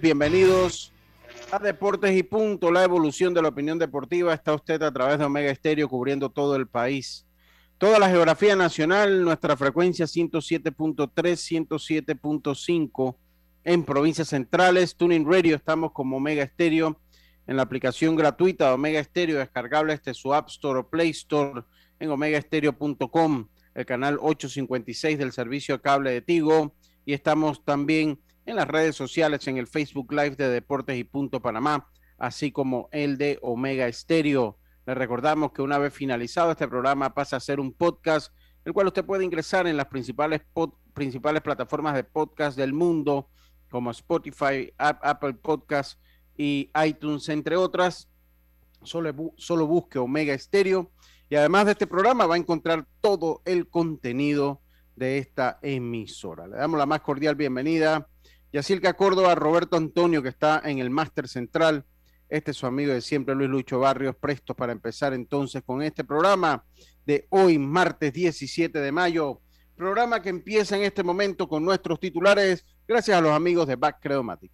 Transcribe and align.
Bienvenidos 0.00 0.92
a 1.50 1.58
Deportes 1.58 2.16
y 2.16 2.22
Punto, 2.22 2.72
la 2.72 2.84
evolución 2.84 3.34
de 3.34 3.42
la 3.42 3.48
opinión 3.48 3.78
deportiva. 3.78 4.32
Está 4.32 4.54
usted 4.54 4.82
a 4.82 4.90
través 4.90 5.18
de 5.18 5.26
Omega 5.26 5.50
Estéreo 5.50 5.90
cubriendo 5.90 6.30
todo 6.30 6.56
el 6.56 6.66
país. 6.66 7.26
Toda 7.76 7.98
la 7.98 8.08
geografía 8.08 8.56
nacional, 8.56 9.24
nuestra 9.24 9.58
frecuencia 9.58 10.06
107.3, 10.06 11.12
107.5 11.68 13.16
en 13.64 13.84
provincias 13.84 14.28
centrales. 14.28 14.96
Tuning 14.96 15.30
Radio, 15.30 15.56
estamos 15.56 15.92
como 15.92 16.16
Omega 16.16 16.42
Estéreo 16.42 16.98
en 17.46 17.56
la 17.56 17.64
aplicación 17.64 18.16
gratuita 18.16 18.68
de 18.68 18.72
Omega 18.72 19.00
Estéreo, 19.00 19.38
descargable 19.38 19.92
este 19.92 20.14
su 20.14 20.32
App 20.32 20.48
Store 20.48 20.80
o 20.80 20.88
Play 20.88 21.10
Store 21.10 21.62
en 22.00 22.10
omegaestereo.com, 22.10 23.48
el 23.74 23.84
canal 23.84 24.14
856 24.18 25.18
del 25.18 25.32
servicio 25.32 25.82
cable 25.82 26.10
de 26.12 26.22
Tigo. 26.22 26.74
Y 27.04 27.12
estamos 27.12 27.64
también 27.64 28.18
en 28.52 28.56
las 28.56 28.68
redes 28.68 28.94
sociales, 28.94 29.46
en 29.48 29.56
el 29.56 29.66
Facebook 29.66 30.12
Live 30.12 30.36
de 30.36 30.50
Deportes 30.50 30.98
y 30.98 31.04
Punto 31.04 31.40
Panamá, 31.40 31.88
así 32.18 32.52
como 32.52 32.90
el 32.92 33.16
de 33.16 33.38
Omega 33.40 33.88
Estéreo. 33.88 34.58
Le 34.86 34.94
recordamos 34.94 35.52
que 35.52 35.62
una 35.62 35.78
vez 35.78 35.94
finalizado 35.94 36.50
este 36.50 36.68
programa 36.68 37.14
pasa 37.14 37.36
a 37.36 37.40
ser 37.40 37.60
un 37.60 37.72
podcast, 37.72 38.30
el 38.66 38.74
cual 38.74 38.88
usted 38.88 39.06
puede 39.06 39.24
ingresar 39.24 39.66
en 39.66 39.78
las 39.78 39.86
principales, 39.86 40.42
principales 40.92 41.40
plataformas 41.40 41.94
de 41.94 42.04
podcast 42.04 42.56
del 42.58 42.74
mundo, 42.74 43.30
como 43.70 43.90
Spotify, 43.90 44.70
Apple 44.76 45.32
Podcast 45.34 45.98
y 46.36 46.70
iTunes, 46.84 47.30
entre 47.30 47.56
otras. 47.56 48.10
Solo, 48.82 49.32
solo 49.38 49.66
busque 49.66 49.98
Omega 49.98 50.34
Estéreo. 50.34 50.90
Y 51.30 51.36
además 51.36 51.64
de 51.64 51.72
este 51.72 51.86
programa 51.86 52.26
va 52.26 52.34
a 52.34 52.38
encontrar 52.38 52.86
todo 53.00 53.40
el 53.46 53.70
contenido 53.70 54.60
de 54.94 55.16
esta 55.16 55.58
emisora. 55.62 56.46
Le 56.46 56.56
damos 56.58 56.78
la 56.78 56.84
más 56.84 57.00
cordial 57.00 57.34
bienvenida 57.34 58.08
Yacirca 58.52 58.92
Córdoba, 58.92 59.34
Roberto 59.34 59.76
Antonio, 59.76 60.22
que 60.22 60.28
está 60.28 60.60
en 60.64 60.78
el 60.78 60.90
máster 60.90 61.26
central. 61.26 61.86
Este 62.28 62.50
es 62.50 62.56
su 62.56 62.66
amigo 62.66 62.92
de 62.92 63.00
siempre, 63.00 63.34
Luis 63.34 63.48
Lucho 63.48 63.78
Barrios, 63.78 64.14
prestos 64.16 64.54
para 64.54 64.72
empezar 64.72 65.14
entonces 65.14 65.62
con 65.62 65.82
este 65.82 66.04
programa 66.04 66.64
de 67.06 67.26
hoy, 67.30 67.58
martes 67.58 68.12
17 68.12 68.78
de 68.78 68.92
mayo. 68.92 69.40
Programa 69.74 70.20
que 70.20 70.28
empieza 70.28 70.76
en 70.76 70.82
este 70.82 71.02
momento 71.02 71.48
con 71.48 71.64
nuestros 71.64 71.98
titulares, 71.98 72.66
gracias 72.86 73.16
a 73.16 73.20
los 73.22 73.32
amigos 73.32 73.66
de 73.66 73.76
Back 73.76 74.00
Credomatic. 74.00 74.52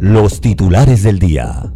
Los 0.00 0.40
titulares 0.40 1.04
del 1.04 1.20
día. 1.20 1.72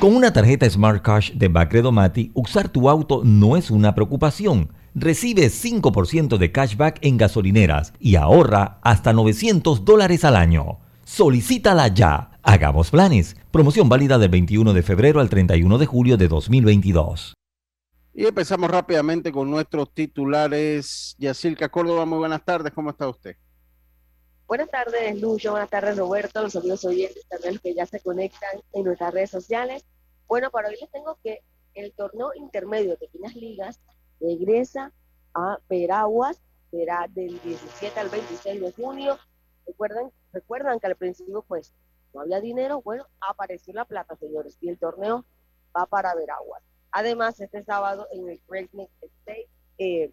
Con 0.00 0.16
una 0.16 0.32
tarjeta 0.32 0.68
Smart 0.70 1.02
Cash 1.02 1.32
de 1.32 1.48
Bacredomati, 1.48 2.30
usar 2.32 2.70
tu 2.70 2.88
auto 2.88 3.20
no 3.22 3.58
es 3.58 3.70
una 3.70 3.94
preocupación. 3.94 4.72
Recibe 4.94 5.48
5% 5.48 6.38
de 6.38 6.50
cashback 6.50 6.98
en 7.02 7.18
gasolineras 7.18 7.92
y 8.00 8.16
ahorra 8.16 8.78
hasta 8.80 9.12
900 9.12 9.84
dólares 9.84 10.24
al 10.24 10.36
año. 10.36 10.78
Solicítala 11.04 11.88
ya. 11.88 12.30
Hagamos 12.42 12.90
planes. 12.90 13.36
Promoción 13.50 13.90
válida 13.90 14.16
del 14.16 14.30
21 14.30 14.72
de 14.72 14.82
febrero 14.82 15.20
al 15.20 15.28
31 15.28 15.76
de 15.76 15.84
julio 15.84 16.16
de 16.16 16.28
2022. 16.28 17.34
Y 18.14 18.24
empezamos 18.24 18.70
rápidamente 18.70 19.30
con 19.30 19.50
nuestros 19.50 19.92
titulares. 19.92 21.14
Yacilca 21.18 21.68
Córdoba, 21.68 22.06
muy 22.06 22.20
buenas 22.20 22.42
tardes. 22.42 22.72
¿Cómo 22.72 22.88
está 22.88 23.06
usted? 23.06 23.36
Buenas 24.50 24.68
tardes, 24.68 25.20
Lucho. 25.20 25.52
Buenas 25.52 25.70
tardes, 25.70 25.96
Roberto. 25.96 26.42
Los 26.42 26.56
amigos 26.56 26.84
oyentes 26.84 27.24
también 27.28 27.54
los 27.54 27.62
que 27.62 27.72
ya 27.72 27.86
se 27.86 28.00
conectan 28.00 28.60
en 28.72 28.82
nuestras 28.82 29.14
redes 29.14 29.30
sociales. 29.30 29.84
Bueno, 30.26 30.50
para 30.50 30.66
hoy 30.70 30.76
les 30.80 30.90
tengo 30.90 31.16
que 31.22 31.44
el 31.74 31.92
torneo 31.92 32.32
intermedio 32.34 32.90
de 32.90 32.96
pequeñas 32.96 33.36
ligas 33.36 33.78
regresa 34.20 34.92
a 35.34 35.60
Veraguas. 35.68 36.42
Será 36.72 37.06
del 37.10 37.40
17 37.42 38.00
al 38.00 38.08
26 38.08 38.60
de 38.60 38.72
junio. 38.72 39.18
Recuerden, 39.68 40.10
recuerdan 40.32 40.80
que 40.80 40.88
al 40.88 40.96
principio, 40.96 41.44
pues, 41.46 41.72
no 42.12 42.22
había 42.22 42.40
dinero. 42.40 42.82
Bueno, 42.82 43.06
apareció 43.20 43.72
la 43.72 43.84
plata, 43.84 44.16
señores. 44.16 44.58
Y 44.60 44.68
el 44.68 44.78
torneo 44.78 45.24
va 45.78 45.86
para 45.86 46.12
Veraguas. 46.16 46.64
Además, 46.90 47.38
este 47.38 47.62
sábado 47.62 48.08
en 48.10 48.28
el 48.28 48.40
Breakneck 48.48 48.90
State, 49.00 49.48
eh, 49.78 50.10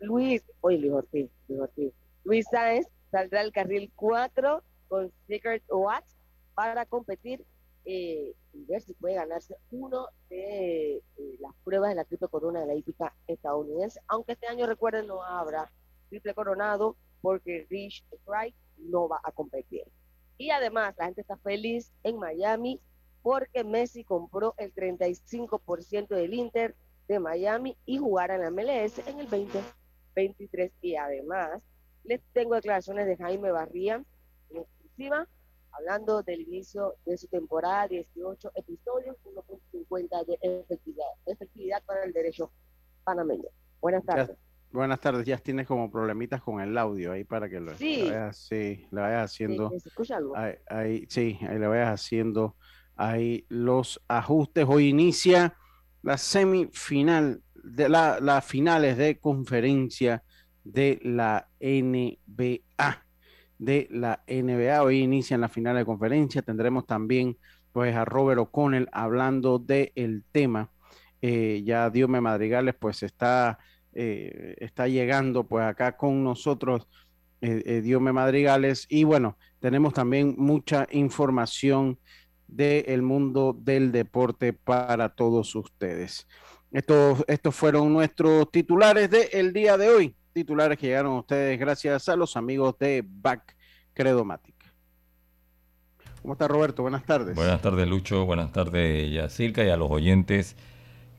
Luis, 0.00 0.44
oye, 0.60 0.76
Luis 0.76 0.92
Ortiz, 0.92 1.30
Luis 1.48 1.60
Ortiz, 1.62 1.92
Luis 2.24 2.46
Sáenz 2.50 2.86
saldrá 3.12 3.42
el 3.42 3.52
carril 3.52 3.92
4 3.94 4.62
con 4.88 5.12
Secret 5.28 5.62
Watch 5.70 6.06
para 6.54 6.86
competir 6.86 7.44
eh, 7.84 8.34
y 8.52 8.64
ver 8.64 8.80
si 8.80 8.94
puede 8.94 9.14
ganarse 9.14 9.56
uno 9.70 10.06
de 10.30 10.96
eh, 10.96 11.02
las 11.40 11.52
pruebas 11.62 11.90
de 11.90 11.96
la 11.96 12.04
triple 12.04 12.28
corona 12.28 12.60
de 12.60 12.66
la 12.66 12.74
hípica 12.74 13.14
estadounidense. 13.26 14.00
Aunque 14.08 14.32
este 14.32 14.46
año, 14.46 14.66
recuerden, 14.66 15.06
no 15.06 15.22
habrá 15.22 15.70
triple 16.08 16.34
coronado 16.34 16.96
porque 17.20 17.66
Rich 17.68 18.04
Strike 18.12 18.56
no 18.78 19.08
va 19.08 19.20
a 19.22 19.32
competir. 19.32 19.84
Y 20.38 20.50
además, 20.50 20.94
la 20.98 21.06
gente 21.06 21.20
está 21.20 21.36
feliz 21.36 21.92
en 22.02 22.18
Miami 22.18 22.80
porque 23.22 23.62
Messi 23.62 24.04
compró 24.04 24.54
el 24.56 24.74
35% 24.74 26.08
del 26.08 26.34
Inter 26.34 26.74
de 27.08 27.20
Miami 27.20 27.76
y 27.84 27.98
jugará 27.98 28.36
en 28.36 28.40
la 28.42 28.50
MLS 28.50 28.98
en 29.06 29.20
el 29.20 29.28
2023. 29.28 30.72
Y 30.80 30.96
además, 30.96 31.62
les 32.04 32.20
tengo 32.32 32.54
declaraciones 32.54 33.06
de 33.06 33.16
Jaime 33.16 33.50
Barría 33.50 34.02
en 34.50 34.56
exclusiva, 34.58 35.28
hablando 35.72 36.22
del 36.22 36.42
inicio 36.42 36.96
de 37.06 37.16
su 37.16 37.28
temporada, 37.28 37.88
18 37.88 38.52
episodios, 38.54 39.16
1.50 39.24 40.26
de 40.26 40.38
efectividad, 40.42 41.06
efectividad 41.26 41.82
para 41.84 42.04
el 42.04 42.12
derecho 42.12 42.52
panameño. 43.04 43.48
Buenas 43.80 44.04
tardes. 44.04 44.36
buenas 44.70 45.00
tardes, 45.00 45.26
ya 45.26 45.38
tienes 45.38 45.66
como 45.66 45.90
problemitas 45.90 46.42
con 46.42 46.60
el 46.60 46.76
audio 46.76 47.12
ahí 47.12 47.24
para 47.24 47.48
que 47.48 47.60
lo, 47.60 47.74
sí. 47.76 48.02
vayas, 48.02 48.36
sí, 48.36 48.86
le 48.90 49.00
vayas 49.00 49.30
haciendo. 49.30 49.70
Sí, 49.70 49.76
escucha 49.88 50.16
algo? 50.16 50.34
Ahí, 50.36 51.06
sí, 51.08 51.38
ahí 51.42 51.58
le 51.58 51.66
vayas 51.66 51.88
haciendo 51.88 52.56
ahí 52.96 53.46
los 53.48 54.00
ajustes. 54.08 54.66
Hoy 54.68 54.88
inicia 54.88 55.56
la 56.02 56.18
semifinal 56.18 57.42
de 57.54 57.88
la, 57.88 58.18
las 58.20 58.44
finales 58.44 58.96
de 58.96 59.18
conferencia 59.18 60.22
de 60.64 61.00
la 61.02 61.48
NBA. 61.60 63.04
De 63.58 63.88
la 63.90 64.22
NBA. 64.26 64.82
Hoy 64.82 65.00
inician 65.00 65.40
la 65.40 65.48
final 65.48 65.76
de 65.76 65.84
conferencia. 65.84 66.42
Tendremos 66.42 66.86
también 66.86 67.36
pues 67.72 67.94
a 67.96 68.04
Robert 68.04 68.40
O'Connell 68.40 68.88
hablando 68.92 69.58
del 69.58 69.92
el 69.94 70.24
tema. 70.32 70.70
Eh, 71.20 71.62
ya 71.64 71.88
Diome 71.88 72.20
Madrigales 72.20 72.74
pues 72.78 73.02
está, 73.02 73.58
eh, 73.94 74.56
está 74.58 74.88
llegando 74.88 75.44
pues 75.44 75.64
acá 75.64 75.96
con 75.96 76.24
nosotros. 76.24 76.88
Eh, 77.40 77.62
eh 77.64 77.80
Diome 77.80 78.12
Madrigales 78.12 78.86
y 78.88 79.04
bueno, 79.04 79.36
tenemos 79.60 79.94
también 79.94 80.34
mucha 80.38 80.86
información 80.90 81.98
del 82.46 83.02
mundo 83.02 83.56
del 83.58 83.92
deporte 83.92 84.52
para 84.52 85.08
todos 85.08 85.54
ustedes. 85.54 86.26
Estos, 86.70 87.24
estos 87.26 87.54
fueron 87.54 87.92
nuestros 87.92 88.50
titulares 88.50 89.10
del 89.10 89.52
día 89.52 89.76
de 89.76 89.88
hoy, 89.88 90.16
titulares 90.32 90.78
que 90.78 90.88
llegaron 90.88 91.12
a 91.12 91.18
ustedes 91.20 91.58
gracias 91.58 92.08
a 92.08 92.16
los 92.16 92.36
amigos 92.36 92.78
de 92.78 93.04
Back 93.06 93.56
Credomatic. 93.94 94.54
¿Cómo 96.22 96.34
está 96.34 96.46
Roberto? 96.46 96.82
Buenas 96.82 97.04
tardes. 97.04 97.34
Buenas 97.34 97.60
tardes 97.60 97.88
Lucho, 97.88 98.24
buenas 98.24 98.52
tardes 98.52 99.12
Yacirca 99.12 99.64
y 99.64 99.70
a 99.70 99.76
los 99.76 99.90
oyentes 99.90 100.56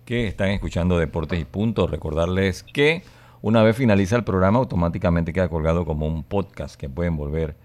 que 0.05 0.27
están 0.27 0.49
escuchando 0.49 0.97
Deportes 0.97 1.39
y 1.39 1.45
Puntos. 1.45 1.91
Recordarles 1.91 2.63
que 2.63 3.03
una 3.41 3.63
vez 3.63 3.75
finaliza 3.75 4.15
el 4.15 4.23
programa 4.23 4.59
automáticamente 4.59 5.33
queda 5.33 5.49
colgado 5.49 5.85
como 5.85 6.07
un 6.07 6.23
podcast 6.23 6.75
que 6.75 6.89
pueden 6.89 7.17
volver 7.17 7.57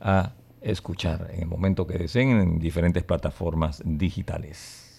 a 0.00 0.32
escuchar 0.60 1.30
en 1.32 1.42
el 1.42 1.46
momento 1.46 1.86
que 1.86 1.96
deseen 1.96 2.30
en 2.30 2.58
diferentes 2.58 3.04
plataformas 3.04 3.82
digitales. 3.84 4.90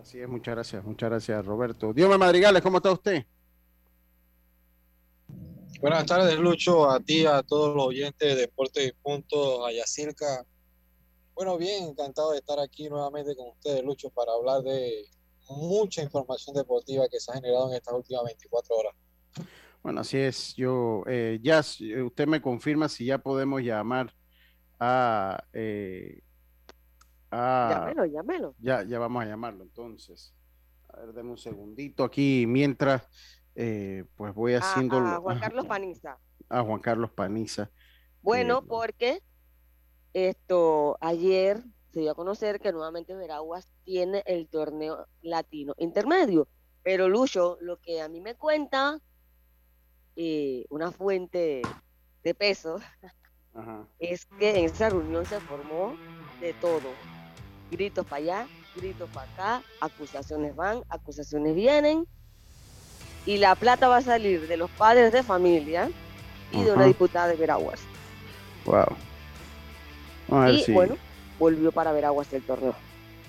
Así 0.00 0.20
es, 0.20 0.28
muchas 0.28 0.54
gracias, 0.56 0.84
muchas 0.84 1.10
gracias 1.10 1.46
Roberto. 1.46 1.92
Dios 1.92 2.18
Madrigales, 2.18 2.62
¿cómo 2.62 2.78
está 2.78 2.90
usted? 2.92 3.24
Buenas 5.84 6.06
tardes, 6.06 6.38
Lucho, 6.38 6.90
a 6.90 6.98
ti, 6.98 7.26
a 7.26 7.42
todos 7.42 7.76
los 7.76 7.88
oyentes 7.88 8.26
de 8.26 8.40
Deportes 8.40 8.88
y 8.88 8.92
Puntos, 9.02 9.68
a 9.68 9.70
Yacirca. 9.70 10.42
Bueno, 11.34 11.58
bien, 11.58 11.90
encantado 11.90 12.32
de 12.32 12.38
estar 12.38 12.58
aquí 12.58 12.88
nuevamente 12.88 13.36
con 13.36 13.48
ustedes, 13.48 13.84
Lucho, 13.84 14.08
para 14.08 14.32
hablar 14.32 14.62
de 14.62 15.04
mucha 15.50 16.02
información 16.02 16.56
deportiva 16.56 17.06
que 17.10 17.20
se 17.20 17.30
ha 17.30 17.34
generado 17.34 17.68
en 17.68 17.76
estas 17.76 17.92
últimas 17.92 18.24
24 18.24 18.76
horas. 18.76 18.94
Bueno, 19.82 20.00
así 20.00 20.16
es. 20.16 20.54
Yo, 20.54 21.02
eh, 21.06 21.38
ya, 21.42 21.60
usted 21.60 22.26
me 22.28 22.40
confirma 22.40 22.88
si 22.88 23.04
ya 23.04 23.18
podemos 23.18 23.60
llamar 23.60 24.14
a, 24.80 25.44
eh, 25.52 26.22
Llámelo, 27.30 28.06
llámelo. 28.06 28.54
Ya, 28.58 28.84
ya 28.84 28.98
vamos 28.98 29.22
a 29.22 29.26
llamarlo 29.26 29.62
entonces. 29.62 30.32
A 30.88 31.00
ver, 31.00 31.12
deme 31.12 31.32
un 31.32 31.36
segundito 31.36 32.04
aquí 32.04 32.46
mientras, 32.48 33.06
eh, 33.54 34.04
pues 34.16 34.34
voy 34.34 34.54
haciendo... 34.54 34.98
A, 34.98 35.18
Juan 35.18 35.40
Carlos 35.40 35.66
Paniza. 35.66 36.18
A 36.48 36.62
Juan 36.62 36.80
Carlos 36.80 37.10
Paniza. 37.10 37.70
Bueno, 38.22 38.64
porque 38.64 39.22
esto, 40.12 40.96
ayer 41.00 41.62
se 41.92 42.00
dio 42.00 42.12
a 42.12 42.14
conocer 42.14 42.60
que 42.60 42.72
nuevamente 42.72 43.14
Veraguas 43.14 43.68
tiene 43.84 44.22
el 44.26 44.48
torneo 44.48 45.06
latino 45.22 45.74
intermedio. 45.78 46.48
Pero 46.82 47.08
Lucho, 47.08 47.58
lo 47.60 47.80
que 47.80 48.00
a 48.00 48.08
mí 48.08 48.20
me 48.20 48.34
cuenta 48.34 49.00
eh, 50.16 50.64
una 50.70 50.90
fuente 50.90 51.62
de 52.22 52.34
peso 52.34 52.80
es 53.98 54.26
que 54.26 54.58
en 54.58 54.64
esa 54.64 54.90
reunión 54.90 55.24
se 55.26 55.40
formó 55.40 55.96
de 56.40 56.52
todo 56.54 56.90
gritos 57.70 58.06
para 58.06 58.16
allá, 58.16 58.48
gritos 58.76 59.10
para 59.10 59.32
acá, 59.32 59.62
acusaciones 59.80 60.54
van, 60.54 60.82
acusaciones 60.88 61.54
vienen, 61.54 62.06
y 63.26 63.38
la 63.38 63.54
plata 63.54 63.88
va 63.88 63.98
a 63.98 64.02
salir 64.02 64.46
de 64.46 64.56
los 64.56 64.70
padres 64.70 65.12
de 65.12 65.22
familia 65.22 65.90
y 66.52 66.62
de 66.62 66.72
una 66.72 66.84
diputada 66.84 67.28
de 67.28 67.36
Veraguas. 67.36 67.80
Wow. 68.64 68.96
y 70.48 70.72
bueno, 70.72 70.96
volvió 71.38 71.72
para 71.72 71.92
Veraguas 71.92 72.32
el 72.32 72.42
torneo. 72.42 72.74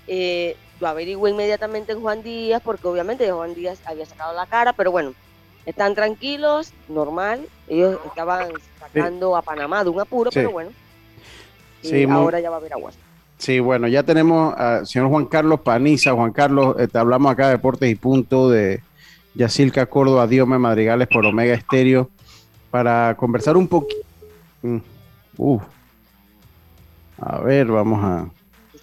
Eh, 0.07 0.55
lo 0.79 0.87
averigué 0.87 1.29
inmediatamente 1.29 1.93
en 1.93 2.01
Juan 2.01 2.21
Díaz, 2.21 2.61
porque 2.63 2.87
obviamente 2.87 3.31
Juan 3.31 3.55
Díaz 3.55 3.79
había 3.85 4.05
sacado 4.05 4.33
la 4.33 4.45
cara, 4.45 4.73
pero 4.73 4.91
bueno, 4.91 5.13
están 5.65 5.95
tranquilos, 5.95 6.73
normal. 6.87 7.47
Ellos 7.67 7.97
estaban 8.05 8.49
sacando 8.79 9.35
a 9.35 9.41
Panamá 9.41 9.83
de 9.83 9.89
un 9.89 9.99
apuro, 9.99 10.29
pero 10.31 10.51
bueno. 10.51 10.71
Sí, 11.81 12.03
ahora 12.03 12.39
ya 12.39 12.49
va 12.49 12.57
a 12.57 12.59
Veraguas. 12.59 12.95
Sí, 13.37 13.59
bueno, 13.59 13.87
ya 13.87 14.03
tenemos 14.03 14.55
al 14.57 14.87
señor 14.87 15.09
Juan 15.09 15.25
Carlos 15.25 15.59
Paniza. 15.61 16.13
Juan 16.13 16.31
Carlos, 16.31 16.75
eh, 16.79 16.87
te 16.87 16.97
hablamos 16.97 17.31
acá 17.31 17.47
de 17.47 17.53
Deportes 17.53 17.89
y 17.89 17.95
Punto 17.95 18.49
de 18.49 18.81
Yacilca 19.35 19.85
Córdoba, 19.85 20.27
Diome 20.27 20.57
Madrigales 20.57 21.07
por 21.07 21.25
Omega 21.25 21.53
Estéreo, 21.53 22.09
para 22.71 23.15
conversar 23.15 23.57
un 23.57 23.67
poquito. 23.67 24.01
Mm, 24.61 24.77
a 27.21 27.39
ver, 27.39 27.67
vamos 27.67 28.03
a. 28.03 28.27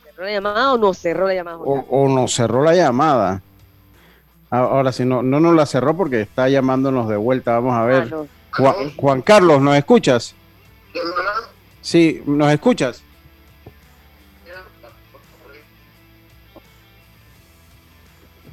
¿Cerró 0.04 0.24
la 0.24 0.32
llamada 0.32 0.72
o 0.72 0.78
no 0.78 0.94
cerró 0.94 1.26
la 1.26 1.34
llamada? 1.34 1.58
O, 1.58 2.08
no 2.08 2.28
cerró 2.28 2.62
la 2.62 2.74
llamada. 2.74 3.42
Ahora, 4.50 4.92
si 4.92 5.04
no, 5.04 5.22
no 5.22 5.40
nos 5.40 5.54
la 5.54 5.64
cerró 5.64 5.96
porque 5.96 6.20
está 6.20 6.48
llamándonos 6.48 7.08
de 7.08 7.16
vuelta. 7.16 7.52
Vamos 7.52 7.74
a 7.74 7.84
ver. 7.84 8.14
Juan, 8.52 8.74
Juan 8.96 9.22
Carlos, 9.22 9.62
¿nos 9.62 9.76
escuchas? 9.76 10.34
Sí, 11.80 12.22
¿nos 12.26 12.52
escuchas? 12.52 13.02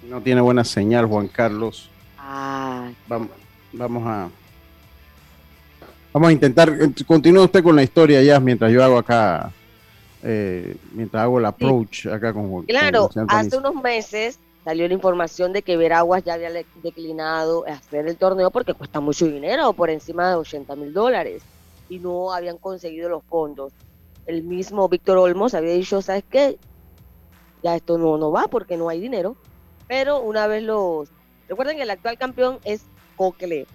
No 0.09 0.21
tiene 0.21 0.41
buena 0.41 0.63
señal, 0.63 1.05
Juan 1.05 1.27
Carlos. 1.27 1.89
Ah. 2.17 2.89
Vamos, 3.07 3.29
vamos 3.71 4.03
a. 4.07 4.29
Vamos 6.11 6.29
a 6.29 6.31
intentar. 6.31 6.75
Continúe 7.05 7.43
usted 7.43 7.63
con 7.63 7.75
la 7.75 7.83
historia 7.83 8.21
ya 8.23 8.39
mientras 8.39 8.71
yo 8.71 8.83
hago 8.83 8.97
acá. 8.97 9.51
Eh, 10.23 10.75
mientras 10.93 11.23
hago 11.23 11.39
el 11.39 11.45
approach 11.45 12.07
acá 12.07 12.33
con 12.33 12.49
Juan 12.49 12.65
Claro, 12.65 13.09
hace 13.29 13.55
unos 13.55 13.75
meses 13.75 14.37
salió 14.65 14.85
la 14.85 14.93
información 14.93 15.53
de 15.53 15.61
que 15.61 15.77
Veraguas 15.77 16.25
ya 16.25 16.33
había 16.33 16.51
declinado 16.83 17.65
hacer 17.65 18.05
el 18.05 18.17
torneo 18.17 18.51
porque 18.51 18.73
cuesta 18.73 18.99
mucho 18.99 19.27
dinero, 19.27 19.71
por 19.71 19.89
encima 19.89 20.27
de 20.27 20.35
80 20.35 20.75
mil 20.75 20.91
dólares, 20.91 21.43
y 21.87 21.99
no 21.99 22.33
habían 22.33 22.57
conseguido 22.57 23.07
los 23.07 23.23
fondos. 23.23 23.71
El 24.25 24.43
mismo 24.43 24.89
Víctor 24.89 25.17
Olmos 25.17 25.53
había 25.53 25.73
dicho, 25.73 26.01
¿sabes 26.01 26.23
qué? 26.29 26.57
Ya 27.63 27.75
esto 27.75 27.97
no, 27.97 28.17
no 28.17 28.31
va 28.31 28.47
porque 28.47 28.75
no 28.75 28.89
hay 28.89 28.99
dinero. 28.99 29.37
Pero 29.89 30.21
una 30.21 30.45
vez 30.45 30.61
los... 30.61 31.09
Recuerden 31.49 31.77
que 31.77 31.83
el 31.83 31.89
actual 31.89 32.17
campeón 32.17 32.59
es 32.63 32.83
Cocle. 33.17 33.65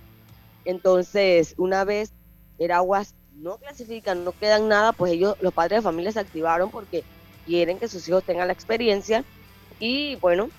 Entonces, 0.64 1.54
una 1.58 1.84
vez 1.84 2.12
Veraguas 2.56 3.16
no 3.34 3.58
clasifican, 3.58 4.24
no 4.24 4.30
quedan 4.30 4.68
nada, 4.68 4.92
pues 4.92 5.12
ellos, 5.12 5.36
los 5.40 5.52
padres 5.52 5.78
de 5.78 5.82
familia 5.82 6.12
se 6.12 6.20
activaron 6.20 6.70
porque 6.70 7.02
quieren 7.46 7.80
que 7.80 7.88
sus 7.88 8.08
hijos 8.08 8.22
tengan 8.22 8.46
la 8.46 8.52
experiencia 8.52 9.24
y 9.80 10.14
bueno, 10.16 10.50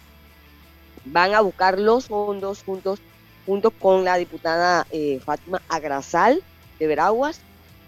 van 1.06 1.34
a 1.34 1.40
buscar 1.40 1.80
los 1.80 2.08
fondos 2.08 2.62
juntos, 2.62 3.00
junto 3.46 3.72
con 3.72 4.04
la 4.04 4.18
diputada 4.18 4.86
eh, 4.92 5.22
Fátima 5.24 5.62
Agrasal 5.70 6.44
de 6.80 6.88
Veraguas. 6.88 7.40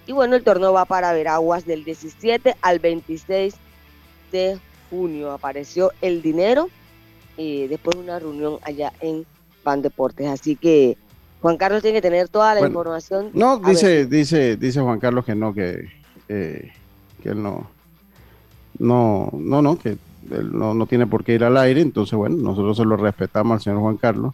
Y 0.05 0.13
bueno, 0.13 0.37
el 0.37 0.43
torneo 0.45 0.71
va 0.71 0.85
para 0.85 1.11
Veraguas 1.11 1.65
del 1.65 1.83
17 1.83 2.55
al 2.61 2.79
26 2.79 3.55
de 4.31 4.57
junio. 4.89 5.33
Apareció 5.33 5.91
el 5.99 6.21
dinero 6.21 6.69
eh, 7.37 7.67
después 7.69 7.95
de 7.95 8.03
una 8.03 8.19
reunión 8.19 8.59
allá 8.63 8.93
en 9.01 9.25
Pan 9.63 9.81
Deportes. 9.81 10.27
Así 10.27 10.55
que 10.55 10.97
Juan 11.41 11.57
Carlos 11.57 11.81
tiene 11.81 11.97
que 11.97 12.01
tener 12.01 12.29
toda 12.29 12.55
la 12.55 12.65
información. 12.65 13.29
No, 13.33 13.59
dice, 13.59 14.05
dice, 14.05 14.57
dice 14.57 14.81
Juan 14.81 14.99
Carlos 14.99 15.25
que 15.25 15.35
no, 15.35 15.53
que, 15.53 15.87
que 16.27 16.71
él 17.23 17.41
no, 17.41 17.69
no, 18.79 19.29
no, 19.33 19.61
no, 19.61 19.77
que 19.77 19.97
él 20.31 20.51
no, 20.51 20.85
tiene 20.87 21.07
por 21.07 21.23
qué 21.23 21.33
ir 21.33 21.43
al 21.43 21.57
aire, 21.57 21.81
entonces 21.81 22.17
bueno, 22.17 22.35
nosotros 22.37 22.77
se 22.77 22.85
lo 22.85 22.97
respetamos 22.97 23.53
al 23.53 23.61
señor 23.61 23.79
Juan 23.79 23.97
Carlos. 23.97 24.33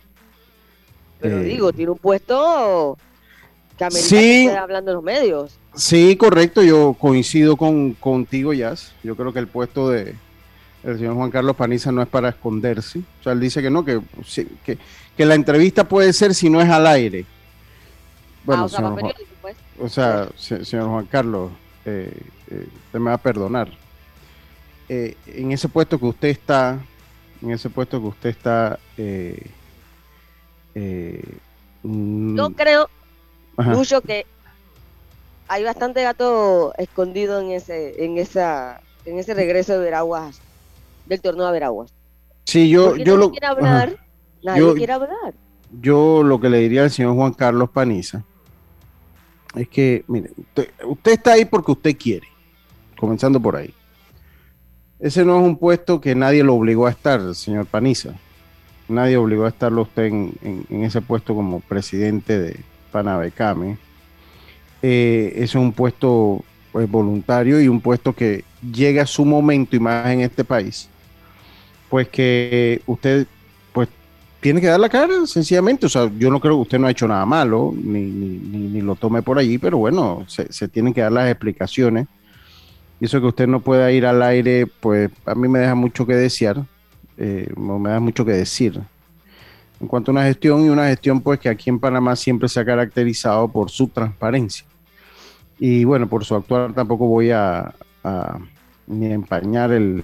Pero 1.19 1.39
eh, 1.39 1.43
digo, 1.43 1.71
tiene 1.71 1.91
un 1.91 1.97
puesto 1.97 2.97
que 3.77 3.91
sí, 3.91 4.47
hablando 4.47 4.91
en 4.91 4.95
los 4.95 5.03
medios. 5.03 5.59
Sí, 5.75 6.15
correcto, 6.15 6.61
yo 6.61 6.95
coincido 6.99 7.57
con, 7.57 7.93
contigo, 7.93 8.53
Jazz. 8.53 8.93
Yo 9.03 9.15
creo 9.15 9.33
que 9.33 9.39
el 9.39 9.47
puesto 9.47 9.89
de, 9.89 10.15
el 10.83 10.97
señor 10.97 11.15
Juan 11.15 11.31
Carlos 11.31 11.55
Paniza 11.55 11.91
no 11.91 12.01
es 12.01 12.07
para 12.07 12.29
esconderse. 12.29 12.99
O 13.19 13.23
sea, 13.23 13.33
él 13.33 13.39
dice 13.39 13.61
que 13.61 13.69
no, 13.69 13.85
que, 13.85 14.01
que, 15.15 15.25
la 15.25 15.35
entrevista 15.35 15.87
puede 15.87 16.11
ser 16.11 16.33
si 16.35 16.49
no 16.49 16.61
es 16.61 16.69
al 16.69 16.85
aire. 16.87 17.25
Bueno, 18.43 18.63
ah, 18.63 18.65
o, 18.65 18.69
sea, 18.69 18.77
señor, 18.79 18.99
Juan, 18.99 19.13
pues. 19.41 19.55
o 19.79 19.89
sea, 19.89 20.29
señor 20.37 20.89
Juan 20.89 21.05
Carlos, 21.05 21.51
eh, 21.85 22.11
eh, 22.49 22.67
usted 22.85 22.99
me 22.99 23.09
va 23.09 23.13
a 23.13 23.17
perdonar. 23.17 23.69
Eh, 24.89 25.15
en 25.27 25.53
ese 25.53 25.69
puesto 25.69 25.97
que 25.97 26.05
usted 26.05 26.27
está, 26.27 26.77
en 27.41 27.51
ese 27.51 27.69
puesto 27.69 28.01
que 28.01 28.07
usted 28.07 28.29
está... 28.29 28.77
Mm, 31.83 32.35
Yo 32.35 32.49
creo, 32.51 32.89
mucho 33.57 34.01
que 34.01 34.25
hay 35.47 35.63
bastante 35.63 36.03
gato 36.03 36.73
escondido 36.77 37.39
en 37.39 37.51
ese, 37.51 38.03
en 38.03 38.17
esa, 38.17 38.81
en 39.05 39.19
ese 39.19 39.33
regreso 39.33 39.73
de 39.73 39.79
Veraguas 39.79 40.41
del 41.13 41.21
torneo 41.21 41.45
a 41.45 41.51
Veraguas. 41.51 41.93
Sí, 42.45 42.69
yo, 42.69 42.95
yo 42.97 43.17
lo. 43.17 43.31
Quiere 43.31 43.47
hablar, 43.47 43.97
nadie 44.43 44.73
quiere 44.75 44.93
hablar. 44.93 45.33
Yo 45.81 46.23
lo 46.23 46.39
que 46.39 46.49
le 46.49 46.59
diría 46.59 46.83
al 46.83 46.91
señor 46.91 47.15
Juan 47.15 47.33
Carlos 47.33 47.69
Paniza 47.69 48.23
es 49.55 49.67
que, 49.67 50.03
mire, 50.07 50.31
usted, 50.85 51.11
está 51.11 51.33
ahí 51.33 51.45
porque 51.45 51.71
usted 51.71 51.97
quiere, 51.97 52.27
comenzando 52.97 53.39
por 53.39 53.55
ahí. 53.55 53.73
Ese 54.99 55.25
no 55.25 55.39
es 55.39 55.45
un 55.45 55.57
puesto 55.57 55.99
que 55.99 56.15
nadie 56.15 56.43
lo 56.43 56.55
obligó 56.55 56.87
a 56.87 56.91
estar, 56.91 57.33
señor 57.35 57.65
Paniza. 57.65 58.13
Nadie 58.87 59.17
obligó 59.17 59.45
a 59.45 59.49
estarlo 59.49 59.83
usted 59.83 60.05
en, 60.05 60.65
ese 60.69 61.01
puesto 61.01 61.35
como 61.35 61.59
presidente 61.59 62.39
de 62.39 62.59
Panabecame. 62.91 63.77
Eh, 64.81 65.31
ese 65.35 65.43
es 65.43 65.55
un 65.55 65.71
puesto 65.71 66.43
pues 66.71 66.89
voluntario 66.89 67.61
y 67.61 67.67
un 67.67 67.79
puesto 67.79 68.13
que 68.13 68.43
llega 68.71 69.03
a 69.03 69.07
su 69.07 69.25
momento 69.25 69.75
y 69.75 69.79
más 69.79 70.07
en 70.07 70.21
este 70.21 70.43
país, 70.43 70.89
pues 71.93 72.07
que 72.07 72.81
usted 72.87 73.27
pues 73.71 73.87
tiene 74.39 74.59
que 74.59 74.65
dar 74.65 74.79
la 74.79 74.89
cara, 74.89 75.27
sencillamente. 75.27 75.85
O 75.85 75.89
sea, 75.89 76.09
yo 76.17 76.31
no 76.31 76.39
creo 76.39 76.55
que 76.55 76.61
usted 76.61 76.79
no 76.79 76.87
ha 76.87 76.89
hecho 76.89 77.07
nada 77.07 77.23
malo, 77.23 77.71
ni, 77.71 78.01
ni, 78.01 78.81
lo 78.81 78.95
tome 78.95 79.21
por 79.21 79.37
allí, 79.37 79.59
pero 79.59 79.77
bueno, 79.77 80.25
se, 80.25 80.51
se, 80.51 80.67
tienen 80.67 80.91
que 80.91 81.01
dar 81.01 81.11
las 81.11 81.29
explicaciones. 81.29 82.07
Y 82.99 83.05
eso 83.05 83.21
que 83.21 83.27
usted 83.27 83.45
no 83.45 83.59
pueda 83.59 83.91
ir 83.91 84.07
al 84.07 84.23
aire, 84.23 84.65
pues 84.65 85.11
a 85.23 85.35
mí 85.35 85.47
me 85.47 85.59
deja 85.59 85.75
mucho 85.75 86.07
que 86.07 86.15
desear, 86.15 86.65
eh, 87.19 87.53
me 87.55 87.91
da 87.91 87.99
mucho 87.99 88.25
que 88.25 88.31
decir. 88.31 88.81
En 89.79 89.87
cuanto 89.87 90.09
a 90.09 90.13
una 90.13 90.23
gestión 90.23 90.65
y 90.65 90.69
una 90.69 90.87
gestión, 90.87 91.21
pues 91.21 91.39
que 91.39 91.47
aquí 91.47 91.69
en 91.69 91.79
Panamá 91.79 92.15
siempre 92.15 92.49
se 92.49 92.59
ha 92.59 92.65
caracterizado 92.65 93.47
por 93.49 93.69
su 93.69 93.87
transparencia. 93.89 94.65
Y 95.59 95.83
bueno, 95.83 96.09
por 96.09 96.25
su 96.25 96.33
actuar 96.33 96.73
tampoco 96.73 97.05
voy 97.05 97.29
a, 97.29 97.71
ni 98.87 99.11
empañar 99.11 99.71
el, 99.71 100.03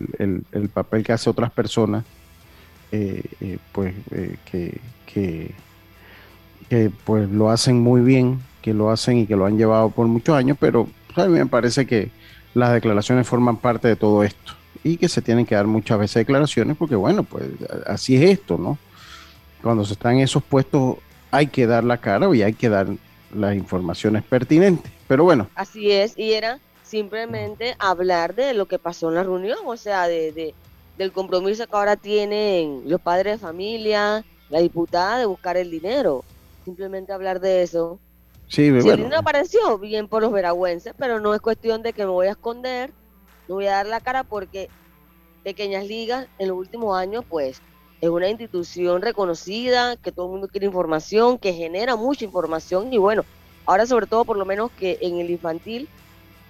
papel 0.73 1.03
que 1.03 1.13
hace 1.13 1.29
otras 1.29 1.51
personas, 1.51 2.03
eh, 2.91 3.23
eh, 3.41 3.57
pues 3.71 3.93
eh, 4.11 4.37
que, 4.49 4.81
que, 5.05 6.91
pues 7.03 7.29
lo 7.29 7.49
hacen 7.49 7.79
muy 7.79 8.01
bien, 8.01 8.39
que 8.61 8.73
lo 8.73 8.89
hacen 8.91 9.17
y 9.17 9.25
que 9.25 9.35
lo 9.35 9.45
han 9.45 9.57
llevado 9.57 9.89
por 9.89 10.07
muchos 10.07 10.35
años, 10.35 10.57
pero 10.59 10.87
pues, 11.07 11.25
a 11.25 11.29
mí 11.29 11.37
me 11.37 11.45
parece 11.45 11.85
que 11.85 12.11
las 12.53 12.73
declaraciones 12.73 13.27
forman 13.27 13.57
parte 13.57 13.87
de 13.87 13.95
todo 13.95 14.23
esto 14.23 14.53
y 14.83 14.97
que 14.97 15.09
se 15.09 15.21
tienen 15.21 15.45
que 15.45 15.55
dar 15.55 15.67
muchas 15.67 15.99
veces 15.99 16.15
declaraciones 16.15 16.77
porque 16.77 16.95
bueno, 16.95 17.23
pues 17.23 17.45
así 17.85 18.15
es 18.15 18.31
esto, 18.31 18.57
¿no? 18.57 18.77
Cuando 19.61 19.83
se 19.83 19.93
están 19.93 20.15
en 20.15 20.21
esos 20.21 20.43
puestos 20.43 20.97
hay 21.31 21.47
que 21.47 21.67
dar 21.67 21.83
la 21.83 21.97
cara 21.97 22.33
y 22.35 22.41
hay 22.41 22.53
que 22.53 22.69
dar 22.69 22.87
las 23.33 23.55
informaciones 23.55 24.23
pertinentes. 24.23 24.91
Pero 25.07 25.23
bueno. 25.23 25.47
Así 25.55 25.91
es, 25.91 26.17
y 26.17 26.33
era 26.33 26.59
simplemente 26.89 27.75
hablar 27.77 28.33
de 28.33 28.53
lo 28.53 28.67
que 28.67 28.79
pasó 28.79 29.09
en 29.09 29.15
la 29.15 29.23
reunión, 29.23 29.59
o 29.65 29.77
sea, 29.77 30.07
de, 30.07 30.55
del 30.97 31.11
compromiso 31.11 31.67
que 31.67 31.75
ahora 31.75 31.95
tienen 31.95 32.83
los 32.85 32.99
padres 32.99 33.33
de 33.33 33.45
familia, 33.45 34.25
la 34.49 34.59
diputada 34.59 35.19
de 35.19 35.25
buscar 35.25 35.55
el 35.55 35.69
dinero. 35.69 36.23
Simplemente 36.65 37.13
hablar 37.13 37.39
de 37.39 37.61
eso. 37.61 37.99
Sí, 38.47 38.71
bueno. 38.71 38.89
el 38.89 38.97
dinero 38.97 39.19
apareció 39.19 39.77
bien 39.77 40.07
por 40.07 40.23
los 40.23 40.31
veragüenses, 40.31 40.93
pero 40.97 41.19
no 41.19 41.35
es 41.35 41.41
cuestión 41.41 41.83
de 41.83 41.93
que 41.93 42.03
me 42.03 42.11
voy 42.11 42.25
a 42.25 42.31
esconder, 42.31 42.91
no 43.47 43.55
voy 43.55 43.67
a 43.67 43.71
dar 43.71 43.85
la 43.85 44.01
cara 44.01 44.23
porque 44.23 44.69
Pequeñas 45.43 45.85
Ligas 45.85 46.27
en 46.39 46.47
los 46.47 46.57
últimos 46.57 46.97
años, 46.97 47.23
pues, 47.29 47.61
es 48.01 48.09
una 48.09 48.29
institución 48.29 49.03
reconocida, 49.03 49.95
que 49.97 50.11
todo 50.11 50.25
el 50.25 50.31
mundo 50.31 50.47
quiere 50.47 50.65
información, 50.65 51.37
que 51.37 51.53
genera 51.53 51.95
mucha 51.95 52.25
información 52.25 52.91
y 52.91 52.97
bueno, 52.97 53.25
ahora 53.67 53.85
sobre 53.85 54.07
todo 54.07 54.25
por 54.25 54.37
lo 54.37 54.45
menos 54.45 54.71
que 54.71 54.97
en 55.01 55.19
el 55.19 55.29
infantil 55.29 55.87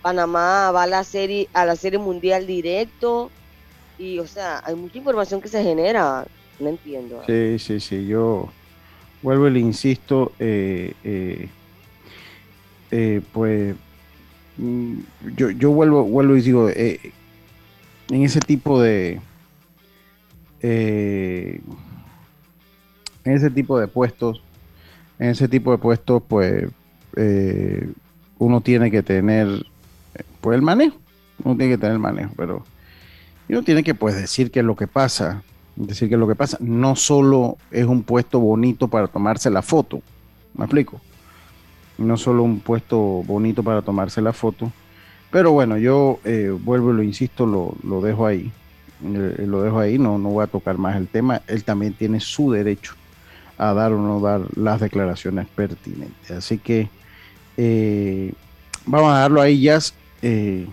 Panamá 0.01 0.72
va 0.72 0.84
a 0.84 0.88
la 0.88 1.03
serie 1.03 1.50
a 1.53 1.65
la 1.65 1.75
serie 1.75 2.00
mundial 2.00 2.48
directo 2.48 3.29
y 3.98 4.20
o 4.20 4.27
sea, 4.27 4.62
hay 4.65 4.75
mucha 4.75 4.98
información 4.98 5.41
que 5.41 5.50
se 5.50 5.62
genera, 5.62 6.25
no 6.60 6.70
entiendo. 6.70 7.22
Sí, 7.27 7.60
sí, 7.60 7.79
sí, 7.79 8.08
yo 8.08 8.50
vuelvo 9.22 9.48
y 9.48 9.51
le 9.51 9.60
insisto, 9.60 10.32
eh, 10.39 10.94
eh, 11.03 11.50
eh, 12.91 13.22
pues 13.34 13.75
mm, 14.58 15.00
yo, 15.36 15.51
yo 15.51 15.72
vuelvo, 15.72 16.06
vuelvo 16.06 16.38
y 16.38 16.41
digo, 16.41 16.70
en 16.70 17.12
ese 18.10 18.39
tipo 18.39 18.82
de 18.82 19.20
en 20.62 21.62
ese 23.36 23.50
tipo 23.50 23.79
de 23.79 23.88
puestos, 23.88 24.41
en 25.20 25.29
ese 25.29 25.48
tipo 25.48 25.72
de 25.72 25.77
puestos, 25.77 26.24
pues 26.27 26.65
eh, 27.15 27.89
uno 28.38 28.62
tiene 28.62 28.89
que 28.89 29.03
tener 29.03 29.65
pues 30.41 30.55
el 30.55 30.62
manejo, 30.62 30.98
uno 31.43 31.58
tiene 31.58 31.74
que 31.74 31.77
tener 31.77 31.93
el 31.93 32.00
manejo, 32.00 32.34
pero 32.36 32.63
uno 33.48 33.63
tiene 33.63 33.84
que 33.84 33.96
pues 33.96 34.15
decir 34.15 34.51
que 34.51 34.63
lo 34.63 34.75
que 34.75 34.88
pasa, 34.88 35.43
decir 35.75 36.10
que 36.10 36.17
lo 36.17 36.27
que 36.27 36.36
pasa 36.36 36.58
no 36.60 36.96
solo 36.96 37.58
es 37.72 37.86
un 37.86 38.03
puesto 38.03 38.39
bonito 38.39 38.88
para 38.88 39.08
tomarse 39.08 39.50
la 39.50 39.62
foto, 39.62 40.01
me 40.53 40.65
explico, 40.65 41.00
no 41.98 42.17
solo 42.17 42.43
un 42.43 42.60
puesto 42.60 42.98
bonito 42.98 43.63
para 43.63 43.81
tomarse 43.81 44.22
la 44.22 44.34
foto, 44.34 44.72
pero 45.31 45.51
bueno, 45.51 45.77
yo 45.77 46.19
eh, 46.24 46.55
vuelvo 46.60 46.91
y 46.91 46.96
lo 46.96 47.03
insisto, 47.03 47.46
lo, 47.46 47.75
lo 47.84 48.01
dejo 48.01 48.25
ahí. 48.25 48.51
Eh, 49.03 49.46
lo 49.46 49.62
dejo 49.62 49.79
ahí, 49.79 49.98
no, 49.98 50.17
no 50.17 50.29
voy 50.29 50.43
a 50.43 50.48
tocar 50.48 50.77
más 50.77 50.98
el 50.98 51.08
tema. 51.08 51.41
Él 51.48 51.63
también 51.63 51.93
tiene 51.93 52.19
su 52.19 52.51
derecho 52.51 52.96
a 53.58 53.74
dar 53.74 53.91
o 53.93 54.01
no 54.01 54.19
dar 54.19 54.41
las 54.58 54.79
declaraciones 54.79 55.48
pertinentes. 55.48 56.31
Así 56.31 56.58
que 56.58 56.89
eh, 57.58 58.34
vamos 58.86 59.12
a 59.12 59.17
dejarlo 59.17 59.41
ahí, 59.41 59.62
Jazz. 59.62 59.93
Eh, 60.22 60.68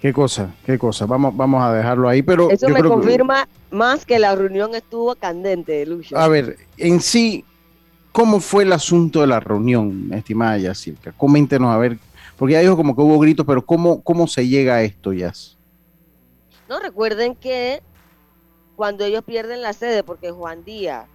¿Qué 0.00 0.14
cosa? 0.14 0.54
¿Qué 0.64 0.78
cosa? 0.78 1.04
Vamos, 1.04 1.36
vamos 1.36 1.62
a 1.62 1.74
dejarlo 1.74 2.08
ahí, 2.08 2.22
pero... 2.22 2.50
Eso 2.50 2.68
me 2.70 2.82
confirma 2.82 3.46
más 3.70 4.06
que 4.06 4.18
la 4.18 4.34
reunión 4.34 4.74
estuvo 4.74 5.14
candente, 5.14 5.84
Lucho. 5.84 6.16
A 6.16 6.26
ver, 6.26 6.56
en 6.78 7.00
sí, 7.00 7.44
¿cómo 8.10 8.40
fue 8.40 8.62
el 8.62 8.72
asunto 8.72 9.20
de 9.20 9.26
la 9.26 9.40
reunión, 9.40 10.10
estimada 10.14 10.56
Yacirca? 10.56 11.12
Coméntenos, 11.12 11.70
a 11.70 11.76
ver, 11.76 11.98
porque 12.38 12.54
ya 12.54 12.60
dijo 12.60 12.76
como 12.76 12.96
que 12.96 13.02
hubo 13.02 13.18
gritos, 13.18 13.44
pero 13.44 13.64
¿cómo, 13.64 14.00
cómo 14.00 14.26
se 14.26 14.48
llega 14.48 14.76
a 14.76 14.82
esto, 14.82 15.12
Yas? 15.12 15.58
No, 16.66 16.80
recuerden 16.80 17.34
que 17.34 17.82
cuando 18.76 19.04
ellos 19.04 19.22
pierden 19.24 19.60
la 19.60 19.74
sede, 19.74 20.02
porque 20.02 20.30
Juan 20.30 20.64
Díaz, 20.64 21.06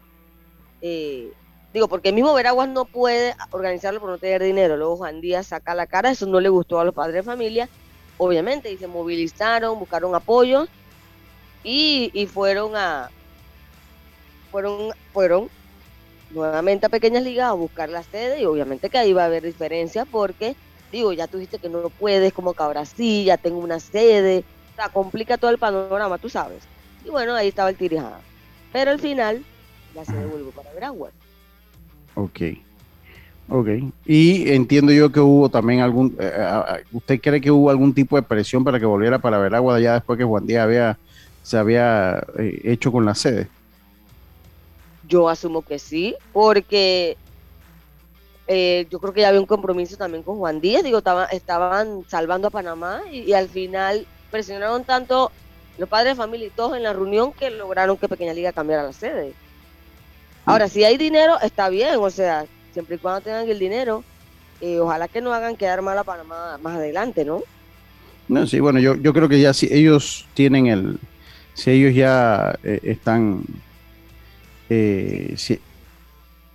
eh, 0.82 1.34
digo, 1.76 1.90
porque 1.90 2.10
el 2.10 2.16
mismo 2.16 2.34
Veraguas 2.34 2.70
no 2.70 2.86
puede 2.86 3.36
organizarlo 3.52 4.00
por 4.00 4.10
no 4.10 4.18
tener 4.18 4.42
dinero, 4.42 4.78
luego 4.78 4.96
Juan 4.96 5.20
Díaz 5.20 5.48
saca 5.48 5.76
la 5.76 5.86
cara, 5.86 6.10
eso 6.10 6.26
no 6.26 6.40
le 6.40 6.48
gustó 6.48 6.80
a 6.80 6.86
los 6.86 6.94
padres 6.94 7.16
de 7.16 7.24
familia, 7.24 7.68
obviamente, 8.18 8.72
y 8.72 8.78
se 8.78 8.88
movilizaron, 8.88 9.78
buscaron 9.78 10.16
apoyo 10.16 10.68
y, 11.66 12.30
fueron 12.32 12.78
a, 12.78 13.12
fueron, 14.52 14.92
fueron 15.12 15.50
nuevamente 16.30 16.86
a 16.86 16.90
Pequeñas 16.90 17.24
Ligas 17.24 17.50
a 17.50 17.54
buscar 17.54 17.90
la 17.90 18.04
sede 18.04 18.42
y 18.42 18.46
obviamente 18.46 18.90
que 18.90 18.98
ahí 18.98 19.12
va 19.12 19.24
a 19.24 19.26
haber 19.26 19.44
diferencia 19.44 20.06
porque, 20.06 20.56
digo, 20.94 21.12
ya 21.12 21.28
tú 21.28 21.40
dijiste 21.40 21.60
que 21.60 21.68
no 21.68 21.90
puedes, 21.90 22.32
como 22.32 22.54
que 22.54 22.64
ahora 22.64 22.86
sí, 22.86 23.26
ya 23.26 23.36
tengo 23.36 23.60
una 23.60 23.82
sede, 23.82 24.46
sea, 24.78 24.88
complica 24.88 25.38
todo 25.38 25.52
el 25.52 25.58
panorama, 25.58 26.18
tú 26.20 26.30
sabes. 26.30 26.64
Y 27.04 27.10
bueno, 27.10 27.36
ahí 27.36 27.50
estaba 27.50 27.70
el 27.70 27.76
tirijada. 27.76 28.22
Pero 28.72 28.92
al 28.92 29.00
final, 29.00 29.44
ya 29.94 30.06
se 30.06 30.16
devuelve 30.16 30.52
para 30.52 30.72
Veraguas. 30.72 31.14
Ok. 32.16 32.42
Ok. 33.48 33.68
Y 34.06 34.52
entiendo 34.52 34.92
yo 34.92 35.12
que 35.12 35.20
hubo 35.20 35.50
también 35.50 35.82
algún. 35.82 36.16
Eh, 36.20 36.32
eh, 36.36 36.62
eh, 36.70 36.84
¿Usted 36.92 37.22
cree 37.22 37.42
que 37.42 37.52
hubo 37.52 37.70
algún 37.70 37.94
tipo 37.94 38.16
de 38.16 38.24
presión 38.24 38.64
para 38.64 38.80
que 38.80 38.86
volviera 38.86 39.20
para 39.20 39.38
Veraguas 39.38 39.82
ya 39.82 39.94
después 39.94 40.18
que 40.18 40.24
Juan 40.24 40.48
Díaz 40.48 40.64
había, 40.64 40.98
se 41.44 41.58
había 41.58 42.26
hecho 42.64 42.92
con 42.92 43.06
la 43.06 43.14
sede? 43.14 43.48
Yo 45.08 45.30
asumo 45.30 45.62
que 45.62 45.78
sí, 45.78 46.16
porque 46.34 47.18
yo 48.48 49.00
creo 49.00 49.14
que 49.14 49.22
ya 49.22 49.28
había 49.28 49.40
un 49.40 49.46
compromiso 49.46 49.96
también 49.96 50.24
con 50.24 50.38
Juan 50.38 50.60
Díaz. 50.60 50.84
Digo, 50.84 51.04
estaban 51.32 52.04
salvando 52.08 52.48
a 52.48 52.52
Panamá 52.52 53.02
y 53.12 53.34
al 53.34 53.48
final 53.48 54.08
presionaron 54.32 54.84
tanto 54.84 55.32
los 55.78 55.88
padres 55.88 56.14
de 56.14 56.16
familia 56.16 56.48
y 56.48 56.52
todos 56.52 56.76
en 56.76 56.82
la 56.82 56.94
reunión 56.94 57.32
que 57.32 57.52
lograron 57.52 57.98
que 57.98 58.10
Pequeña 58.10 58.34
Liga 58.34 58.52
cambiara 58.52 58.82
la 58.82 58.94
sede. 58.94 59.34
Ahora, 60.46 60.70
si 60.70 60.84
hay 60.84 60.98
dinero, 60.98 61.40
está 61.42 61.70
bien, 61.70 61.96
o 62.00 62.10
sea, 62.10 62.46
siempre 62.74 62.96
y 62.96 63.00
cuando 63.00 63.22
tengan 63.22 63.50
el 63.50 63.58
dinero, 63.58 64.04
eh, 64.62 64.80
ojalá 64.80 65.08
que 65.08 65.22
no 65.22 65.34
hagan 65.34 65.56
quedar 65.56 65.82
mal 65.82 65.98
a 65.98 66.04
Panamá 66.04 66.58
más 66.62 66.76
adelante, 66.76 67.26
¿no? 67.26 67.42
No, 68.28 68.46
sí, 68.48 68.60
bueno, 68.60 68.80
yo, 68.80 68.96
yo 68.96 69.14
creo 69.14 69.28
que 69.28 69.40
ya 69.40 69.54
si 69.54 69.72
ellos 69.72 70.28
tienen 70.34 70.68
el, 70.68 71.00
si 71.54 71.72
ellos 71.72 71.96
ya 71.96 72.58
eh, 72.64 72.80
están, 72.84 73.44
eh, 74.70 75.34
si, 75.38 75.60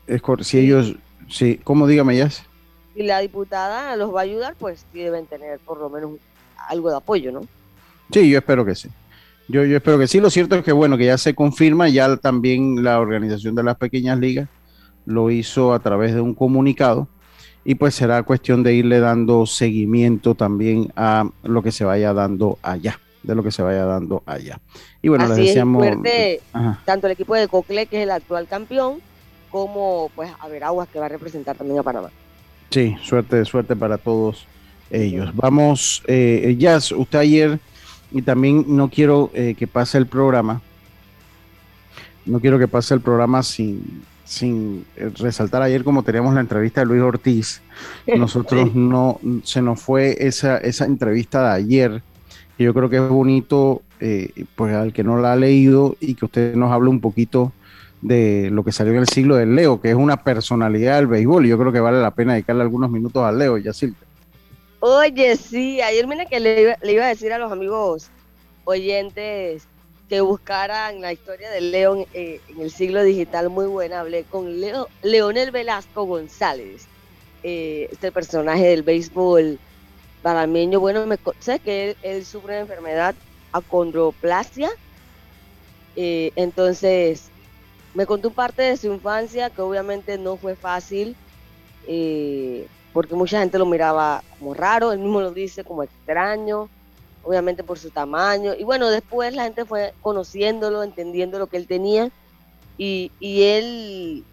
es, 0.06 0.22
si 0.42 0.58
ellos, 0.58 0.94
sí, 1.28 1.60
¿cómo 1.62 1.86
dígame 1.86 2.16
ya? 2.16 2.30
Si 2.30 3.02
la 3.02 3.18
diputada 3.20 3.96
los 3.96 4.14
va 4.14 4.20
a 4.20 4.24
ayudar, 4.24 4.54
pues 4.58 4.84
deben 4.92 5.26
tener 5.26 5.58
por 5.60 5.78
lo 5.78 5.88
menos 5.88 6.12
algo 6.68 6.90
de 6.90 6.96
apoyo, 6.96 7.32
¿no? 7.32 7.42
Sí, 8.12 8.28
yo 8.28 8.38
espero 8.38 8.64
que 8.64 8.74
sí. 8.74 8.88
Yo, 9.50 9.64
yo 9.64 9.76
espero 9.78 9.98
que 9.98 10.06
sí. 10.06 10.20
Lo 10.20 10.30
cierto 10.30 10.54
es 10.54 10.62
que, 10.62 10.72
bueno, 10.72 10.96
que 10.96 11.06
ya 11.06 11.18
se 11.18 11.34
confirma, 11.34 11.88
ya 11.88 12.16
también 12.16 12.84
la 12.84 13.00
organización 13.00 13.54
de 13.56 13.64
las 13.64 13.76
pequeñas 13.76 14.18
ligas 14.18 14.48
lo 15.06 15.30
hizo 15.30 15.72
a 15.72 15.80
través 15.80 16.14
de 16.14 16.20
un 16.20 16.34
comunicado 16.34 17.08
y 17.64 17.74
pues 17.74 17.94
será 17.94 18.22
cuestión 18.22 18.62
de 18.62 18.74
irle 18.74 19.00
dando 19.00 19.46
seguimiento 19.46 20.34
también 20.34 20.92
a 20.94 21.28
lo 21.42 21.62
que 21.62 21.72
se 21.72 21.84
vaya 21.84 22.12
dando 22.14 22.58
allá, 22.62 23.00
de 23.22 23.34
lo 23.34 23.42
que 23.42 23.50
se 23.50 23.62
vaya 23.62 23.84
dando 23.84 24.22
allá. 24.24 24.60
Y 25.02 25.08
bueno, 25.08 25.26
les 25.26 25.36
decíamos... 25.36 25.84
tanto 26.84 27.06
el 27.06 27.12
equipo 27.12 27.34
de 27.34 27.48
Cocle, 27.48 27.86
que 27.86 27.98
es 27.98 28.02
el 28.04 28.12
actual 28.12 28.46
campeón, 28.46 29.00
como 29.50 30.10
pues 30.14 30.30
a 30.38 30.48
Veraguas, 30.48 30.88
que 30.88 31.00
va 31.00 31.06
a 31.06 31.08
representar 31.08 31.56
también 31.56 31.80
a 31.80 31.82
Panamá. 31.82 32.10
Sí, 32.70 32.96
suerte, 33.02 33.44
suerte 33.44 33.74
para 33.74 33.98
todos 33.98 34.46
ellos. 34.90 35.34
Vamos, 35.34 36.04
eh, 36.06 36.54
Jazz, 36.56 36.92
usted 36.92 37.18
ayer 37.18 37.60
y 38.12 38.22
también 38.22 38.64
no 38.68 38.88
quiero 38.88 39.30
eh, 39.34 39.54
que 39.56 39.66
pase 39.66 39.98
el 39.98 40.06
programa, 40.06 40.60
no 42.26 42.40
quiero 42.40 42.58
que 42.58 42.68
pase 42.68 42.94
el 42.94 43.00
programa 43.00 43.42
sin, 43.42 44.02
sin 44.24 44.84
eh, 44.96 45.10
resaltar 45.18 45.62
ayer 45.62 45.84
como 45.84 46.02
teníamos 46.02 46.34
la 46.34 46.40
entrevista 46.40 46.80
de 46.80 46.86
Luis 46.86 47.02
Ortiz, 47.02 47.62
nosotros 48.16 48.74
no, 48.74 49.20
se 49.44 49.62
nos 49.62 49.80
fue 49.80 50.16
esa, 50.18 50.58
esa 50.58 50.84
entrevista 50.84 51.42
de 51.42 51.56
ayer, 51.56 52.02
que 52.56 52.64
yo 52.64 52.74
creo 52.74 52.90
que 52.90 52.96
es 52.96 53.08
bonito, 53.08 53.82
eh, 54.00 54.44
pues 54.56 54.74
al 54.74 54.92
que 54.92 55.04
no 55.04 55.18
la 55.18 55.32
ha 55.32 55.36
leído 55.36 55.96
y 56.00 56.14
que 56.14 56.24
usted 56.24 56.54
nos 56.54 56.72
hable 56.72 56.90
un 56.90 57.00
poquito 57.00 57.52
de 58.02 58.48
lo 58.50 58.64
que 58.64 58.72
salió 58.72 58.92
en 58.92 59.00
el 59.00 59.08
siglo 59.08 59.36
del 59.36 59.54
Leo, 59.54 59.80
que 59.80 59.90
es 59.90 59.96
una 59.96 60.24
personalidad 60.24 60.96
del 60.96 61.06
béisbol, 61.06 61.46
y 61.46 61.50
yo 61.50 61.58
creo 61.58 61.72
que 61.72 61.80
vale 61.80 62.00
la 62.00 62.12
pena 62.12 62.32
dedicarle 62.32 62.62
algunos 62.62 62.90
minutos 62.90 63.22
al 63.24 63.38
Leo, 63.38 63.58
Yacil. 63.58 63.94
Oye, 64.82 65.36
sí, 65.36 65.80
ayer 65.82 66.06
mira 66.06 66.24
que 66.26 66.40
le 66.40 66.76
iba 66.92 67.04
a 67.04 67.08
decir 67.08 67.32
a 67.32 67.38
los 67.38 67.52
amigos 67.52 68.10
oyentes 68.64 69.68
que 70.08 70.20
buscaran 70.22 71.00
la 71.02 71.12
historia 71.12 71.50
del 71.50 71.70
León 71.70 72.06
eh, 72.14 72.40
en 72.48 72.60
el 72.62 72.70
siglo 72.70 73.02
digital 73.02 73.50
muy 73.50 73.66
buena. 73.66 74.00
Hablé 74.00 74.24
con 74.24 74.60
Leo, 74.60 74.88
Leonel 75.02 75.50
Velasco 75.50 76.04
González, 76.04 76.88
eh, 77.42 77.88
este 77.92 78.10
personaje 78.10 78.68
del 78.68 78.82
béisbol 78.82 79.58
panameño. 80.22 80.80
Bueno, 80.80 81.06
sé 81.40 81.60
que 81.60 81.96
él, 82.02 82.24
sufre 82.24 82.54
de 82.54 82.60
enfermedad 82.60 83.14
acondroplasia. 83.52 84.70
Eh, 85.94 86.32
entonces, 86.36 87.30
me 87.94 88.06
contó 88.06 88.30
parte 88.30 88.62
de 88.62 88.76
su 88.78 88.92
infancia 88.92 89.50
que 89.50 89.60
obviamente 89.62 90.16
no 90.18 90.36
fue 90.38 90.56
fácil, 90.56 91.16
porque 92.92 93.14
mucha 93.14 93.40
gente 93.40 93.58
lo 93.58 93.66
miraba 93.66 94.22
como 94.38 94.54
raro, 94.54 94.92
él 94.92 94.98
mismo 94.98 95.20
lo 95.20 95.32
dice 95.32 95.64
como 95.64 95.82
extraño 95.82 96.68
obviamente 97.22 97.64
por 97.64 97.78
su 97.78 97.90
tamaño. 97.90 98.54
Y 98.58 98.64
bueno, 98.64 98.88
después 98.88 99.34
la 99.34 99.44
gente 99.44 99.64
fue 99.64 99.94
conociéndolo, 100.02 100.82
entendiendo 100.82 101.38
lo 101.38 101.46
que 101.46 101.56
él 101.56 101.66
tenía. 101.66 102.10
Y, 102.78 103.10
él, 103.20 104.24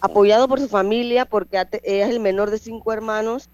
apoyado 0.00 0.46
por 0.46 0.60
su 0.60 0.68
familia, 0.68 1.24
porque 1.24 1.66
es 1.82 2.08
el 2.08 2.20
menor 2.20 2.50
de 2.50 2.58
cinco 2.58 2.92
hermanos, 2.92 3.48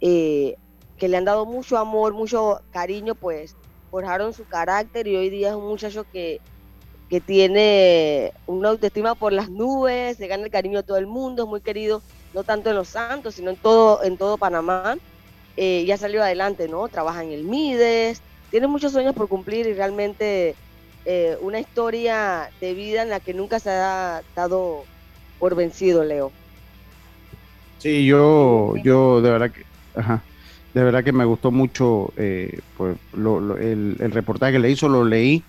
eh, 0.00 0.56
que 0.96 1.08
le 1.08 1.16
han 1.16 1.24
dado 1.24 1.44
mucho 1.44 1.76
amor, 1.76 2.14
mucho 2.14 2.60
cariño, 2.70 3.16
pues 3.16 3.56
forjaron 3.90 4.32
su 4.32 4.44
carácter 4.44 5.08
y 5.08 5.16
hoy 5.16 5.28
día 5.28 5.48
es 5.48 5.54
un 5.56 5.66
muchacho 5.66 6.04
que, 6.12 6.40
que 7.08 7.20
tiene 7.20 8.32
una 8.46 8.68
autoestima 8.68 9.16
por 9.16 9.32
las 9.32 9.50
nubes, 9.50 10.16
se 10.16 10.28
gana 10.28 10.44
el 10.44 10.50
cariño 10.50 10.78
de 10.78 10.82
todo 10.84 10.98
el 10.98 11.08
mundo, 11.08 11.44
es 11.44 11.48
muy 11.48 11.60
querido, 11.60 12.00
no 12.34 12.42
tanto 12.44 12.68
en 12.68 12.76
Los 12.76 12.88
Santos, 12.88 13.36
sino 13.36 13.50
en 13.50 13.56
todo, 13.56 14.02
en 14.02 14.16
todo 14.16 14.36
Panamá. 14.36 14.96
Eh, 15.56 15.84
ya 15.86 15.96
salió 15.96 16.22
adelante, 16.22 16.68
¿no? 16.68 16.88
Trabaja 16.88 17.22
en 17.22 17.30
el 17.30 17.44
Mides, 17.44 18.20
tiene 18.50 18.66
muchos 18.66 18.92
sueños 18.92 19.14
por 19.14 19.28
cumplir 19.28 19.66
y 19.66 19.74
realmente 19.74 20.56
eh, 21.04 21.38
una 21.40 21.60
historia 21.60 22.50
de 22.60 22.74
vida 22.74 23.02
en 23.02 23.10
la 23.10 23.20
que 23.20 23.34
nunca 23.34 23.60
se 23.60 23.70
ha 23.70 24.22
dado 24.34 24.84
por 25.38 25.54
vencido, 25.54 26.02
Leo. 26.02 26.32
Sí, 27.78 28.04
yo, 28.04 28.74
yo 28.82 29.20
de 29.20 29.30
verdad 29.30 29.50
que, 29.50 29.64
de 30.74 30.84
verdad 30.84 31.04
que 31.04 31.12
me 31.12 31.24
gustó 31.24 31.52
mucho 31.52 32.12
eh, 32.16 32.58
pues, 32.76 32.96
el, 33.12 34.10
reportaje 34.12 34.54
que 34.54 34.58
le 34.58 34.70
hizo, 34.70 34.88
lo 34.88 35.04
leí 35.04 35.44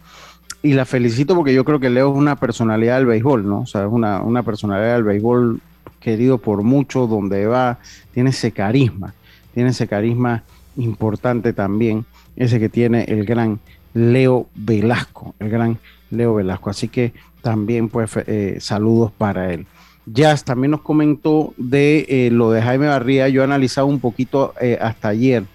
y 0.62 0.74
la 0.74 0.86
felicito 0.86 1.36
porque 1.36 1.54
yo 1.54 1.64
creo 1.64 1.80
que 1.80 1.90
Leo 1.90 2.12
es 2.12 2.18
una 2.18 2.36
personalidad 2.36 2.98
del 2.98 3.08
béisbol, 3.08 3.48
¿no? 3.48 3.62
O 3.62 3.66
sea, 3.66 3.86
es 3.86 3.92
una, 3.92 4.22
una 4.22 4.44
personalidad 4.44 4.96
del 4.96 5.04
béisbol 5.04 5.62
querido 6.06 6.38
por 6.38 6.62
muchos, 6.62 7.10
donde 7.10 7.48
va, 7.48 7.80
tiene 8.14 8.30
ese 8.30 8.52
carisma 8.52 9.14
tiene 9.56 9.70
ese 9.70 9.88
carisma 9.88 10.44
importante 10.76 11.54
también, 11.54 12.06
ese 12.36 12.60
que 12.60 12.70
tiene 12.70 13.06
el 13.06 13.26
gran 13.26 13.60
Leo 13.94 14.48
Velasco, 14.54 15.34
el 15.40 15.50
gran 15.50 15.80
Leo 16.12 16.36
Velasco. 16.36 16.70
Así 16.70 16.90
que 16.90 17.14
también 17.42 17.88
pues 17.88 18.12
eh, 18.18 18.58
saludos 18.60 19.14
para 19.18 19.54
él. 19.54 19.66
Jazz 20.06 20.44
también 20.44 20.72
nos 20.72 20.82
comentó 20.82 21.54
de 21.58 22.06
eh, 22.10 22.30
lo 22.32 22.52
de 22.52 22.62
Jaime 22.62 22.88
Barría. 22.88 23.30
Yo 23.30 23.42
he 23.42 23.44
analizado 23.46 23.88
un 23.88 24.02
poquito 24.02 24.54
eh, 24.60 24.78
hasta 24.80 25.08
ayer 25.08 25.46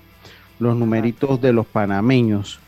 los 0.59 0.75
numeritos 0.76 1.40
de 1.42 1.52
los 1.52 1.66
panameños 1.66 2.59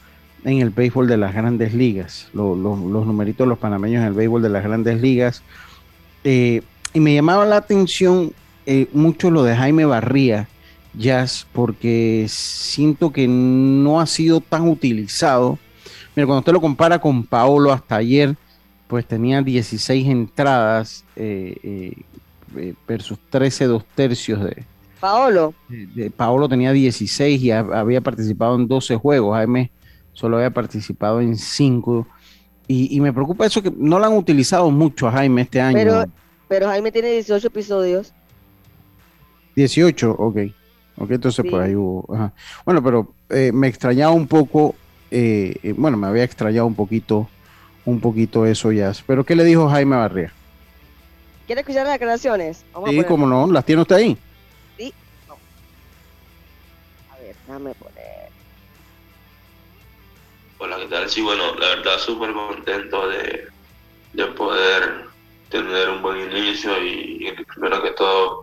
en 0.45 0.61
el 0.61 0.69
béisbol 0.69 1.09
de 1.09 1.17
las 1.17 1.35
grandes 1.35 1.73
ligas, 1.73 2.29
los 2.35 2.57
numeritos 2.59 3.47
de 3.47 3.49
los 3.49 3.59
panameños 3.59 4.03
en 4.03 4.09
el 4.09 4.15
béisbol 4.15 4.43
de 4.43 4.49
las 4.51 4.65
grandes 4.65 5.01
ligas. 5.01 5.43
Y 6.93 7.01
me 7.01 7.15
llamaba 7.15 7.45
la 7.47 7.57
atención 7.57 8.33
mucho 8.93 9.31
lo 9.31 9.43
de 9.43 9.57
Jaime 9.57 9.85
Barría, 9.85 10.49
jazz 10.95 11.47
porque 11.53 12.27
siento 12.29 13.13
que 13.13 13.27
no 13.27 14.01
ha 14.01 14.07
sido 14.07 14.41
tan 14.41 14.69
utilizado. 14.69 15.59
Mira, 16.15 16.27
cuando 16.27 16.41
usted 16.41 16.53
lo 16.53 16.61
compara 16.61 16.99
con 17.01 17.25
Paolo 17.25 17.73
hasta 17.73 17.97
ayer, 17.97 18.37
pues 18.93 19.07
tenía 19.07 19.41
16 19.41 20.07
entradas 20.07 21.05
eh, 21.17 21.57
eh, 21.63 21.95
eh, 22.57 22.75
versus 22.87 23.19
13 23.31 23.65
dos 23.65 23.85
tercios 23.95 24.45
de... 24.45 24.65
Paolo. 25.01 25.55
De, 25.69 26.11
Paolo 26.11 26.49
tenía 26.49 26.73
16 26.73 27.41
y 27.41 27.51
había 27.51 28.03
participado 28.03 28.55
en 28.55 28.69
12 28.69 28.97
juegos. 28.97 29.35
Jaime 29.35 29.71
solo 30.13 30.37
había 30.37 30.51
participado 30.51 31.21
en 31.21 31.37
5. 31.37 32.07
Y, 32.69 33.01
me 33.01 33.13
preocupa 33.13 33.47
eso 33.47 33.63
que 33.63 33.73
no 33.77 33.99
lo 33.99 34.05
han 34.05 34.13
utilizado 34.13 34.71
mucho 34.71 35.09
a 35.09 35.13
Jaime 35.13 35.43
este 35.43 35.61
año. 35.61 35.77
Pero, 35.77 36.05
pero 36.53 36.69
Jaime 36.69 36.93
tiene 36.93 37.11
18 37.13 37.47
episodios. 37.47 38.13
18, 39.57 40.11
ok. 40.19 40.37
Ok, 40.99 41.11
entonces 41.13 41.47
pues 41.49 41.63
ahí 41.63 41.75
hubo. 41.75 42.05
Bueno, 42.67 42.83
pero 42.83 43.15
eh, 43.31 43.51
me 43.55 43.69
extrañaba 43.69 44.13
un 44.13 44.29
poco, 44.29 44.75
eh, 45.11 45.57
eh, 45.63 45.73
bueno, 45.75 45.97
me 45.97 46.09
había 46.09 46.25
extrañado 46.25 46.67
un 46.67 46.75
poquito, 46.75 47.27
un 47.87 48.01
poquito 48.01 48.45
eso 48.45 48.71
ya. 48.71 48.93
Pero 49.07 49.25
¿qué 49.25 49.35
le 49.35 49.45
dijo 49.45 49.67
Jaime 49.71 49.97
Barría? 49.97 50.31
¿Quiere 51.47 51.63
escuchar 51.63 51.85
las 51.85 51.95
declaraciones? 51.95 52.67
sí, 52.87 53.05
como 53.05 53.27
no, 53.27 53.51
¿las 53.51 53.65
tiene 53.65 53.81
usted 53.81 53.97
ahí? 53.97 54.19
Sí. 54.77 54.93
A 57.11 57.17
ver, 57.17 57.35
déjame 57.47 57.75
poner. 57.77 58.29
Hola, 60.59 60.77
¿qué 60.77 60.87
tal? 60.89 61.09
Sí, 61.09 61.23
bueno, 61.23 61.55
la 61.55 61.77
verdad 61.77 61.99
súper 61.99 62.35
contento 62.35 63.09
de, 63.09 63.49
de 64.13 64.27
poder 64.27 65.12
tener 65.53 65.91
un 65.91 66.01
buen 66.01 66.19
inicio 66.33 66.73
y, 66.83 67.31
primero 67.55 67.83
que 67.83 67.91
todo 67.91 68.43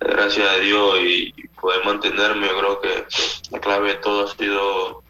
gracias 0.00 0.48
a 0.48 0.58
Dios 0.58 0.98
y, 1.00 1.34
poder 1.60 1.84
mantenerme, 1.84 2.46
yo 2.46 2.58
creo 2.58 2.80
que 2.80 3.04
la 3.50 3.60
clave 3.60 3.88
de 3.88 3.94
todo 3.96 4.24
ha 4.24 4.36
sido 4.36 5.02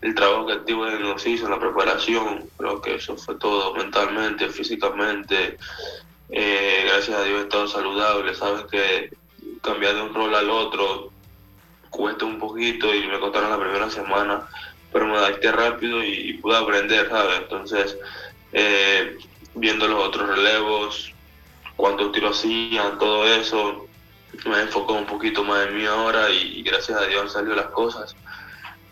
el 0.00 0.14
trabajo 0.16 0.46
que 0.46 0.54
activo 0.54 0.84
nos 0.84 1.24
hizo 1.24 1.44
en 1.44 1.52
la 1.52 1.60
preparación, 1.60 2.50
creo 2.56 2.82
que 2.82 2.96
eso 2.96 3.16
fue 3.16 3.36
todo 3.36 3.72
mentalmente, 3.74 4.48
físicamente, 4.48 5.58
eh, 6.28 6.84
gracias 6.88 7.16
a 7.16 7.22
Dios 7.22 7.38
he 7.38 7.42
estado 7.42 7.68
saludable, 7.68 8.34
sabes 8.34 8.64
que 8.64 9.10
cambiar 9.62 9.94
de 9.94 10.02
un 10.02 10.12
rol 10.12 10.34
al 10.34 10.50
otro 10.50 11.12
cuesta 11.88 12.24
un 12.24 12.40
poquito 12.40 12.92
y 12.92 13.06
me 13.06 13.20
contaron 13.20 13.50
la 13.50 13.60
primera 13.60 13.88
semana, 13.90 14.48
pero 14.92 15.06
me 15.06 15.16
adapté 15.16 15.52
rápido 15.52 16.02
y, 16.02 16.32
pude 16.38 16.56
aprender, 16.56 17.08
¿sabes? 17.08 17.38
Entonces, 17.42 17.96
eh, 18.52 19.18
viendo 19.54 19.86
los 19.88 20.04
otros 20.04 20.28
relevos, 20.28 21.12
cuántos 21.76 22.12
tiros 22.12 22.38
hacían, 22.38 22.98
todo 22.98 23.26
eso. 23.26 23.86
Me 24.46 24.60
enfocó 24.60 24.94
un 24.94 25.06
poquito 25.06 25.44
más 25.44 25.66
en 25.66 25.76
mí 25.76 25.84
ahora 25.84 26.30
y, 26.30 26.62
gracias 26.62 26.98
a 26.98 27.06
Dios 27.06 27.22
han 27.22 27.30
salido 27.30 27.56
las 27.56 27.66
cosas. 27.66 28.16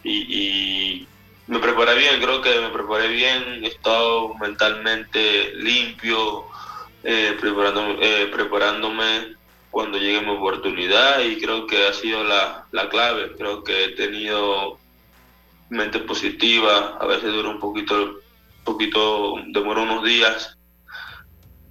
Y, 0.04 1.06
me 1.46 1.58
preparé 1.58 1.96
bien, 1.96 2.20
creo 2.20 2.40
que 2.40 2.60
me 2.60 2.68
preparé 2.68 3.08
bien, 3.08 3.64
he 3.64 3.66
estado 3.66 4.34
mentalmente 4.34 5.52
limpio, 5.54 6.44
eh, 7.02 7.36
preparándome, 7.40 7.96
eh, 8.00 8.26
preparándome 8.26 9.34
cuando 9.70 9.98
llegue 9.98 10.20
mi 10.20 10.30
oportunidad 10.30 11.20
y 11.20 11.40
creo 11.40 11.66
que 11.66 11.88
ha 11.88 11.92
sido 11.92 12.22
la, 12.22 12.66
la 12.70 12.88
clave. 12.88 13.32
Creo 13.36 13.64
que 13.64 13.84
he 13.84 13.88
tenido 13.90 14.78
mente 15.70 16.00
positiva, 16.00 16.98
a 17.00 17.06
veces 17.06 17.32
dura 17.32 17.48
un 17.48 17.60
poquito, 17.60 18.20
poquito, 18.72 19.37
demora 19.48 19.83
unos 19.83 20.04
días 20.04 20.59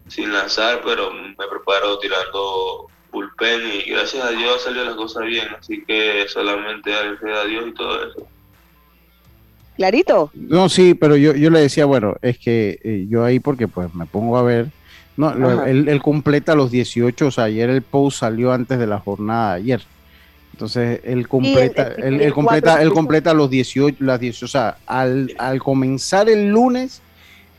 sin 0.08 0.32
lanzar, 0.34 0.82
pero 0.84 1.12
me 1.12 1.36
preparo 1.36 2.00
tirando 2.00 2.88
bullpen 3.12 3.62
y 3.74 3.90
gracias 3.92 4.24
a 4.24 4.32
Dios 4.32 4.64
salió 4.64 4.84
las 4.86 4.96
cosas 4.96 5.26
bien, 5.26 5.48
así 5.58 5.84
que 5.86 6.26
solamente 6.28 6.94
agradecer 6.94 7.32
a 7.32 7.46
Dios 7.46 7.68
y 7.68 7.74
todo 7.74 8.10
eso. 8.10 8.28
Clarito. 9.76 10.30
No, 10.34 10.68
sí, 10.68 10.94
pero 10.94 11.16
yo, 11.16 11.34
yo 11.34 11.50
le 11.50 11.62
decía, 11.62 11.86
bueno, 11.86 12.16
es 12.22 12.38
que 12.38 12.80
eh, 12.84 13.06
yo 13.10 13.24
ahí 13.24 13.40
porque 13.40 13.68
pues 13.68 13.94
me 13.96 14.06
pongo 14.06 14.38
a 14.38 14.44
ver, 14.44 14.68
no, 15.16 15.66
él, 15.66 16.02
completa 16.02 16.56
los 16.56 16.72
18, 16.72 17.28
o 17.28 17.32
sea, 17.32 17.46
ayer 17.46 17.70
el 17.70 17.82
post 17.82 18.20
salió 18.20 18.54
antes 18.54 18.80
de 18.80 18.88
la 18.88 19.00
jornada 19.00 19.56
de 19.56 19.62
ayer. 19.62 19.82
Entonces 20.60 21.00
él 21.06 21.26
completa, 21.30 21.94
él, 22.00 22.34
completa, 22.34 22.82
él 22.82 22.92
completa 22.92 23.34
los 23.34 23.50
18, 23.50 24.04
las 24.04 24.20
18, 24.20 24.44
o 24.44 24.50
sea, 24.50 24.78
al, 24.88 25.34
al 25.38 25.64
comenzar 25.64 26.28
el 26.28 26.50
lunes, 26.50 27.02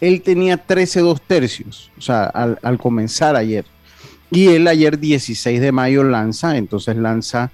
él 0.02 0.20
tenía 0.20 0.58
13 0.58 1.00
dos 1.00 1.22
tercios, 1.22 1.90
o 1.96 2.02
sea, 2.02 2.24
al, 2.24 2.76
comenzar 2.76 3.36
ayer. 3.36 3.64
Y 4.30 4.48
él 4.48 4.68
ayer 4.68 4.98
16 4.98 5.62
de 5.62 5.72
mayo 5.72 6.04
lanza, 6.04 6.58
entonces 6.58 6.94
lanza 6.94 7.50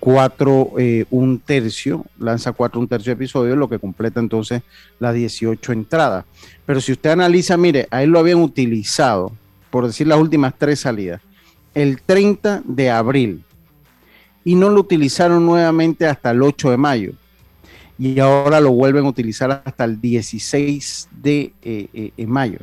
cuatro 0.00 0.72
eh, 0.78 1.04
un 1.10 1.38
tercio, 1.38 2.04
lanza 2.18 2.50
cuatro 2.50 2.80
un 2.80 2.88
tercio 2.88 3.10
de 3.10 3.22
episodios, 3.22 3.56
lo 3.56 3.68
que 3.68 3.78
completa 3.78 4.18
entonces 4.18 4.62
las 4.98 5.14
18 5.14 5.72
entradas. 5.74 6.24
Pero 6.66 6.80
si 6.80 6.90
usted 6.90 7.10
analiza, 7.10 7.56
mire, 7.56 7.86
a 7.92 8.02
él 8.02 8.10
lo 8.10 8.18
habían 8.18 8.42
utilizado, 8.42 9.30
por 9.70 9.86
decir 9.86 10.08
las 10.08 10.18
últimas 10.18 10.54
tres 10.58 10.80
salidas, 10.80 11.20
el 11.72 12.02
30 12.02 12.62
de 12.64 12.90
abril 12.90 13.44
y 14.44 14.54
no 14.54 14.70
lo 14.70 14.80
utilizaron 14.80 15.44
nuevamente 15.44 16.06
hasta 16.06 16.30
el 16.30 16.42
8 16.42 16.70
de 16.70 16.76
mayo. 16.76 17.12
Y 17.98 18.20
ahora 18.20 18.60
lo 18.60 18.70
vuelven 18.70 19.04
a 19.04 19.08
utilizar 19.08 19.62
hasta 19.64 19.84
el 19.84 20.00
16 20.00 21.08
de 21.10 21.52
eh, 21.62 22.12
eh, 22.16 22.26
mayo. 22.26 22.58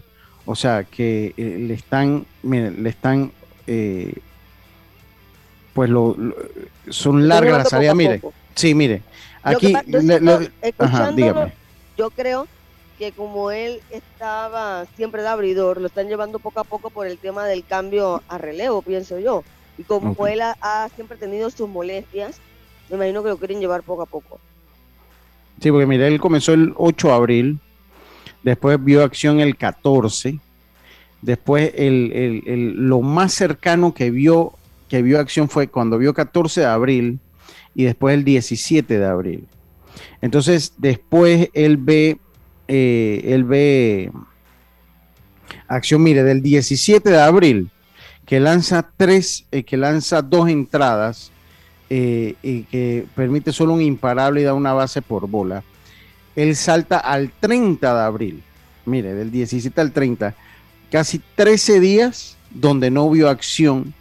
O 0.46 0.56
sea 0.56 0.84
que 0.84 1.34
le 1.38 1.74
están, 1.74 2.26
miren, 2.44 2.84
le 2.84 2.90
están 2.90 3.32
pues 5.76 5.90
lo, 5.90 6.16
son 6.90 7.28
largas 7.28 7.58
las 7.58 7.70
salidas. 7.70 7.96
Mire, 7.96 8.22
sí, 8.56 8.74
mire, 8.74 9.02
aquí, 9.44 9.76
yo 11.98 12.10
creo 12.12 12.48
que 12.98 13.12
como 13.12 13.52
él 13.52 13.82
estaba 13.90 14.86
siempre 14.96 15.22
de 15.22 15.28
abridor, 15.28 15.82
lo 15.82 15.88
están 15.88 16.08
llevando 16.08 16.40
poco 16.40 16.62
a 16.62 16.64
poco 16.64 16.90
por 16.90 17.08
el 17.08 17.18
tema 17.18 17.46
del 17.46 17.66
cambio 17.66 18.24
a 18.30 18.38
relevo, 18.38 18.82
pienso 18.82 19.20
yo. 19.20 19.44
Y 19.78 19.84
como 19.84 20.28
él 20.28 20.42
ha, 20.42 20.90
siempre 20.96 21.18
tenido 21.18 21.50
sus 21.50 21.70
molestias, 21.70 22.40
me 22.90 22.96
imagino 22.96 23.24
que 23.24 23.30
lo 23.30 23.38
quieren 23.38 23.60
llevar 23.60 23.84
poco 23.84 24.04
a 24.04 24.06
poco. 24.06 24.40
Sí, 25.62 25.72
porque 25.72 25.86
mire, 25.86 26.08
él 26.08 26.20
comenzó 26.20 26.54
el 26.54 26.74
8 26.76 27.08
de 27.08 27.14
abril, 27.14 27.60
después 28.44 28.84
vio 28.84 29.04
acción 29.04 29.40
el 29.40 29.58
14, 29.58 30.40
después 31.22 31.72
el, 31.76 32.44
el, 32.46 32.74
lo 32.88 33.02
más 33.02 33.34
cercano 33.34 33.94
que 33.94 34.12
vio 34.12 34.54
que 34.88 35.02
vio 35.02 35.20
acción 35.20 35.50
fue 35.50 35.68
cuando 35.68 35.98
vio 35.98 36.14
14 36.14 36.62
de 36.62 36.68
abril 36.68 37.20
y 37.74 37.84
después 37.84 38.14
el 38.14 38.24
17 38.24 39.00
de 39.00 39.06
abril. 39.06 39.48
Entonces, 40.22 40.74
después 40.78 41.50
él 41.54 41.78
ve, 41.78 42.20
eh, 42.68 43.22
él 43.26 43.44
ve 43.44 44.12
acción, 45.68 46.04
mire, 46.04 46.24
del 46.24 46.42
17 46.42 47.10
de 47.10 47.22
abril, 47.22 47.70
que 48.26 48.40
lanza 48.40 48.90
tres, 48.98 49.46
eh, 49.52 49.64
que 49.64 49.78
lanza 49.78 50.22
dos 50.22 50.50
entradas 50.50 51.32
eh, 51.90 52.36
y 52.42 52.64
que 52.64 53.06
permite 53.16 53.52
solo 53.52 53.74
un 53.74 53.82
imparable 53.82 54.42
y 54.42 54.44
da 54.44 54.54
una 54.54 54.74
base 54.74 55.02
por 55.02 55.28
bola. 55.28 55.64
Él 56.36 56.56
salta 56.56 56.98
al 56.98 57.32
30 57.40 57.94
de 57.94 58.02
abril, 58.02 58.44
mire, 58.86 59.14
del 59.14 59.32
17 59.32 59.80
al 59.80 59.92
30, 59.92 60.34
casi 60.92 61.22
13 61.36 61.80
días 61.80 62.38
donde 62.50 62.90
no 62.90 63.10
vio 63.10 63.30
acción 63.30 63.94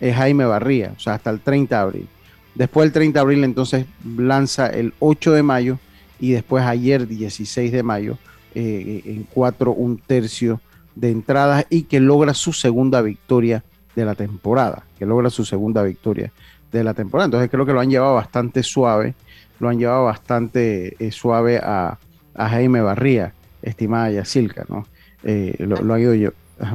es 0.00 0.16
Jaime 0.16 0.44
Barría, 0.44 0.94
o 0.96 1.00
sea, 1.00 1.14
hasta 1.14 1.30
el 1.30 1.40
30 1.40 1.76
de 1.76 1.82
abril. 1.82 2.08
Después 2.54 2.86
del 2.86 2.92
30 2.92 3.18
de 3.18 3.20
abril, 3.20 3.44
entonces 3.44 3.86
lanza 4.16 4.66
el 4.66 4.94
8 5.00 5.32
de 5.32 5.42
mayo 5.42 5.78
y 6.20 6.32
después 6.32 6.64
ayer, 6.64 7.08
16 7.08 7.72
de 7.72 7.82
mayo, 7.82 8.18
eh, 8.54 9.02
en 9.04 9.26
4, 9.32 9.72
un 9.72 9.98
tercio 9.98 10.60
de 10.94 11.10
entradas 11.10 11.66
y 11.70 11.84
que 11.84 12.00
logra 12.00 12.34
su 12.34 12.52
segunda 12.52 13.00
victoria 13.00 13.64
de 13.94 14.04
la 14.04 14.14
temporada, 14.14 14.84
que 14.98 15.06
logra 15.06 15.30
su 15.30 15.44
segunda 15.44 15.82
victoria 15.82 16.32
de 16.70 16.84
la 16.84 16.94
temporada. 16.94 17.26
Entonces 17.26 17.50
creo 17.50 17.66
que 17.66 17.72
lo 17.72 17.80
han 17.80 17.90
llevado 17.90 18.14
bastante 18.14 18.62
suave, 18.62 19.14
lo 19.60 19.68
han 19.68 19.78
llevado 19.78 20.04
bastante 20.04 20.96
eh, 20.98 21.10
suave 21.10 21.58
a, 21.58 21.98
Jaime 22.34 22.80
Barría, 22.80 23.34
estimada 23.60 24.10
Yacilca, 24.10 24.64
¿no? 24.68 24.86
Eh, 25.22 25.54
lo, 25.58 25.76
lo, 25.82 25.98
ido 25.98 26.14
yo. 26.14 26.30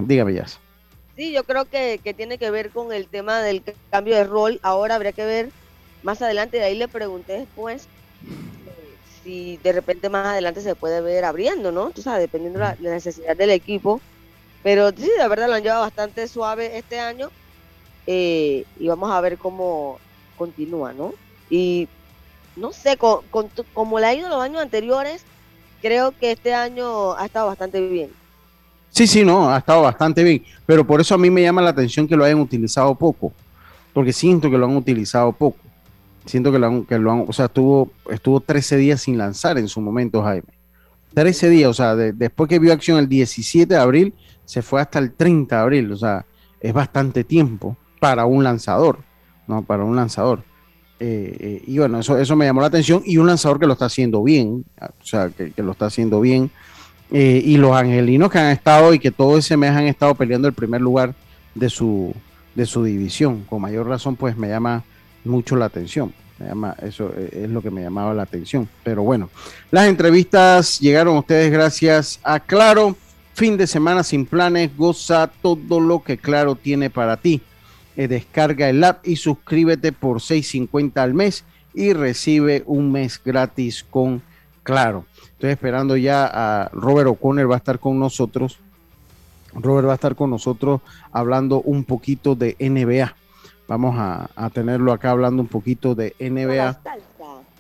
Dígame, 0.06 0.34
ya. 0.34 0.46
Sí, 1.18 1.32
yo 1.32 1.44
creo 1.44 1.66
que, 1.66 2.00
tiene 2.16 2.38
que 2.38 2.52
ver 2.52 2.70
con 2.70 2.94
el 2.94 3.08
tema 3.08 3.42
del 3.42 3.64
cambio 3.90 4.16
de 4.16 4.24
rol. 4.24 4.60
Ahora 4.62 4.94
habría 4.94 5.14
que 5.14 5.26
ver 5.26 5.50
más 6.04 6.22
adelante. 6.22 6.58
De 6.58 6.64
ahí 6.64 6.78
le 6.78 6.88
pregunté 6.88 7.40
después 7.40 7.88
eh, 8.24 8.96
si 9.24 9.58
de 9.64 9.72
repente 9.72 10.10
más 10.10 10.28
adelante 10.28 10.62
se 10.62 10.76
puede 10.76 11.02
ver 11.02 11.26
abriendo, 11.26 11.72
¿no? 11.72 11.90
Tú 11.90 12.04
sabes, 12.04 12.22
dependiendo 12.22 12.60
de 12.60 12.66
la, 12.66 12.92
necesidad 12.92 13.36
del 13.36 13.50
equipo. 13.50 14.00
Pero 14.68 14.90
sí, 14.90 15.10
de 15.18 15.28
verdad 15.30 15.48
lo 15.48 15.54
han 15.54 15.64
llevado 15.64 15.84
bastante 15.84 16.28
suave 16.28 16.78
este 16.78 17.00
año. 17.00 17.30
Eh, 18.06 18.66
y 18.78 18.88
vamos 18.90 19.10
a 19.10 19.22
ver 19.22 19.38
cómo 19.38 19.98
continúa, 20.38 20.92
¿no? 20.92 21.14
Y 21.50 21.88
no 22.58 22.74
sé, 22.74 22.98
con, 22.98 23.22
como 23.74 23.98
le 23.98 24.08
ha 24.08 24.14
ido 24.14 24.28
los 24.28 24.42
años 24.42 24.62
anteriores, 24.62 25.24
creo 25.82 26.12
que 26.12 26.34
este 26.34 26.54
año 26.54 27.14
ha 27.14 27.26
estado 27.28 27.48
bastante 27.48 27.80
bien. 27.80 28.10
Sí, 28.90 29.08
sí, 29.08 29.24
no, 29.24 29.50
ha 29.50 29.60
estado 29.60 29.84
bastante 29.84 30.22
bien, 30.22 30.44
pero 30.66 30.86
por 30.86 31.00
eso 31.00 31.16
a 31.16 31.18
mí 31.18 31.30
me 31.30 31.44
llama 31.44 31.62
la 31.62 31.70
atención 31.70 32.06
que 32.06 32.18
lo 32.18 32.26
hayan 32.26 32.42
utilizado 32.42 32.94
poco, 32.94 33.32
porque 33.94 34.12
siento 34.12 34.52
que 34.52 34.58
lo 34.58 34.66
han 34.66 34.76
utilizado 34.76 35.32
poco. 35.32 35.60
Siento 36.26 36.52
que 36.52 36.60
lo 36.60 36.68
han, 36.68 36.84
que 36.84 37.00
lo 37.00 37.10
han 37.10 37.24
o 37.26 37.32
sea, 37.32 37.46
estuvo, 37.46 37.90
estuvo 38.10 38.42
13 38.42 38.76
días 38.76 39.00
sin 39.00 39.18
lanzar 39.18 39.58
en 39.58 39.70
su 39.70 39.80
momento, 39.80 40.22
Jaime. 40.22 40.57
13 41.18 41.50
días, 41.50 41.68
o 41.68 41.74
sea, 41.74 41.96
después 41.96 42.48
que 42.48 42.60
vio 42.60 42.72
acción 42.72 43.00
el 43.00 43.10
17 43.10 43.74
de 43.74 43.80
abril, 43.80 44.14
se 44.46 44.62
fue 44.62 44.82
hasta 44.82 45.00
el 45.00 45.14
30 45.14 45.56
de 45.56 45.62
abril, 45.64 45.92
o 45.92 45.98
sea, 45.98 46.28
es 46.62 46.72
bastante 46.72 47.24
tiempo 47.24 47.76
para 48.00 48.28
un 48.28 48.44
lanzador, 48.44 49.00
¿no? 49.48 49.64
Para 49.64 49.84
un 49.84 49.96
lanzador. 49.96 50.44
Eh, 51.00 51.36
eh, 51.40 51.64
y 51.66 51.80
bueno, 51.80 52.02
eso, 52.02 52.20
eso 52.20 52.36
me 52.36 52.46
llamó 52.46 52.62
la 52.62 52.68
atención 52.68 53.02
y 53.04 53.18
un 53.18 53.26
lanzador 53.26 53.60
que 53.60 53.66
lo 53.66 53.74
está 53.74 53.86
haciendo 53.86 54.22
bien, 54.22 54.64
o 54.80 55.04
sea, 55.04 55.30
que, 55.30 55.52
lo 55.58 55.72
está 55.72 55.88
haciendo 55.88 56.22
bien. 56.22 56.52
Eh, 57.10 57.42
y 57.44 57.58
los 57.58 57.76
angelinos 57.76 58.30
que 58.30 58.38
han 58.38 58.52
estado 58.52 58.94
y 58.94 59.00
que 59.00 59.10
todo 59.10 59.40
ese 59.40 59.58
mes 59.58 59.72
han 59.72 59.88
estado 59.88 60.14
peleando 60.14 60.48
el 60.48 60.54
primer 60.54 60.82
lugar 60.82 61.16
de 61.56 61.72
su, 61.72 62.14
de 62.54 62.68
su 62.68 62.84
división. 62.84 63.44
Con 63.50 63.64
mayor 63.64 63.88
razón, 63.88 64.18
pues 64.18 64.38
me 64.38 64.50
llama 64.50 64.84
mucho 65.26 65.56
la 65.56 65.66
atención. 65.66 66.14
Me 66.40 66.48
llama, 66.48 66.76
eso 66.82 67.12
eh, 67.18 67.44
es 67.44 67.50
lo 67.50 67.62
que 67.62 67.72
me 67.72 67.82
llamaba 67.82 68.14
la 68.14 68.24
atención. 68.24 68.68
Pero 68.84 69.04
bueno, 69.04 69.30
las 69.72 69.88
entrevistas 69.88 70.80
llegaron 70.80 71.16
a 71.16 71.20
ustedes 71.20 71.52
gracias 71.52 72.20
a 72.24 72.40
Claro. 72.40 72.96
Fin 73.34 73.56
de 73.56 73.68
semana 73.68 74.04
sin 74.04 74.26
planes, 74.26 74.76
goza 74.76 75.30
todo 75.42 75.80
lo 75.80 76.04
que 76.04 76.18
Claro 76.18 76.56
tiene 76.56 76.90
para 76.90 77.18
ti. 77.18 77.42
Eh, 77.96 78.08
descarga 78.08 78.70
el 78.70 78.84
app 78.84 79.08
y 79.08 79.16
suscríbete 79.16 79.92
por 79.92 80.18
6.50 80.18 80.98
al 80.98 81.14
mes 81.14 81.44
y 81.74 81.94
recibe 81.94 82.64
un 82.66 82.92
mes 82.92 83.22
gratis 83.24 83.86
con 83.90 84.22
Claro. 84.64 85.06
Estoy 85.34 85.52
esperando 85.52 85.96
ya 85.98 86.26
a 86.26 86.70
Robert 86.74 87.10
O'Connor, 87.10 87.50
va 87.50 87.56
a 87.56 87.58
estar 87.60 87.80
con 87.80 88.00
nosotros. 88.00 88.60
Robert 89.54 89.88
va 89.88 89.94
a 89.94 89.96
estar 89.96 90.16
con 90.16 90.30
nosotros 90.30 90.82
hablando 91.12 91.62
un 91.62 91.84
poquito 91.84 92.36
de 92.36 92.56
NBA. 92.60 93.16
Vamos 93.68 93.96
a, 93.98 94.50
tenerlo 94.54 94.94
acá 94.94 95.12
hablando 95.12 95.42
un 95.42 95.48
poquito 95.48 95.94
de 95.94 96.16
NBA. 96.20 96.80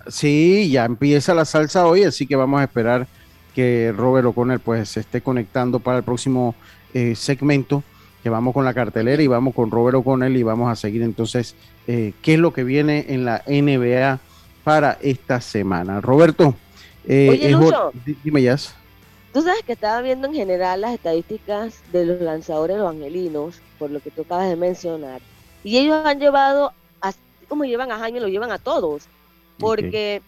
Sí, 0.07 0.69
ya 0.71 0.85
empieza 0.85 1.33
la 1.33 1.43
salsa 1.43 1.85
hoy, 1.85 2.03
así 2.03 2.25
que 2.25 2.35
vamos 2.37 2.61
a 2.61 2.63
esperar 2.63 3.07
que 3.53 3.93
Robert 3.95 4.27
O'Connor 4.27 4.59
pues 4.61 4.87
se 4.87 5.01
esté 5.01 5.21
conectando 5.21 5.79
para 5.79 5.97
el 5.97 6.03
próximo 6.03 6.55
eh, 6.93 7.15
segmento, 7.15 7.83
que 8.23 8.29
vamos 8.29 8.53
con 8.53 8.63
la 8.63 8.73
cartelera 8.73 9.21
y 9.21 9.27
vamos 9.27 9.53
con 9.53 9.69
Robert 9.69 9.97
O'Connor 9.97 10.31
y 10.31 10.43
vamos 10.43 10.71
a 10.71 10.75
seguir 10.75 11.01
entonces 11.01 11.55
eh, 11.87 12.13
qué 12.21 12.35
es 12.35 12.39
lo 12.39 12.53
que 12.53 12.63
viene 12.63 13.05
en 13.09 13.25
la 13.25 13.43
NBA 13.45 14.19
para 14.63 14.97
esta 15.01 15.41
semana. 15.41 15.99
Roberto, 15.99 16.55
eh, 17.05 17.29
Oye, 17.31 17.51
Lucho, 17.51 17.91
dime 18.23 18.41
ya. 18.41 18.57
Tú 19.33 19.41
sabes 19.41 19.61
que 19.63 19.73
estaba 19.73 20.01
viendo 20.01 20.27
en 20.27 20.33
general 20.33 20.81
las 20.81 20.93
estadísticas 20.93 21.81
de 21.91 22.05
los 22.05 22.21
lanzadores 22.21 22.77
los 22.77 22.89
angelinos, 22.89 23.61
por 23.77 23.91
lo 23.91 23.99
que 23.99 24.09
tú 24.09 24.21
acabas 24.21 24.49
de 24.49 24.55
mencionar. 24.55 25.21
Y 25.67 25.77
ellos 25.79 25.97
han 26.05 26.17
llevado, 26.17 26.71
así 27.01 27.19
como 27.49 27.65
llevan 27.65 27.91
a 27.91 27.99
Jaime, 27.99 28.21
lo 28.21 28.29
llevan 28.29 28.51
a 28.51 28.57
todos. 28.57 29.09
Porque 29.59 30.21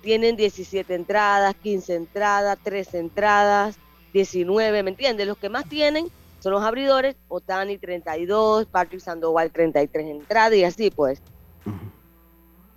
tienen 0.00 0.36
17 0.36 0.94
entradas, 0.94 1.56
15 1.56 1.96
entradas, 1.96 2.56
13 2.62 3.00
entradas, 3.00 3.80
19, 4.12 4.84
¿me 4.84 4.90
entiendes? 4.90 5.26
Los 5.26 5.38
que 5.38 5.48
más 5.48 5.68
tienen 5.68 6.06
son 6.38 6.52
los 6.52 6.62
abridores, 6.62 7.16
Otani 7.26 7.78
32, 7.78 8.66
Patrick 8.66 9.00
Sandoval 9.00 9.50
33 9.50 10.06
entradas 10.06 10.54
y 10.54 10.62
así 10.62 10.92
pues. 10.92 11.20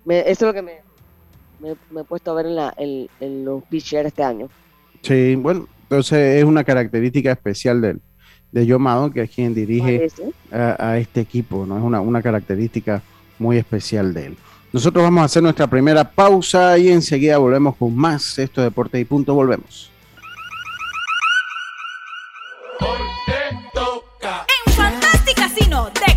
eso 0.08 0.24
es 0.26 0.42
lo 0.42 0.52
que 0.52 0.62
me, 0.62 0.80
me, 1.60 2.00
he 2.00 2.04
puesto 2.04 2.32
a 2.32 2.34
ver 2.34 2.46
en, 2.46 2.56
la, 2.56 2.74
en, 2.76 3.44
los 3.44 3.62
pitchers 3.66 4.08
este 4.08 4.24
año. 4.24 4.48
Sí, 5.02 5.36
bueno, 5.36 5.68
entonces 5.82 6.40
es 6.40 6.44
una 6.44 6.64
característica 6.64 7.30
especial 7.30 7.80
del, 7.80 8.00
de 8.54 8.70
Joe 8.70 9.10
que 9.12 9.22
es 9.22 9.30
quien 9.30 9.52
dirige 9.52 10.08
a, 10.52 10.96
este 10.96 11.20
equipo, 11.20 11.66
¿no? 11.66 11.76
Es 11.76 11.82
una, 11.82 12.00
una 12.00 12.22
característica 12.22 13.02
muy 13.36 13.56
especial 13.56 14.14
de 14.14 14.26
él. 14.26 14.36
Nosotros 14.72 15.02
vamos 15.02 15.22
a 15.22 15.24
hacer 15.24 15.42
nuestra 15.42 15.66
primera 15.66 16.08
pausa 16.08 16.78
y 16.78 16.88
enseguida 16.88 17.36
volvemos 17.38 17.74
con 17.74 17.96
más. 17.96 18.38
Esto 18.38 18.60
es 18.60 18.66
Deporte 18.66 19.00
y 19.00 19.04
Punto, 19.04 19.34
volvemos. 19.34 19.90
En 24.66 24.72
Fantastic 24.72 25.36
Casino, 25.36 25.90
de 25.90 26.13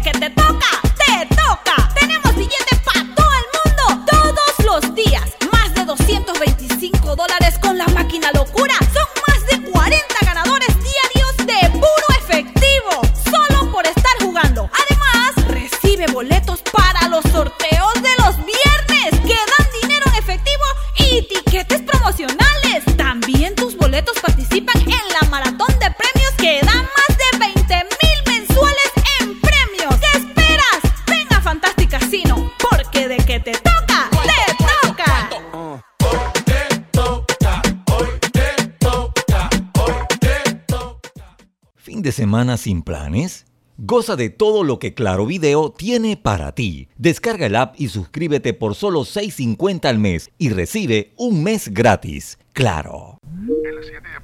semana 42.38 42.58
sin 42.58 42.84
planes? 42.84 43.48
Goza 43.80 44.16
de 44.16 44.30
todo 44.30 44.64
lo 44.64 44.78
que 44.78 44.94
Claro 44.94 45.26
Video 45.26 45.72
tiene 45.72 46.18
para 46.18 46.52
ti. 46.52 46.88
Descarga 46.96 47.48
el 47.48 47.56
app 47.56 47.74
y 47.80 47.88
suscríbete 47.88 48.54
por 48.54 48.76
solo 48.76 49.02
$6.50 49.02 49.86
al 49.86 49.98
mes 49.98 50.30
y 50.38 50.50
recibe 50.50 51.14
un 51.18 51.42
mes 51.42 51.74
gratis. 51.74 52.38
Claro. 52.54 53.18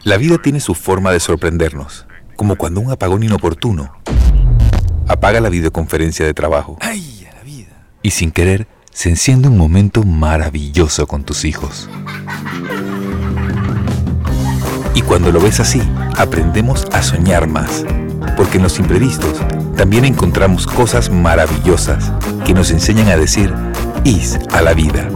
La 0.04 0.18
vida 0.18 0.38
tiene 0.44 0.60
su 0.60 0.76
forma 0.76 1.12
de 1.12 1.20
sorprendernos, 1.20 2.06
como 2.36 2.56
cuando 2.56 2.82
un 2.82 2.92
apagón 2.92 3.24
inoportuno 3.24 3.92
apaga 5.08 5.40
la 5.42 5.50
videoconferencia 5.50 6.24
de 6.24 6.36
trabajo. 6.36 6.78
¡Ay, 6.82 7.28
a 7.32 7.34
la 7.34 7.42
vida! 7.42 7.88
Y 8.04 8.12
sin 8.12 8.30
querer, 8.30 8.68
se 8.92 9.10
enciende 9.10 9.48
un 9.48 9.58
momento 9.58 10.04
maravilloso 10.04 11.08
con 11.08 11.24
tus 11.24 11.46
hijos. 11.46 11.90
Y 14.96 15.02
cuando 15.02 15.32
lo 15.32 15.42
ves 15.42 15.60
así, 15.60 15.82
aprendemos 16.16 16.86
a 16.92 17.02
soñar 17.02 17.48
más. 17.48 17.84
Porque 18.36 18.58
en 18.58 18.64
los 18.64 18.80
imprevistos 18.80 19.42
también 19.76 20.06
encontramos 20.06 20.68
cosas 20.68 21.10
maravillosas 21.10 22.12
que 22.46 22.54
nos 22.54 22.72
enseñan 22.72 23.10
a 23.10 23.18
decir 23.18 23.54
IS 24.04 24.40
a 24.52 24.62
la 24.62 24.74
vida. 24.74 25.10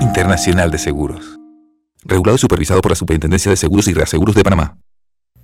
Internacional 0.00 0.70
de 0.70 0.78
Seguros. 0.78 1.38
Regulado 2.04 2.36
y 2.36 2.38
supervisado 2.38 2.80
por 2.80 2.92
la 2.92 2.96
Superintendencia 2.96 3.50
de 3.50 3.56
Seguros 3.56 3.88
y 3.88 3.94
Reaseguros 3.94 4.34
de 4.34 4.44
Panamá. 4.44 4.78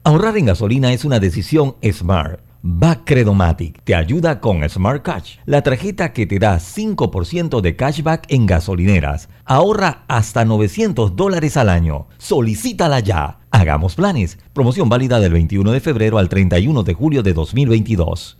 Ahorrar 0.04 0.36
en 0.38 0.46
gasolina 0.46 0.92
es 0.92 1.04
una 1.04 1.20
decisión 1.20 1.76
smart. 1.92 2.40
Bacredomatic 2.62 3.82
te 3.84 3.94
ayuda 3.94 4.40
con 4.40 4.68
Smart 4.68 5.02
Cash, 5.02 5.36
la 5.46 5.62
tarjeta 5.62 6.12
que 6.12 6.26
te 6.26 6.38
da 6.38 6.58
5% 6.58 7.60
de 7.62 7.74
cashback 7.74 8.24
en 8.28 8.46
gasolineras. 8.46 9.30
Ahorra 9.46 10.04
hasta 10.08 10.44
900 10.44 11.16
dólares 11.16 11.56
al 11.56 11.70
año. 11.70 12.06
Solicítala 12.18 13.00
ya. 13.00 13.39
Hagamos 13.50 13.96
planes. 13.96 14.38
Promoción 14.52 14.88
válida 14.88 15.20
del 15.20 15.32
21 15.32 15.72
de 15.72 15.80
febrero 15.80 16.18
al 16.18 16.28
31 16.28 16.82
de 16.82 16.94
julio 16.94 17.22
de 17.22 17.32
2022. 17.32 18.38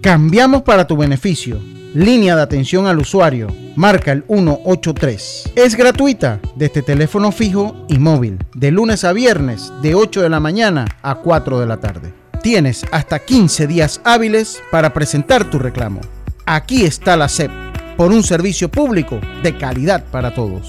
Cambiamos 0.00 0.62
para 0.62 0.86
tu 0.86 0.96
beneficio. 0.96 1.58
Línea 1.94 2.36
de 2.36 2.42
atención 2.42 2.86
al 2.86 2.98
usuario. 2.98 3.48
Marca 3.74 4.12
el 4.12 4.24
183. 4.28 5.52
Es 5.56 5.74
gratuita 5.74 6.40
desde 6.54 6.82
teléfono 6.82 7.32
fijo 7.32 7.74
y 7.88 7.98
móvil. 7.98 8.38
De 8.54 8.70
lunes 8.70 9.04
a 9.04 9.12
viernes, 9.12 9.72
de 9.82 9.94
8 9.94 10.22
de 10.22 10.28
la 10.28 10.40
mañana 10.40 10.86
a 11.02 11.16
4 11.16 11.58
de 11.58 11.66
la 11.66 11.78
tarde. 11.78 12.12
Tienes 12.42 12.84
hasta 12.92 13.18
15 13.18 13.66
días 13.66 14.00
hábiles 14.04 14.62
para 14.70 14.92
presentar 14.92 15.50
tu 15.50 15.58
reclamo. 15.58 16.00
Aquí 16.44 16.84
está 16.84 17.16
la 17.16 17.28
SEP, 17.28 17.50
por 17.96 18.12
un 18.12 18.22
servicio 18.22 18.70
público 18.70 19.18
de 19.42 19.56
calidad 19.56 20.04
para 20.04 20.32
todos. 20.32 20.68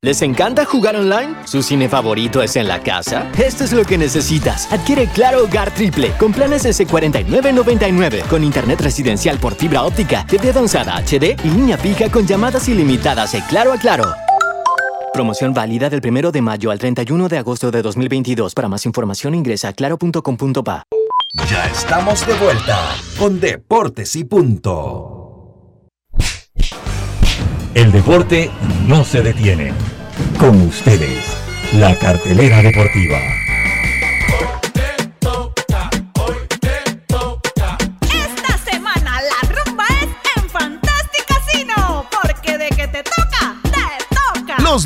¿Les 0.00 0.22
encanta 0.22 0.64
jugar 0.64 0.94
online? 0.94 1.34
¿Su 1.44 1.60
cine 1.60 1.88
favorito 1.88 2.40
es 2.40 2.54
en 2.54 2.68
la 2.68 2.80
casa? 2.84 3.28
Esto 3.36 3.64
es 3.64 3.72
lo 3.72 3.84
que 3.84 3.98
necesitas. 3.98 4.72
Adquiere 4.72 5.08
Claro 5.08 5.42
Hogar 5.42 5.74
Triple 5.74 6.12
con 6.20 6.30
planes 6.30 6.64
S4999 6.66 8.28
con 8.28 8.44
internet 8.44 8.80
residencial 8.80 9.38
por 9.38 9.56
fibra 9.56 9.82
óptica, 9.82 10.24
TV 10.24 10.50
avanzada 10.50 10.94
HD 11.02 11.34
y 11.42 11.50
línea 11.50 11.76
fija 11.76 12.08
con 12.12 12.28
llamadas 12.28 12.68
ilimitadas 12.68 13.32
de 13.32 13.42
Claro 13.48 13.72
a 13.72 13.76
Claro. 13.76 14.04
Promoción 15.12 15.52
válida 15.52 15.90
del 15.90 16.00
1 16.00 16.30
de 16.30 16.42
mayo 16.42 16.70
al 16.70 16.78
31 16.78 17.28
de 17.28 17.38
agosto 17.38 17.72
de 17.72 17.82
2022. 17.82 18.54
Para 18.54 18.68
más 18.68 18.86
información 18.86 19.34
ingresa 19.34 19.70
a 19.70 19.72
claro.com.pa. 19.72 20.84
Ya 21.50 21.66
estamos 21.66 22.24
de 22.24 22.34
vuelta 22.34 22.78
con 23.18 23.40
Deportes 23.40 24.14
y 24.14 24.22
Punto. 24.22 25.27
El 27.78 27.92
deporte 27.92 28.50
no 28.88 29.04
se 29.04 29.22
detiene. 29.22 29.72
Con 30.36 30.62
ustedes, 30.62 31.24
la 31.74 31.94
cartelera 31.94 32.60
deportiva. 32.60 33.20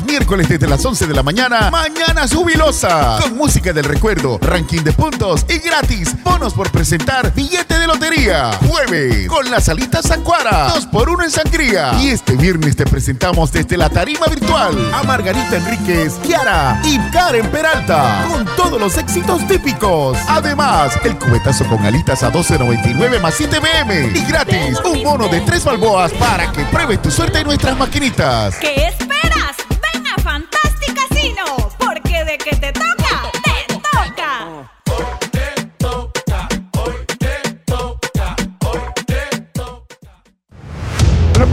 Miércoles 0.01 0.49
desde 0.49 0.67
las 0.67 0.83
11 0.83 1.05
de 1.05 1.13
la 1.13 1.21
mañana, 1.21 1.69
Mañana 1.69 2.25
Jubilosa. 2.27 3.19
Con 3.21 3.37
música 3.37 3.71
del 3.73 3.85
recuerdo, 3.85 4.39
ranking 4.41 4.81
de 4.81 4.91
puntos 4.91 5.45
y 5.47 5.59
gratis. 5.59 6.15
Bonos 6.23 6.53
por 6.53 6.71
presentar 6.71 7.33
billete 7.33 7.77
de 7.77 7.85
lotería. 7.85 8.51
Jueves, 8.67 9.27
con 9.27 9.49
las 9.51 9.69
alitas 9.69 10.05
Sancuara. 10.07 10.69
2 10.73 10.87
por 10.87 11.09
1 11.09 11.25
en 11.25 11.31
sangría. 11.31 11.93
Y 11.99 12.09
este 12.09 12.35
viernes 12.35 12.75
te 12.75 12.85
presentamos 12.85 13.51
desde 13.51 13.77
la 13.77 13.89
tarima 13.89 14.25
virtual 14.27 14.75
a 14.93 15.03
Margarita 15.03 15.57
Enríquez, 15.57 16.13
Kiara 16.23 16.81
y 16.83 16.97
Karen 17.11 17.47
Peralta. 17.51 18.25
Con 18.27 18.45
todos 18.55 18.79
los 18.79 18.97
éxitos 18.97 19.45
típicos. 19.47 20.17
Además, 20.27 20.97
el 21.03 21.17
cubetazo 21.17 21.65
con 21.65 21.85
alitas 21.85 22.23
a 22.23 22.31
12.99 22.31 23.21
más 23.21 23.35
7 23.35 23.59
BM. 23.59 24.17
Y 24.17 24.25
gratis, 24.25 24.79
un 24.83 25.03
bono 25.03 25.27
de 25.27 25.41
3 25.41 25.63
balboas 25.65 26.11
para 26.13 26.51
que 26.51 26.63
pruebes 26.65 27.01
tu 27.01 27.11
suerte 27.11 27.39
en 27.39 27.47
nuestras 27.47 27.77
maquinitas. 27.77 28.55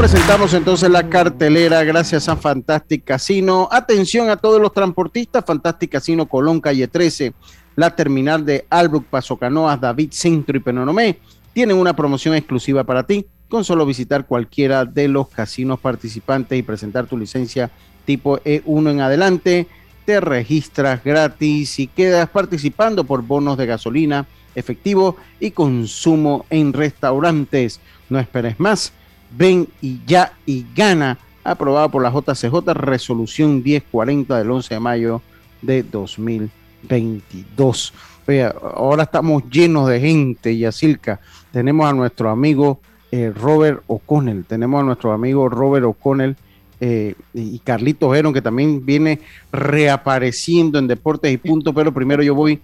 Presentamos 0.00 0.54
entonces 0.54 0.88
la 0.88 1.10
cartelera 1.10 1.84
gracias 1.84 2.26
a 2.30 2.34
Fantastic 2.34 3.04
Casino. 3.04 3.68
Atención 3.70 4.30
a 4.30 4.36
todos 4.38 4.58
los 4.58 4.72
transportistas, 4.72 5.44
Fantastic 5.44 5.92
Casino 5.92 6.24
Colón, 6.24 6.62
calle 6.62 6.88
13, 6.88 7.34
la 7.76 7.94
terminal 7.94 8.46
de 8.46 8.64
Albrook, 8.70 9.04
Paso 9.04 9.36
Canoas, 9.36 9.78
David 9.78 10.08
Centro 10.12 10.56
y 10.56 10.60
Penonomé. 10.60 11.18
Tienen 11.52 11.76
una 11.76 11.94
promoción 11.94 12.34
exclusiva 12.34 12.82
para 12.82 13.02
ti 13.02 13.26
con 13.50 13.62
solo 13.62 13.84
visitar 13.84 14.24
cualquiera 14.24 14.86
de 14.86 15.06
los 15.06 15.28
casinos 15.28 15.78
participantes 15.78 16.58
y 16.58 16.62
presentar 16.62 17.06
tu 17.06 17.18
licencia 17.18 17.70
tipo 18.06 18.38
E1 18.38 18.92
en 18.92 19.00
adelante. 19.02 19.66
Te 20.06 20.18
registras 20.22 21.04
gratis 21.04 21.78
y 21.78 21.88
quedas 21.88 22.30
participando 22.30 23.04
por 23.04 23.20
bonos 23.20 23.58
de 23.58 23.66
gasolina, 23.66 24.26
efectivo 24.54 25.16
y 25.40 25.50
consumo 25.50 26.46
en 26.48 26.72
restaurantes. 26.72 27.80
No 28.08 28.18
esperes 28.18 28.58
más 28.58 28.94
ven 29.36 29.68
y 29.80 30.00
ya 30.06 30.32
y 30.46 30.64
gana, 30.74 31.18
aprobado 31.44 31.90
por 31.90 32.02
la 32.02 32.10
JCJ, 32.10 32.72
resolución 32.74 33.62
1040 33.62 34.38
del 34.38 34.50
11 34.50 34.74
de 34.74 34.80
mayo 34.80 35.22
de 35.62 35.82
2022. 35.82 37.92
Vea, 38.26 38.54
ahora 38.74 39.04
estamos 39.04 39.44
llenos 39.50 39.88
de 39.88 40.00
gente, 40.00 40.56
Yacilca. 40.56 41.20
Tenemos 41.52 41.88
a 41.88 41.92
nuestro 41.92 42.30
amigo 42.30 42.80
eh, 43.10 43.32
Robert 43.34 43.82
O'Connell, 43.86 44.44
tenemos 44.44 44.80
a 44.80 44.84
nuestro 44.84 45.12
amigo 45.12 45.48
Robert 45.48 45.84
O'Connell 45.84 46.36
eh, 46.80 47.14
y 47.34 47.58
Carlitos 47.58 48.16
Heron, 48.16 48.32
que 48.32 48.40
también 48.40 48.86
viene 48.86 49.20
reapareciendo 49.52 50.78
en 50.78 50.86
Deportes 50.86 51.32
y 51.32 51.36
Punto, 51.36 51.74
pero 51.74 51.92
primero 51.92 52.22
yo 52.22 52.34
voy 52.34 52.60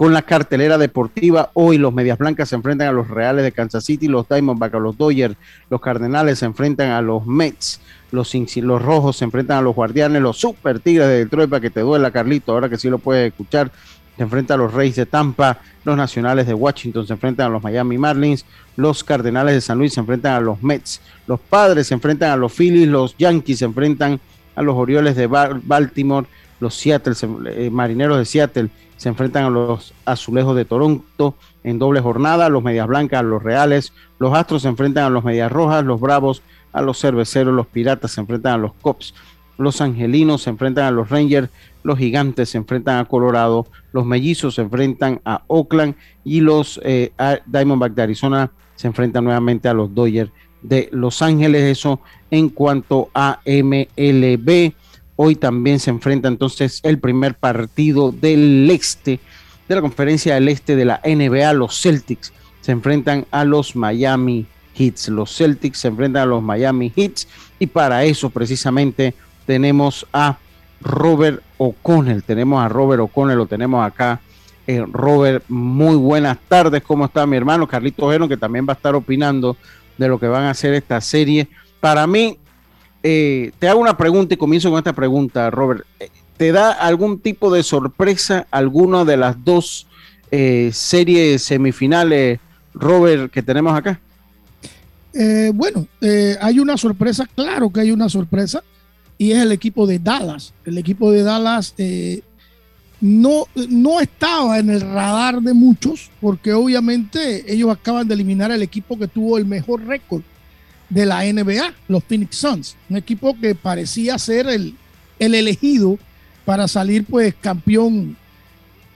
con 0.00 0.14
la 0.14 0.22
cartelera 0.22 0.78
deportiva. 0.78 1.50
Hoy 1.52 1.76
los 1.76 1.92
Medias 1.92 2.16
Blancas 2.16 2.48
se 2.48 2.54
enfrentan 2.54 2.88
a 2.88 2.92
los 2.92 3.08
Reales 3.08 3.44
de 3.44 3.52
Kansas 3.52 3.84
City, 3.84 4.08
los 4.08 4.26
Diamondbacks 4.26 4.74
a 4.74 4.78
los 4.78 4.96
Dodgers, 4.96 5.36
los 5.68 5.78
Cardenales 5.78 6.38
se 6.38 6.46
enfrentan 6.46 6.92
a 6.92 7.02
los 7.02 7.26
Mets, 7.26 7.82
los, 8.10 8.34
los 8.34 8.80
Rojos 8.80 9.18
se 9.18 9.26
enfrentan 9.26 9.58
a 9.58 9.60
los 9.60 9.74
Guardianes, 9.74 10.22
los 10.22 10.38
Super 10.38 10.80
Tigres 10.80 11.06
de 11.06 11.18
Detroit, 11.18 11.50
para 11.50 11.60
que 11.60 11.68
te 11.68 11.80
duela, 11.80 12.10
Carlito, 12.10 12.52
ahora 12.52 12.70
que 12.70 12.78
sí 12.78 12.88
lo 12.88 12.96
puedes 12.96 13.30
escuchar, 13.30 13.70
se 14.16 14.22
enfrentan 14.22 14.58
a 14.58 14.62
los 14.62 14.72
Reyes 14.72 14.96
de 14.96 15.04
Tampa, 15.04 15.58
los 15.84 15.98
Nacionales 15.98 16.46
de 16.46 16.54
Washington 16.54 17.06
se 17.06 17.12
enfrentan 17.12 17.48
a 17.48 17.50
los 17.50 17.62
Miami 17.62 17.98
Marlins, 17.98 18.46
los 18.76 19.04
Cardenales 19.04 19.52
de 19.52 19.60
San 19.60 19.76
Luis 19.76 19.92
se 19.92 20.00
enfrentan 20.00 20.32
a 20.32 20.40
los 20.40 20.62
Mets, 20.62 21.02
los 21.26 21.38
Padres 21.40 21.88
se 21.88 21.92
enfrentan 21.92 22.30
a 22.30 22.36
los 22.36 22.54
Phillies, 22.54 22.88
los 22.88 23.14
Yankees 23.18 23.58
se 23.58 23.66
enfrentan 23.66 24.18
a 24.56 24.62
los 24.62 24.76
Orioles 24.76 25.14
de 25.14 25.26
Baltimore, 25.26 26.26
los 26.58 26.74
Seattle, 26.74 27.12
eh, 27.50 27.68
Marineros 27.70 28.16
de 28.16 28.24
Seattle 28.24 28.70
se 29.00 29.08
enfrentan 29.08 29.44
a 29.44 29.48
los 29.48 29.94
Azulejos 30.04 30.54
de 30.54 30.66
Toronto 30.66 31.34
en 31.64 31.78
doble 31.78 32.02
jornada, 32.02 32.50
los 32.50 32.62
Medias 32.62 32.86
Blancas 32.86 33.20
a 33.20 33.22
los 33.22 33.42
Reales, 33.42 33.94
los 34.18 34.34
Astros 34.34 34.60
se 34.60 34.68
enfrentan 34.68 35.04
a 35.04 35.08
los 35.08 35.24
Medias 35.24 35.50
Rojas, 35.50 35.82
los 35.86 36.02
Bravos 36.02 36.42
a 36.70 36.82
los 36.82 37.00
Cerveceros, 37.00 37.54
los 37.54 37.66
Piratas 37.66 38.10
se 38.10 38.20
enfrentan 38.20 38.52
a 38.52 38.58
los 38.58 38.74
Cops, 38.82 39.14
los 39.56 39.80
Angelinos 39.80 40.42
se 40.42 40.50
enfrentan 40.50 40.84
a 40.84 40.90
los 40.90 41.08
Rangers, 41.08 41.48
los 41.82 41.96
Gigantes 41.96 42.50
se 42.50 42.58
enfrentan 42.58 42.98
a 42.98 43.06
Colorado, 43.06 43.66
los 43.92 44.04
Mellizos 44.04 44.56
se 44.56 44.60
enfrentan 44.60 45.22
a 45.24 45.44
Oakland 45.46 45.94
y 46.22 46.42
los 46.42 46.78
eh, 46.84 47.12
Diamondback 47.46 47.94
de 47.94 48.02
Arizona 48.02 48.50
se 48.76 48.86
enfrentan 48.86 49.24
nuevamente 49.24 49.70
a 49.70 49.72
los 49.72 49.94
Dodgers 49.94 50.30
de 50.60 50.90
Los 50.92 51.22
Ángeles. 51.22 51.62
Eso 51.62 52.00
en 52.30 52.50
cuanto 52.50 53.08
a 53.14 53.40
MLB. 53.46 54.74
Hoy 55.22 55.36
también 55.36 55.80
se 55.80 55.90
enfrenta 55.90 56.28
entonces 56.28 56.80
el 56.82 56.98
primer 56.98 57.34
partido 57.34 58.10
del 58.10 58.70
este, 58.70 59.20
de 59.68 59.74
la 59.74 59.82
conferencia 59.82 60.32
del 60.32 60.48
este 60.48 60.76
de 60.76 60.86
la 60.86 61.02
NBA. 61.04 61.52
Los 61.52 61.78
Celtics 61.78 62.32
se 62.62 62.72
enfrentan 62.72 63.26
a 63.30 63.44
los 63.44 63.76
Miami 63.76 64.46
Heats. 64.74 65.10
Los 65.10 65.36
Celtics 65.36 65.76
se 65.76 65.88
enfrentan 65.88 66.22
a 66.22 66.24
los 66.24 66.42
Miami 66.42 66.90
Heats 66.96 67.28
y 67.58 67.66
para 67.66 68.02
eso 68.04 68.30
precisamente 68.30 69.12
tenemos 69.44 70.06
a 70.10 70.38
Robert 70.80 71.42
O'Connell. 71.58 72.22
Tenemos 72.22 72.64
a 72.64 72.70
Robert 72.70 73.02
O'Connell, 73.02 73.36
lo 73.36 73.44
tenemos 73.44 73.86
acá. 73.86 74.22
Eh, 74.66 74.82
Robert, 74.90 75.44
muy 75.48 75.96
buenas 75.96 76.38
tardes. 76.48 76.82
¿Cómo 76.82 77.04
está 77.04 77.26
mi 77.26 77.36
hermano 77.36 77.68
Carlito 77.68 78.06
Ojeno, 78.06 78.26
que 78.26 78.38
también 78.38 78.66
va 78.66 78.72
a 78.72 78.76
estar 78.76 78.94
opinando 78.94 79.58
de 79.98 80.08
lo 80.08 80.18
que 80.18 80.28
van 80.28 80.44
a 80.44 80.50
hacer 80.52 80.72
esta 80.72 80.98
serie? 81.02 81.46
Para 81.78 82.06
mí, 82.06 82.38
eh, 83.02 83.52
te 83.58 83.68
hago 83.68 83.80
una 83.80 83.96
pregunta 83.96 84.34
y 84.34 84.36
comienzo 84.36 84.70
con 84.70 84.78
esta 84.78 84.92
pregunta, 84.92 85.50
Robert. 85.50 85.84
¿Te 86.36 86.52
da 86.52 86.72
algún 86.72 87.20
tipo 87.20 87.52
de 87.52 87.62
sorpresa 87.62 88.46
alguna 88.50 89.04
de 89.04 89.16
las 89.16 89.44
dos 89.44 89.86
eh, 90.30 90.70
series 90.72 91.42
semifinales, 91.42 92.40
Robert, 92.74 93.30
que 93.32 93.42
tenemos 93.42 93.74
acá? 93.74 94.00
bueno, 95.54 95.88
hay 96.40 96.60
una 96.60 96.76
sorpresa, 96.76 97.26
claro 97.34 97.68
que 97.70 97.80
hay 97.80 97.90
una 97.90 98.08
sorpresa 98.08 98.62
y 99.20 99.32
es 99.32 99.38
el 99.42 99.52
equipo 99.52 99.86
de 99.86 99.98
Dallas. 99.98 100.54
El 100.64 100.78
equipo 100.78 101.12
de 101.12 101.22
Dallas 101.22 101.74
eh, 101.76 102.22
no, 103.02 103.44
no 103.68 104.00
estaba 104.00 104.58
en 104.58 104.70
el 104.70 104.80
radar 104.80 105.42
de 105.42 105.52
muchos 105.52 106.10
porque 106.22 106.54
obviamente 106.54 107.44
ellos 107.52 107.70
acaban 107.70 108.08
de 108.08 108.14
eliminar 108.14 108.50
al 108.50 108.62
equipo 108.62 108.98
que 108.98 109.08
tuvo 109.08 109.36
el 109.36 109.44
mejor 109.44 109.84
récord 109.84 110.22
de 110.90 111.06
la 111.06 111.24
NBA, 111.24 111.72
los 111.88 112.04
Phoenix 112.04 112.36
Suns, 112.36 112.76
un 112.88 112.96
equipo 112.96 113.38
que 113.40 113.54
parecía 113.54 114.18
ser 114.18 114.48
el, 114.48 114.74
el 115.18 115.34
elegido 115.34 115.98
para 116.44 116.66
salir 116.66 117.04
pues 117.04 117.34
campeón 117.40 118.16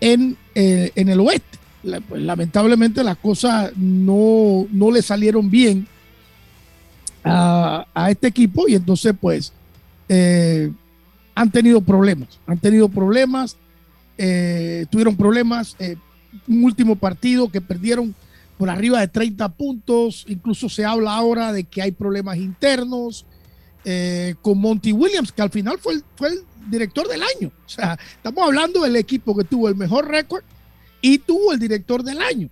en, 0.01 0.37
eh, 0.55 0.91
en 0.97 1.09
el 1.09 1.21
oeste. 1.21 1.59
Pues, 2.09 2.23
lamentablemente 2.23 3.05
las 3.05 3.17
cosas 3.19 3.73
no, 3.77 4.67
no 4.73 4.91
le 4.91 5.03
salieron 5.03 5.51
bien 5.51 5.87
a, 7.23 7.87
a 7.95 8.11
este 8.11 8.27
equipo 8.27 8.67
y 8.69 8.75
entonces 8.75 9.15
pues 9.21 9.53
eh, 10.09 10.73
han 11.35 11.51
tenido 11.51 11.81
problemas, 11.81 12.41
han 12.47 12.59
tenido 12.59 12.89
problemas, 12.89 13.57
eh, 14.19 14.87
tuvieron 14.91 15.17
problemas, 15.17 15.77
un 16.49 16.65
último 16.65 16.97
partido 16.97 17.49
que 17.51 17.61
perdieron 17.61 18.15
por 18.59 18.71
arriba 18.71 19.01
de 19.01 19.09
30 19.09 19.49
puntos, 19.51 20.25
incluso 20.29 20.69
se 20.69 20.85
habla 20.85 21.15
ahora 21.15 21.53
de 21.53 21.65
que 21.65 21.83
hay 21.83 21.93
problemas 21.93 22.37
internos 22.37 23.27
con 24.41 24.59
Monty 24.59 24.93
Williams, 24.93 25.31
que 25.31 25.43
al 25.43 25.51
final 25.51 25.79
fue 25.79 25.95
el, 25.95 26.05
fue 26.17 26.29
el 26.29 26.41
director 26.71 27.07
del 27.07 27.23
año. 27.23 27.53
O 27.67 27.69
sea, 27.69 27.99
estamos 28.17 28.43
hablando 28.43 28.81
del 28.83 28.97
equipo 28.97 29.37
que 29.37 29.45
tuvo 29.45 29.69
el 29.69 29.75
mejor 29.75 30.09
récord 30.09 30.43
y 31.03 31.19
tuvo 31.19 31.53
el 31.53 31.59
director 31.59 32.03
del 32.03 32.23
año. 32.23 32.49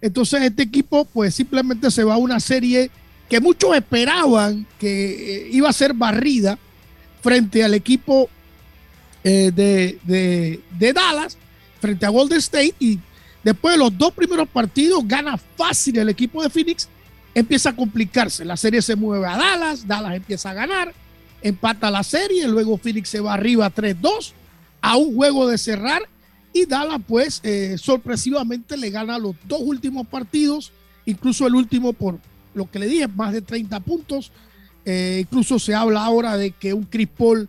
Entonces 0.00 0.42
este 0.42 0.62
equipo 0.62 1.04
pues 1.04 1.34
simplemente 1.34 1.90
se 1.90 2.04
va 2.04 2.14
a 2.14 2.18
una 2.18 2.40
serie 2.40 2.90
que 3.28 3.40
muchos 3.40 3.74
esperaban 3.76 4.66
que 4.78 5.48
iba 5.50 5.68
a 5.68 5.72
ser 5.72 5.94
barrida 5.94 6.58
frente 7.22 7.64
al 7.64 7.74
equipo 7.74 8.28
eh, 9.22 9.50
de, 9.54 10.92
Dallas, 10.92 11.38
frente 11.80 12.04
a 12.04 12.10
Golden 12.10 12.38
State, 12.38 12.74
y 12.78 12.98
después 13.44 13.74
de 13.74 13.78
los 13.78 13.96
dos 13.96 14.12
primeros 14.12 14.48
partidos 14.48 15.06
gana 15.06 15.36
fácil 15.36 15.98
el 15.98 16.08
equipo 16.08 16.42
de 16.42 16.50
Phoenix, 16.50 16.88
empieza 17.34 17.70
a 17.70 17.76
complicarse. 17.76 18.44
La 18.44 18.56
serie 18.56 18.82
se 18.82 18.96
mueve 18.96 19.26
a 19.26 19.36
Dallas, 19.36 19.86
Dallas 19.86 20.16
empieza 20.16 20.50
a 20.50 20.54
ganar, 20.54 20.92
empata 21.42 21.90
la 21.90 22.02
serie, 22.02 22.48
luego 22.48 22.78
Phoenix 22.78 23.08
se 23.08 23.20
va 23.20 23.34
arriba 23.34 23.72
3-2 23.72 24.32
a 24.80 24.96
un 24.96 25.14
juego 25.14 25.46
de 25.46 25.58
cerrar 25.58 26.02
y 26.52 26.66
Dallas 26.66 27.00
pues 27.06 27.40
eh, 27.42 27.76
sorpresivamente 27.78 28.76
le 28.76 28.90
gana 28.90 29.18
los 29.18 29.34
dos 29.46 29.60
últimos 29.60 30.06
partidos, 30.06 30.72
incluso 31.04 31.46
el 31.46 31.54
último 31.54 31.92
por 31.92 32.18
lo 32.54 32.70
que 32.70 32.78
le 32.78 32.86
dije, 32.86 33.08
más 33.08 33.32
de 33.32 33.42
30 33.42 33.80
puntos. 33.80 34.30
Eh, 34.84 35.18
incluso 35.22 35.58
se 35.58 35.74
habla 35.74 36.04
ahora 36.04 36.36
de 36.36 36.52
que 36.52 36.72
un 36.72 36.84
Chris 36.84 37.08
Paul 37.08 37.48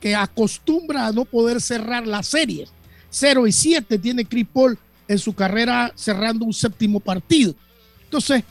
que, 0.00 0.16
acostumbra 0.16 1.06
a 1.06 1.12
no 1.12 1.24
poder 1.24 1.60
cerrar 1.60 2.06
las 2.08 2.26
series. 2.26 2.72
0 3.10 3.46
y 3.46 3.52
7 3.52 3.98
tiene 3.98 4.24
Chris 4.24 4.46
Paul 4.52 4.76
en 5.12 5.18
su 5.18 5.34
carrera 5.34 5.92
cerrando 5.94 6.44
un 6.44 6.52
séptimo 6.52 7.00
partido. 7.00 7.54
Entonces, 8.04 8.44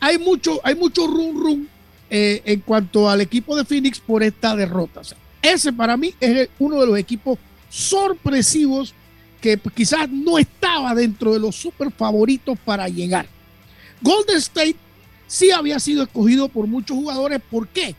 hay 0.00 0.18
mucho, 0.18 0.60
hay 0.64 0.74
mucho 0.74 1.06
rum 1.06 1.40
rum 1.40 1.66
eh, 2.10 2.42
en 2.44 2.60
cuanto 2.60 3.08
al 3.08 3.20
equipo 3.20 3.56
de 3.56 3.64
Phoenix 3.64 3.98
por 4.00 4.22
esta 4.22 4.54
derrota. 4.54 5.02
ese 5.42 5.72
para 5.72 5.96
mí 5.96 6.14
es 6.20 6.48
uno 6.58 6.80
de 6.80 6.86
los 6.86 6.98
equipos 6.98 7.38
sorpresivos 7.68 8.94
que 9.40 9.58
quizás 9.74 10.08
no 10.08 10.38
estaba 10.38 10.94
dentro 10.94 11.32
de 11.32 11.40
los 11.40 11.56
super 11.56 11.90
favoritos 11.90 12.58
para 12.64 12.88
llegar. 12.88 13.26
Golden 14.00 14.36
State 14.36 14.76
sí 15.26 15.50
había 15.50 15.78
sido 15.80 16.04
escogido 16.04 16.48
por 16.48 16.66
muchos 16.66 16.96
jugadores. 16.96 17.40
¿Por 17.50 17.68
qué? 17.68 17.94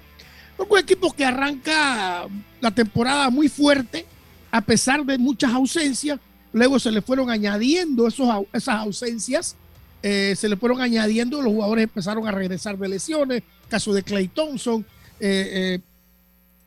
Porque 0.57 0.73
un 0.73 0.79
equipo 0.79 1.11
que 1.11 1.25
arranca 1.25 2.25
la 2.61 2.71
temporada 2.71 3.29
muy 3.29 3.49
fuerte, 3.49 4.05
a 4.51 4.61
pesar 4.61 5.05
de 5.05 5.17
muchas 5.17 5.51
ausencias, 5.51 6.19
luego 6.55 6.79
se 6.79 6.89
le 6.89 7.01
fueron 7.01 7.29
añadiendo 7.29 8.07
esos, 8.07 8.29
esas 8.53 8.75
ausencias, 8.75 9.57
eh, 10.01 10.35
se 10.37 10.47
le 10.47 10.55
fueron 10.55 10.79
añadiendo, 10.79 11.41
los 11.41 11.51
jugadores 11.51 11.83
empezaron 11.83 12.25
a 12.29 12.31
regresar 12.31 12.77
de 12.77 12.87
lesiones, 12.87 13.43
caso 13.67 13.93
de 13.93 14.03
Clay 14.03 14.29
Thompson, 14.29 14.85
eh, 15.19 15.81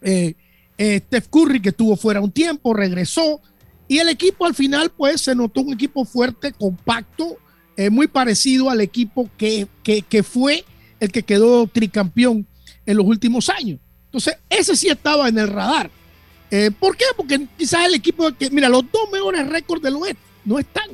eh, 0.02 0.34
Steph 0.78 1.28
Curry 1.28 1.62
que 1.62 1.70
estuvo 1.70 1.96
fuera 1.96 2.20
un 2.20 2.30
tiempo, 2.30 2.74
regresó, 2.74 3.40
y 3.88 3.96
el 3.96 4.10
equipo 4.10 4.44
al 4.44 4.54
final 4.54 4.92
pues 4.94 5.22
se 5.22 5.34
notó 5.34 5.62
un 5.62 5.72
equipo 5.72 6.04
fuerte, 6.04 6.52
compacto, 6.52 7.38
muy 7.90 8.08
parecido 8.08 8.68
al 8.68 8.82
equipo 8.82 9.30
que, 9.38 9.68
que, 9.82 10.22
fue 10.22 10.64
el 11.00 11.10
que 11.10 11.22
quedó 11.22 11.66
tricampeón 11.66 12.46
en 12.84 12.96
los 12.96 13.06
últimos 13.06 13.48
años. 13.48 13.78
Entonces, 14.06 14.36
ese 14.50 14.76
sí 14.76 14.88
estaba 14.88 15.28
en 15.28 15.38
el 15.38 15.48
radar. 15.48 15.88
Eh, 16.50 16.70
¿Por 16.78 16.96
qué? 16.96 17.04
Porque 17.16 17.46
quizás 17.56 17.86
el 17.86 17.94
equipo 17.94 18.32
que, 18.32 18.50
mira, 18.50 18.68
los 18.68 18.84
dos 18.90 19.10
mejores 19.12 19.46
récords 19.48 19.82
del 19.82 19.96
oeste 19.96 20.22
no 20.44 20.58
están, 20.58 20.88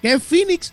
que 0.00 0.12
es 0.12 0.22
Phoenix, 0.22 0.72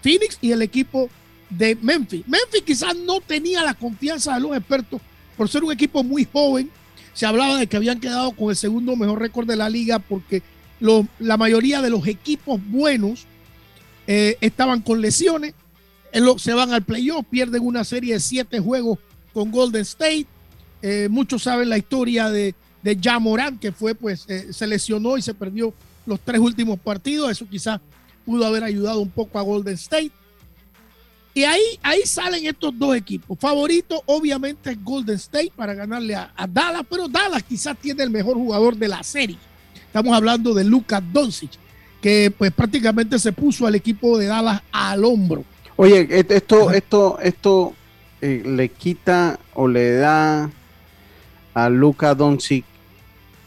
Phoenix 0.00 0.38
y 0.40 0.52
el 0.52 0.62
equipo 0.62 1.10
de 1.50 1.76
Memphis. 1.80 2.26
Memphis 2.26 2.62
quizás 2.62 2.96
no 2.96 3.20
tenía 3.20 3.62
la 3.62 3.74
confianza 3.74 4.34
de 4.34 4.40
los 4.40 4.56
expertos 4.56 5.00
por 5.36 5.48
ser 5.48 5.64
un 5.64 5.72
equipo 5.72 6.02
muy 6.02 6.26
joven. 6.30 6.70
Se 7.12 7.26
hablaba 7.26 7.58
de 7.58 7.66
que 7.66 7.76
habían 7.76 8.00
quedado 8.00 8.32
con 8.32 8.50
el 8.50 8.56
segundo 8.56 8.96
mejor 8.96 9.20
récord 9.20 9.46
de 9.46 9.56
la 9.56 9.68
liga 9.68 9.98
porque 9.98 10.42
la 11.18 11.36
mayoría 11.36 11.80
de 11.82 11.90
los 11.90 12.06
equipos 12.06 12.60
buenos 12.68 13.26
eh, 14.06 14.36
estaban 14.40 14.80
con 14.80 15.00
lesiones, 15.00 15.54
se 16.38 16.52
van 16.54 16.72
al 16.72 16.82
playoff, 16.82 17.24
pierden 17.30 17.62
una 17.64 17.84
serie 17.84 18.14
de 18.14 18.20
siete 18.20 18.60
juegos 18.60 18.98
con 19.32 19.50
Golden 19.50 19.82
State. 19.82 20.26
Eh, 20.80 21.08
muchos 21.10 21.44
saben 21.44 21.68
la 21.68 21.78
historia 21.78 22.30
de, 22.30 22.54
de 22.82 22.98
Jamoran, 23.00 23.58
que 23.58 23.72
fue, 23.72 23.94
pues, 23.94 24.24
eh, 24.28 24.52
se 24.52 24.66
lesionó 24.66 25.16
y 25.16 25.22
se 25.22 25.34
perdió 25.34 25.72
los 26.06 26.20
tres 26.20 26.40
últimos 26.40 26.78
partidos. 26.78 27.30
Eso 27.30 27.46
quizás 27.48 27.80
pudo 28.24 28.46
haber 28.46 28.64
ayudado 28.64 29.00
un 29.00 29.10
poco 29.10 29.38
a 29.38 29.42
Golden 29.42 29.74
State. 29.74 30.12
Y 31.34 31.44
ahí, 31.44 31.62
ahí 31.82 32.02
salen 32.04 32.46
estos 32.46 32.78
dos 32.78 32.94
equipos. 32.94 33.38
Favorito, 33.38 34.02
obviamente, 34.06 34.70
es 34.70 34.84
Golden 34.84 35.16
State 35.16 35.52
para 35.56 35.74
ganarle 35.74 36.14
a, 36.14 36.32
a, 36.36 36.46
Dallas, 36.46 36.82
pero 36.90 37.08
Dallas 37.08 37.42
quizás 37.42 37.76
tiene 37.78 38.02
el 38.02 38.10
mejor 38.10 38.34
jugador 38.34 38.76
de 38.76 38.88
la 38.88 39.02
serie. 39.02 39.38
Estamos 39.74 40.14
hablando 40.14 40.52
de 40.52 40.64
Lucas 40.64 41.02
Doncic 41.12 41.62
que 42.02 42.34
pues 42.36 42.50
prácticamente 42.52 43.18
se 43.18 43.32
puso 43.32 43.66
al 43.66 43.76
equipo 43.76 44.18
de 44.18 44.26
Dallas 44.26 44.60
al 44.72 45.04
hombro. 45.04 45.44
Oye, 45.76 46.06
esto, 46.10 46.72
esto, 46.72 47.18
esto 47.22 47.72
eh, 48.20 48.42
le 48.44 48.68
quita 48.68 49.38
o 49.54 49.68
le 49.68 49.92
da 49.92 50.50
a 51.54 51.68
Luca 51.68 52.14
Doncic 52.14 52.64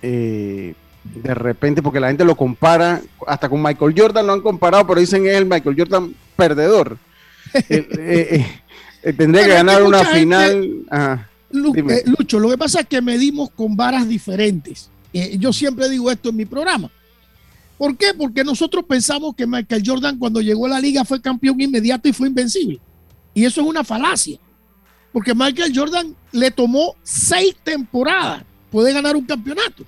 eh, 0.08 0.76
de 1.04 1.34
repente, 1.34 1.82
porque 1.82 2.00
la 2.00 2.08
gente 2.08 2.26
lo 2.26 2.36
compara, 2.36 3.02
hasta 3.26 3.50
con 3.50 3.62
Michael 3.62 3.96
Jordan 3.98 4.28
lo 4.28 4.34
han 4.34 4.42
comparado, 4.42 4.86
pero 4.86 5.00
dicen 5.00 5.26
es 5.26 5.36
el 5.36 5.46
Michael 5.46 5.76
Jordan 5.78 6.14
perdedor. 6.36 6.98
Eh, 9.08 9.14
tendría 9.14 9.44
que 9.46 9.54
ganar 9.54 9.84
una 9.84 10.04
final. 10.04 10.84
Lucho, 11.52 12.40
lo 12.40 12.50
que 12.50 12.58
pasa 12.58 12.80
es 12.80 12.88
que 12.88 13.00
medimos 13.04 13.52
con 13.52 13.78
varas 13.78 14.10
diferentes 14.10 14.90
Eh, 15.14 15.38
yo 15.38 15.54
siempre 15.54 15.88
digo 15.88 16.10
esto 16.10 16.30
en 16.30 16.38
mi 16.38 16.46
programa. 16.46 16.90
¿Por 17.78 17.96
qué? 17.96 18.16
Porque 18.18 18.44
nosotros 18.44 18.84
pensamos 18.84 19.36
que 19.36 19.46
Michael 19.46 19.84
Jordan 19.86 20.18
cuando 20.18 20.42
llegó 20.42 20.66
a 20.66 20.70
la 20.70 20.80
liga 20.80 21.06
fue 21.06 21.22
campeón 21.22 21.62
inmediato 21.62 22.10
y 22.10 22.14
fue 22.14 22.30
invencible. 22.30 22.80
Y 23.36 23.46
eso 23.46 23.62
es 23.62 23.68
una 23.68 23.84
falacia. 23.84 24.40
Porque 25.14 25.36
Michael 25.36 25.72
Jordan 25.74 26.16
le 26.32 26.50
tomó 26.50 26.96
seis 27.04 27.56
temporadas 27.64 28.44
puede 28.76 28.92
ganar 28.92 29.16
un 29.16 29.24
campeonato. 29.24 29.86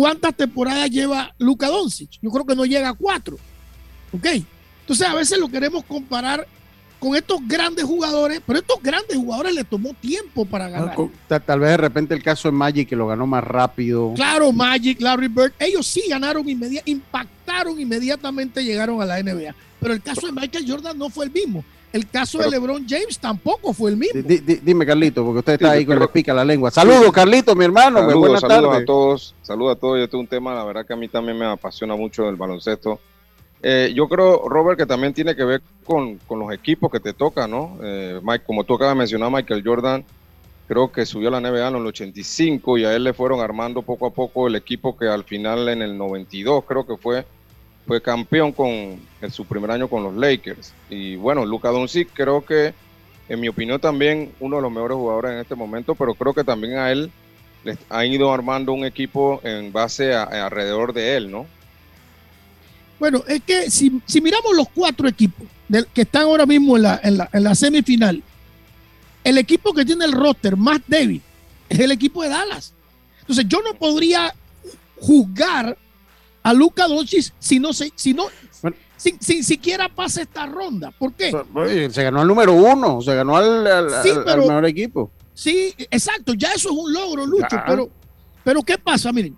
¿Cuántas 0.00 0.34
temporadas 0.34 0.88
lleva 0.88 1.34
Luka 1.36 1.68
Doncic? 1.68 2.12
Yo 2.22 2.30
creo 2.30 2.46
que 2.46 2.56
no 2.56 2.64
llega 2.64 2.88
a 2.88 2.94
cuatro. 2.94 3.36
¿Ok? 4.14 4.28
Entonces 4.80 5.06
a 5.06 5.14
veces 5.14 5.38
lo 5.38 5.46
queremos 5.50 5.84
comparar 5.84 6.48
con 6.98 7.14
estos 7.16 7.46
grandes 7.46 7.84
jugadores, 7.84 8.40
pero 8.46 8.60
estos 8.60 8.82
grandes 8.82 9.14
jugadores 9.14 9.54
le 9.54 9.62
tomó 9.62 9.92
tiempo 9.92 10.46
para 10.46 10.70
ganar. 10.70 10.96
Tal, 11.28 11.42
tal 11.42 11.60
vez 11.60 11.68
de 11.72 11.76
repente 11.76 12.14
el 12.14 12.22
caso 12.22 12.48
de 12.48 12.52
Magic 12.52 12.88
que 12.88 12.96
lo 12.96 13.08
ganó 13.08 13.26
más 13.26 13.44
rápido. 13.44 14.14
Claro, 14.14 14.50
Magic, 14.52 14.98
Larry 15.02 15.28
Bird, 15.28 15.52
ellos 15.58 15.86
sí 15.86 16.04
ganaron 16.08 16.48
inmediatamente, 16.48 16.90
impactaron 16.90 17.78
inmediatamente, 17.78 18.64
llegaron 18.64 19.02
a 19.02 19.04
la 19.04 19.22
NBA. 19.22 19.54
Pero 19.80 19.92
el 19.92 20.00
caso 20.00 20.26
de 20.26 20.32
Michael 20.32 20.64
Jordan 20.66 20.96
no 20.96 21.10
fue 21.10 21.26
el 21.26 21.30
mismo. 21.30 21.62
El 21.92 22.08
caso 22.08 22.38
de 22.38 22.48
LeBron 22.50 22.86
James 22.88 23.18
tampoco 23.18 23.72
fue 23.72 23.90
el 23.90 23.96
mismo. 23.96 24.20
Di- 24.22 24.38
di- 24.38 24.60
dime, 24.62 24.86
Carlito, 24.86 25.24
porque 25.24 25.38
usted 25.40 25.52
está 25.54 25.72
ahí 25.72 25.84
con 25.84 25.98
le 25.98 26.06
pica 26.08 26.32
la 26.32 26.44
lengua. 26.44 26.70
Saludos, 26.70 27.10
Carlito, 27.12 27.54
mi 27.56 27.64
hermano. 27.64 27.98
muy 28.02 28.10
Saludos, 28.10 28.20
buenas 28.20 28.40
saludos 28.40 28.62
tardes. 28.70 28.82
a 28.82 28.86
todos. 28.86 29.34
Saludos 29.42 29.76
a 29.76 29.80
todos. 29.80 29.98
Yo 29.98 30.08
tengo 30.08 30.20
un 30.22 30.28
tema, 30.28 30.54
la 30.54 30.64
verdad 30.64 30.86
que 30.86 30.92
a 30.92 30.96
mí 30.96 31.08
también 31.08 31.36
me 31.38 31.46
apasiona 31.46 31.96
mucho 31.96 32.28
el 32.28 32.36
baloncesto. 32.36 33.00
Eh, 33.62 33.92
yo 33.94 34.08
creo, 34.08 34.48
Robert, 34.48 34.78
que 34.78 34.86
también 34.86 35.12
tiene 35.12 35.34
que 35.36 35.44
ver 35.44 35.62
con, 35.84 36.16
con 36.26 36.38
los 36.38 36.52
equipos 36.52 36.90
que 36.90 37.00
te 37.00 37.12
tocan, 37.12 37.50
¿no? 37.50 37.76
Eh, 37.82 38.20
Mike, 38.22 38.44
como 38.46 38.64
tú 38.64 38.74
acabas 38.74 38.94
de 38.94 38.98
mencionar, 38.98 39.30
Michael 39.30 39.62
Jordan, 39.64 40.04
creo 40.68 40.90
que 40.92 41.04
subió 41.04 41.28
a 41.28 41.32
la 41.32 41.40
NBA 41.40 41.68
en 41.68 41.76
el 41.76 41.86
85 41.86 42.78
y 42.78 42.84
a 42.84 42.94
él 42.94 43.04
le 43.04 43.12
fueron 43.12 43.40
armando 43.40 43.82
poco 43.82 44.06
a 44.06 44.10
poco 44.10 44.46
el 44.46 44.54
equipo 44.54 44.96
que 44.96 45.08
al 45.08 45.24
final 45.24 45.68
en 45.68 45.82
el 45.82 45.98
92 45.98 46.64
creo 46.66 46.86
que 46.86 46.96
fue, 46.96 47.26
fue 47.90 48.00
campeón 48.00 48.52
con 48.52 48.68
en 48.68 49.30
su 49.32 49.44
primer 49.44 49.68
año 49.68 49.88
con 49.88 50.04
los 50.04 50.14
Lakers. 50.14 50.72
Y 50.88 51.16
bueno, 51.16 51.44
Luka 51.44 51.70
Doncic 51.70 52.08
creo 52.14 52.44
que, 52.44 52.72
en 53.28 53.40
mi 53.40 53.48
opinión, 53.48 53.80
también 53.80 54.30
uno 54.38 54.58
de 54.58 54.62
los 54.62 54.70
mejores 54.70 54.94
jugadores 54.96 55.32
en 55.32 55.38
este 55.38 55.56
momento, 55.56 55.96
pero 55.96 56.14
creo 56.14 56.32
que 56.32 56.44
también 56.44 56.78
a 56.78 56.92
él 56.92 57.10
les 57.64 57.78
han 57.88 58.06
ido 58.06 58.32
armando 58.32 58.72
un 58.72 58.84
equipo 58.84 59.40
en 59.42 59.72
base 59.72 60.14
alrededor 60.14 60.92
de 60.92 61.16
él, 61.16 61.32
¿no? 61.32 61.46
Bueno, 63.00 63.24
es 63.26 63.42
que 63.42 63.68
si, 63.72 64.00
si 64.06 64.20
miramos 64.20 64.54
los 64.54 64.68
cuatro 64.68 65.08
equipos 65.08 65.48
que 65.92 66.02
están 66.02 66.22
ahora 66.22 66.46
mismo 66.46 66.76
en 66.76 66.84
la, 66.84 67.00
en, 67.02 67.18
la, 67.18 67.28
en 67.32 67.42
la 67.42 67.56
semifinal, 67.56 68.22
el 69.24 69.36
equipo 69.36 69.74
que 69.74 69.84
tiene 69.84 70.04
el 70.04 70.12
roster 70.12 70.56
más 70.56 70.80
débil 70.86 71.20
es 71.68 71.80
el 71.80 71.90
equipo 71.90 72.22
de 72.22 72.28
Dallas. 72.28 72.72
Entonces 73.22 73.46
yo 73.48 73.60
no 73.62 73.74
podría 73.74 74.32
juzgar 75.00 75.76
a 76.42 76.52
Luca 76.52 76.86
Doncic 76.86 77.32
si 77.38 77.58
no 77.58 77.72
se, 77.72 77.92
si 77.94 78.14
no, 78.14 78.24
sin, 78.96 79.20
sin 79.20 79.44
siquiera 79.44 79.88
pasa 79.88 80.22
esta 80.22 80.46
ronda. 80.46 80.90
¿Por 80.90 81.12
qué? 81.14 81.30
Se 81.90 82.02
ganó 82.02 82.22
el 82.22 82.28
número 82.28 82.52
uno, 82.54 83.00
se 83.02 83.14
ganó 83.14 83.36
al, 83.36 83.66
al- 83.66 84.02
Sí, 84.02 84.10
al- 84.10 84.28
al 84.28 84.38
mejor 84.40 84.66
equipo. 84.66 85.10
Sí, 85.34 85.74
exacto, 85.90 86.34
ya 86.34 86.52
eso 86.52 86.70
es 86.70 86.76
un 86.76 86.92
logro, 86.92 87.24
Lucho, 87.26 87.46
Ya. 87.50 87.64
pero, 87.66 87.88
pero 88.44 88.62
¿qué 88.62 88.76
pasa? 88.78 89.10
Miren, 89.12 89.36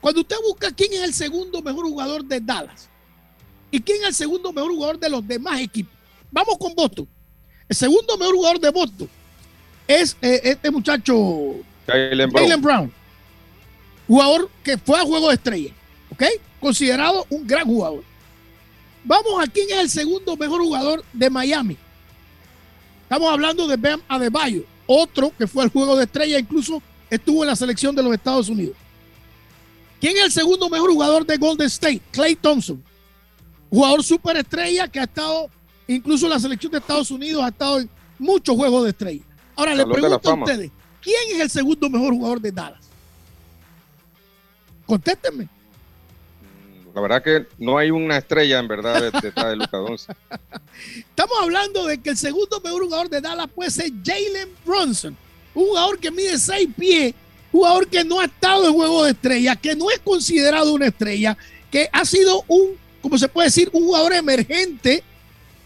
cuando 0.00 0.20
usted 0.20 0.36
busca 0.46 0.70
quién 0.72 0.92
es 0.92 1.00
el 1.00 1.14
segundo 1.14 1.62
mejor 1.62 1.84
jugador 1.86 2.24
de 2.24 2.40
Dallas 2.40 2.88
y 3.70 3.80
quién 3.80 4.02
es 4.02 4.08
el 4.08 4.14
segundo 4.14 4.52
mejor 4.52 4.70
jugador 4.72 4.98
de 4.98 5.08
los 5.08 5.26
demás 5.26 5.60
equipos, 5.60 5.92
vamos 6.30 6.56
con 6.58 6.74
Boston. 6.74 7.08
El 7.68 7.76
segundo 7.76 8.16
mejor 8.18 8.34
jugador 8.34 8.60
de 8.60 8.70
Boston 8.70 9.08
es 9.86 10.16
eh, 10.22 10.40
este 10.44 10.70
muchacho 10.70 11.54
Jalen 11.86 12.30
Brown. 12.30 12.60
Brown, 12.62 12.92
jugador 14.06 14.50
que 14.62 14.76
fue 14.78 14.98
a 14.98 15.02
juego 15.02 15.28
de 15.28 15.34
estrella, 15.34 15.72
¿ok? 16.18 16.24
Considerado 16.60 17.24
un 17.30 17.46
gran 17.46 17.64
jugador. 17.64 18.02
Vamos 19.04 19.42
a 19.42 19.46
quién 19.46 19.70
es 19.70 19.78
el 19.78 19.90
segundo 19.90 20.36
mejor 20.36 20.60
jugador 20.60 21.04
de 21.12 21.30
Miami. 21.30 21.76
Estamos 23.02 23.30
hablando 23.30 23.66
de 23.66 23.76
Bam 23.76 24.02
Adebayo, 24.08 24.64
otro 24.86 25.32
que 25.38 25.46
fue 25.46 25.62
al 25.62 25.70
juego 25.70 25.96
de 25.96 26.04
estrella, 26.04 26.38
incluso 26.38 26.82
estuvo 27.08 27.42
en 27.42 27.48
la 27.48 27.56
selección 27.56 27.94
de 27.94 28.02
los 28.02 28.12
Estados 28.12 28.48
Unidos. 28.48 28.76
¿Quién 30.00 30.16
es 30.16 30.24
el 30.24 30.32
segundo 30.32 30.68
mejor 30.68 30.90
jugador 30.90 31.24
de 31.24 31.36
Golden 31.38 31.66
State? 31.68 32.02
Clay 32.10 32.36
Thompson, 32.36 32.82
jugador 33.70 34.02
superestrella 34.02 34.88
que 34.88 35.00
ha 35.00 35.04
estado, 35.04 35.48
incluso 35.86 36.26
en 36.26 36.30
la 36.30 36.40
selección 36.40 36.70
de 36.72 36.78
Estados 36.78 37.10
Unidos, 37.10 37.42
ha 37.42 37.48
estado 37.48 37.80
en 37.80 37.88
muchos 38.18 38.56
juegos 38.56 38.84
de 38.84 38.90
estrella. 38.90 39.24
Ahora 39.56 39.74
le 39.74 39.84
de 39.84 39.86
la 39.86 39.92
pregunto 39.92 40.30
a 40.30 40.34
ustedes, 40.34 40.70
¿quién 41.00 41.36
es 41.36 41.40
el 41.40 41.50
segundo 41.50 41.88
mejor 41.88 42.12
jugador 42.12 42.40
de 42.40 42.52
Dallas? 42.52 42.84
Contéstenme. 44.86 45.48
La 46.94 47.00
verdad 47.00 47.22
que 47.22 47.46
no 47.58 47.78
hay 47.78 47.90
una 47.90 48.16
estrella 48.18 48.58
en 48.58 48.68
verdad 48.68 49.00
de- 49.00 49.20
detrás 49.20 49.46
de 49.50 49.56
Luka 49.56 49.76
Doncic. 49.76 50.16
Estamos 51.10 51.36
hablando 51.40 51.86
de 51.86 51.98
que 51.98 52.10
el 52.10 52.16
segundo 52.16 52.60
mejor 52.62 52.84
jugador 52.84 53.08
de 53.08 53.20
Dallas 53.20 53.48
puede 53.54 53.70
ser 53.70 53.90
Jalen 54.04 54.48
Brunson, 54.64 55.16
un 55.54 55.66
jugador 55.66 55.98
que 55.98 56.10
mide 56.10 56.38
6 56.38 56.68
pies, 56.76 57.14
jugador 57.52 57.88
que 57.88 58.04
no 58.04 58.20
ha 58.20 58.24
estado 58.24 58.66
en 58.68 58.74
juego 58.74 59.04
de 59.04 59.10
estrella, 59.12 59.56
que 59.56 59.74
no 59.76 59.90
es 59.90 59.98
considerado 60.00 60.72
una 60.72 60.86
estrella, 60.86 61.36
que 61.70 61.88
ha 61.92 62.04
sido 62.04 62.44
un, 62.48 62.76
como 63.00 63.18
se 63.18 63.28
puede 63.28 63.48
decir, 63.48 63.68
un 63.72 63.84
jugador 63.84 64.12
emergente, 64.14 65.02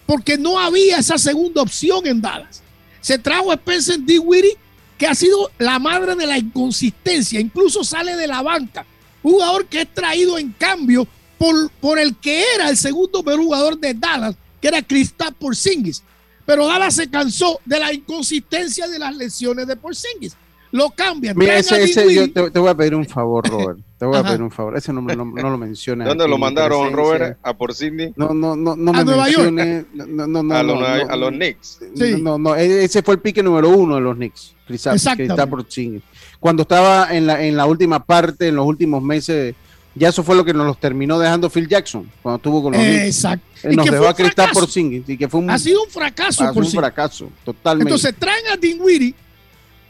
porque 0.07 0.37
no 0.37 0.59
había 0.59 0.99
esa 0.99 1.16
segunda 1.18 1.62
opción 1.62 2.07
en 2.07 2.20
Dallas. 2.20 2.62
Se 3.01 3.18
trajo 3.18 3.51
a 3.51 3.55
Spencer 3.55 3.99
Dinwiddie, 4.01 4.57
que 4.99 5.07
ha 5.07 5.14
sido 5.14 5.51
la 5.59 5.79
madre 5.79 6.14
de 6.14 6.27
la 6.27 6.39
inconsistencia, 6.39 7.41
incluso 7.41 7.83
sale 7.83 8.14
de 8.16 8.27
la 8.27 8.43
banca. 8.43 8.85
Un 9.23 9.33
jugador 9.33 9.66
que 9.66 9.83
es 9.83 9.89
traído 9.95 10.39
en 10.39 10.53
cambio 10.53 11.07
por, 11.39 11.70
por 11.81 11.99
el 11.99 12.16
que 12.16 12.45
era 12.55 12.68
el 12.68 12.77
segundo 12.77 13.23
mejor 13.23 13.43
jugador 13.43 13.79
de 13.79 13.95
Dallas, 13.95 14.35
que 14.61 14.68
era 14.68 14.83
Kristaps 14.83 15.37
Porzingis. 15.39 16.03
Pero 16.45 16.66
Dallas 16.66 16.95
se 16.95 17.09
cansó 17.09 17.61
de 17.64 17.79
la 17.79 17.93
inconsistencia 17.93 18.89
de 18.89 18.99
las 18.99 19.14
lesiones 19.16 19.66
de 19.66 19.77
Porzingis. 19.77 20.37
Lo 20.73 20.89
cambian. 20.91 21.37
Mira, 21.37 21.59
ese, 21.59 21.83
ese, 21.83 22.14
yo 22.14 22.33
te, 22.33 22.51
te 22.51 22.59
voy 22.59 22.70
a 22.70 22.75
pedir 22.75 22.95
un 22.95 23.05
favor, 23.07 23.47
Robert. 23.47 23.79
Te 23.99 24.07
voy 24.07 24.16
a 24.16 24.23
pedir 24.23 24.41
un 24.43 24.51
favor. 24.51 24.75
Ese 24.75 24.91
nombre 24.91 25.14
no, 25.14 25.27
no 25.27 25.51
lo 25.51 25.59
menciones. 25.59 26.09
¿Dónde 26.09 26.27
lo 26.27 26.39
mandaron. 26.39 26.93
Robert? 26.95 27.39
¿A 27.43 27.55
por 27.55 27.75
Sydney? 27.75 28.14
No, 28.16 28.33
no, 28.33 28.57
no, 28.57 28.75
no 28.75 28.91
A 28.91 28.95
me 28.95 29.05
Nueva 29.05 29.29
York. 29.29 29.53
menciones. 29.53 29.87
No, 29.93 30.27
no, 30.27 30.43
no, 30.43 30.55
a, 30.55 30.62
los, 30.62 30.81
no, 30.81 30.87
a 30.87 31.05
no, 31.05 31.16
los 31.16 31.31
Knicks. 31.33 31.79
Sí. 31.95 32.16
No, 32.23 32.39
no, 32.39 32.57
e- 32.57 32.85
ese 32.85 33.03
fue 33.03 33.14
el 33.14 33.20
pique 33.20 33.43
número 33.43 33.68
uno 33.68 33.97
de 33.97 34.01
los 34.01 34.16
Knicks. 34.16 34.55
Kristaps 34.66 35.07
Porzingis. 35.49 36.03
Cuando 36.43 36.62
estaba 36.62 37.14
en 37.14 37.28
la, 37.28 37.40
en 37.45 37.57
la 37.57 37.66
última 37.66 38.05
parte, 38.05 38.49
en 38.49 38.57
los 38.57 38.66
últimos 38.66 39.01
meses, 39.01 39.55
ya 39.95 40.09
eso 40.09 40.24
fue 40.24 40.34
lo 40.34 40.45
que 40.45 40.53
nos 40.53 40.66
los 40.66 40.80
terminó 40.80 41.16
dejando 41.16 41.49
Phil 41.49 41.68
Jackson 41.68 42.11
cuando 42.20 42.38
estuvo 42.38 42.64
con 42.64 42.72
los. 42.72 42.82
Exacto. 42.82 43.47
Él 43.62 43.74
Y 43.74 43.76
nos 43.76 43.84
que 43.84 43.93
dejó 43.93 44.09
a 44.09 44.14
Kristaps 44.16 44.34
fracaso. 44.34 44.61
Porzingis 44.61 45.09
y 45.09 45.16
que 45.16 45.28
fue 45.28 45.38
un, 45.38 45.49
Ha 45.51 45.57
sido 45.57 45.84
un 45.84 45.88
fracaso 45.88 46.43
ha 46.43 46.47
sido 46.47 46.55
por 46.55 46.64
un 46.64 46.68
sí. 46.72 46.76
fracaso, 46.76 47.30
totalmente. 47.45 47.88
Entonces 47.88 48.12
traen 48.18 48.45
a 48.53 48.57
Dinwiddie, 48.57 49.14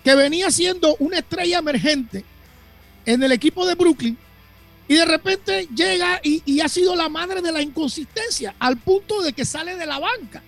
que 0.04 0.14
venía 0.14 0.50
siendo 0.50 0.94
una 0.98 1.20
estrella 1.20 1.60
emergente 1.60 2.22
en 3.06 3.22
el 3.22 3.32
equipo 3.32 3.64
de 3.66 3.74
Brooklyn, 3.74 4.18
y 4.88 4.94
de 4.94 5.06
repente 5.06 5.66
llega 5.74 6.20
y, 6.22 6.42
y 6.44 6.60
ha 6.60 6.68
sido 6.68 6.94
la 6.94 7.08
madre 7.08 7.40
de 7.40 7.50
la 7.50 7.62
inconsistencia, 7.62 8.54
al 8.58 8.76
punto 8.76 9.22
de 9.22 9.32
que 9.32 9.46
sale 9.46 9.74
de 9.76 9.86
la 9.86 9.98
banca. 9.98 10.42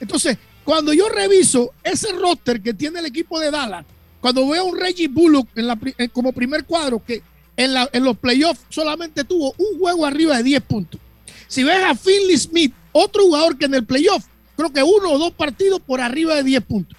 Entonces, 0.00 0.38
cuando 0.64 0.94
yo 0.94 1.10
reviso 1.10 1.74
ese 1.84 2.12
roster 2.12 2.62
que 2.62 2.72
tiene 2.72 3.00
el 3.00 3.04
equipo 3.04 3.38
de 3.38 3.50
Dallas, 3.50 3.84
cuando 4.20 4.46
veo 4.48 4.62
a 4.62 4.64
un 4.64 4.78
Reggie 4.78 5.08
Bullock 5.08 5.48
en- 5.56 6.08
como 6.10 6.32
primer 6.32 6.64
cuadro, 6.64 7.02
que 7.04 7.22
en, 7.56 7.74
los 8.04 8.16
playoffs 8.18 8.62
solamente 8.68 9.24
tuvo 9.24 9.54
un 9.58 9.78
juego 9.78 10.06
arriba 10.06 10.36
de 10.38 10.42
10 10.44 10.62
puntos. 10.62 11.00
Si 11.46 11.62
ves 11.62 11.82
a 11.84 11.94
Finley 11.94 12.36
Smith, 12.38 12.72
otro 12.92 13.22
jugador 13.24 13.58
que 13.58 13.66
en 13.66 13.74
el 13.74 13.84
playoff, 13.84 14.24
creo 14.56 14.72
que 14.72 14.82
uno 14.82 15.10
o 15.12 15.18
dos 15.18 15.32
partidos 15.32 15.80
por 15.80 16.00
arriba 16.00 16.34
de 16.36 16.42
10 16.44 16.62
puntos. 16.64 16.96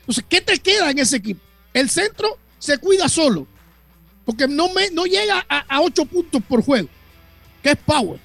Entonces, 0.00 0.24
¿qué 0.28 0.40
te 0.40 0.58
queda 0.58 0.90
en 0.90 0.98
ese 0.98 1.16
equipo? 1.16 1.40
El 1.74 1.90
centro 1.90 2.38
se 2.58 2.78
cuida 2.78 3.08
solo, 3.08 3.46
porque 4.24 4.46
no, 4.48 4.68
me, 4.72 4.90
no 4.90 5.04
llega 5.04 5.44
a, 5.48 5.58
a 5.76 5.80
8 5.80 6.04
puntos 6.06 6.42
por 6.48 6.62
juego, 6.62 6.88
que 7.62 7.70
es 7.70 7.76
Power. 7.76 8.18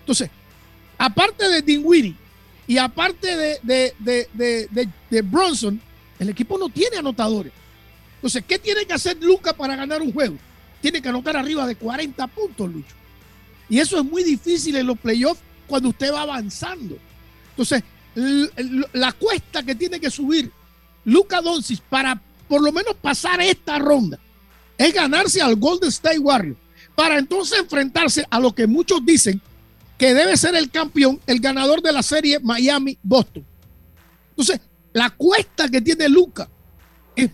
Entonces, 0.00 0.30
aparte 0.96 1.48
de 1.48 1.62
Dinwiddie 1.62 2.14
y 2.66 2.78
aparte 2.78 3.36
de, 3.36 3.58
de, 3.62 3.94
de- 4.34 4.88
de 5.10 5.22
Bronson, 5.22 5.80
el 6.18 6.28
equipo 6.30 6.58
no 6.58 6.68
tiene 6.68 6.96
anotadores. 6.98 7.52
Entonces, 8.18 8.44
¿qué 8.46 8.58
tiene 8.58 8.84
que 8.84 8.92
hacer 8.92 9.16
Luca 9.22 9.52
para 9.52 9.76
ganar 9.76 10.02
un 10.02 10.12
juego? 10.12 10.36
Tiene 10.80 11.00
que 11.00 11.08
anotar 11.08 11.36
arriba 11.36 11.66
de 11.66 11.76
40 11.76 12.26
puntos, 12.26 12.68
Lucho. 12.68 12.94
Y 13.68 13.78
eso 13.78 13.98
es 13.98 14.04
muy 14.04 14.24
difícil 14.24 14.76
en 14.76 14.86
los 14.86 14.98
playoffs 14.98 15.40
cuando 15.68 15.90
usted 15.90 16.12
va 16.12 16.22
avanzando. 16.22 16.98
Entonces, 17.50 17.82
la 18.92 19.12
cuesta 19.12 19.62
que 19.62 19.74
tiene 19.74 20.00
que 20.00 20.10
subir 20.10 20.50
Luca 21.04 21.40
Doncic 21.40 21.80
para 21.82 22.20
por 22.48 22.62
lo 22.62 22.72
menos 22.72 22.94
pasar 23.00 23.40
esta 23.40 23.78
ronda 23.78 24.18
es 24.76 24.92
ganarse 24.92 25.40
al 25.40 25.56
Golden 25.56 25.90
State 25.90 26.18
Warriors 26.18 26.58
para 26.96 27.18
entonces 27.18 27.60
enfrentarse 27.60 28.26
a 28.28 28.40
lo 28.40 28.52
que 28.54 28.66
muchos 28.66 29.04
dicen 29.04 29.40
que 29.96 30.14
debe 30.14 30.36
ser 30.36 30.56
el 30.56 30.70
campeón, 30.70 31.20
el 31.26 31.40
ganador 31.40 31.82
de 31.82 31.92
la 31.92 32.02
serie 32.02 32.40
Miami-Boston. 32.40 33.44
Entonces, 34.30 34.60
la 34.92 35.10
cuesta 35.10 35.68
que 35.68 35.80
tiene 35.80 36.08
Luca 36.08 36.48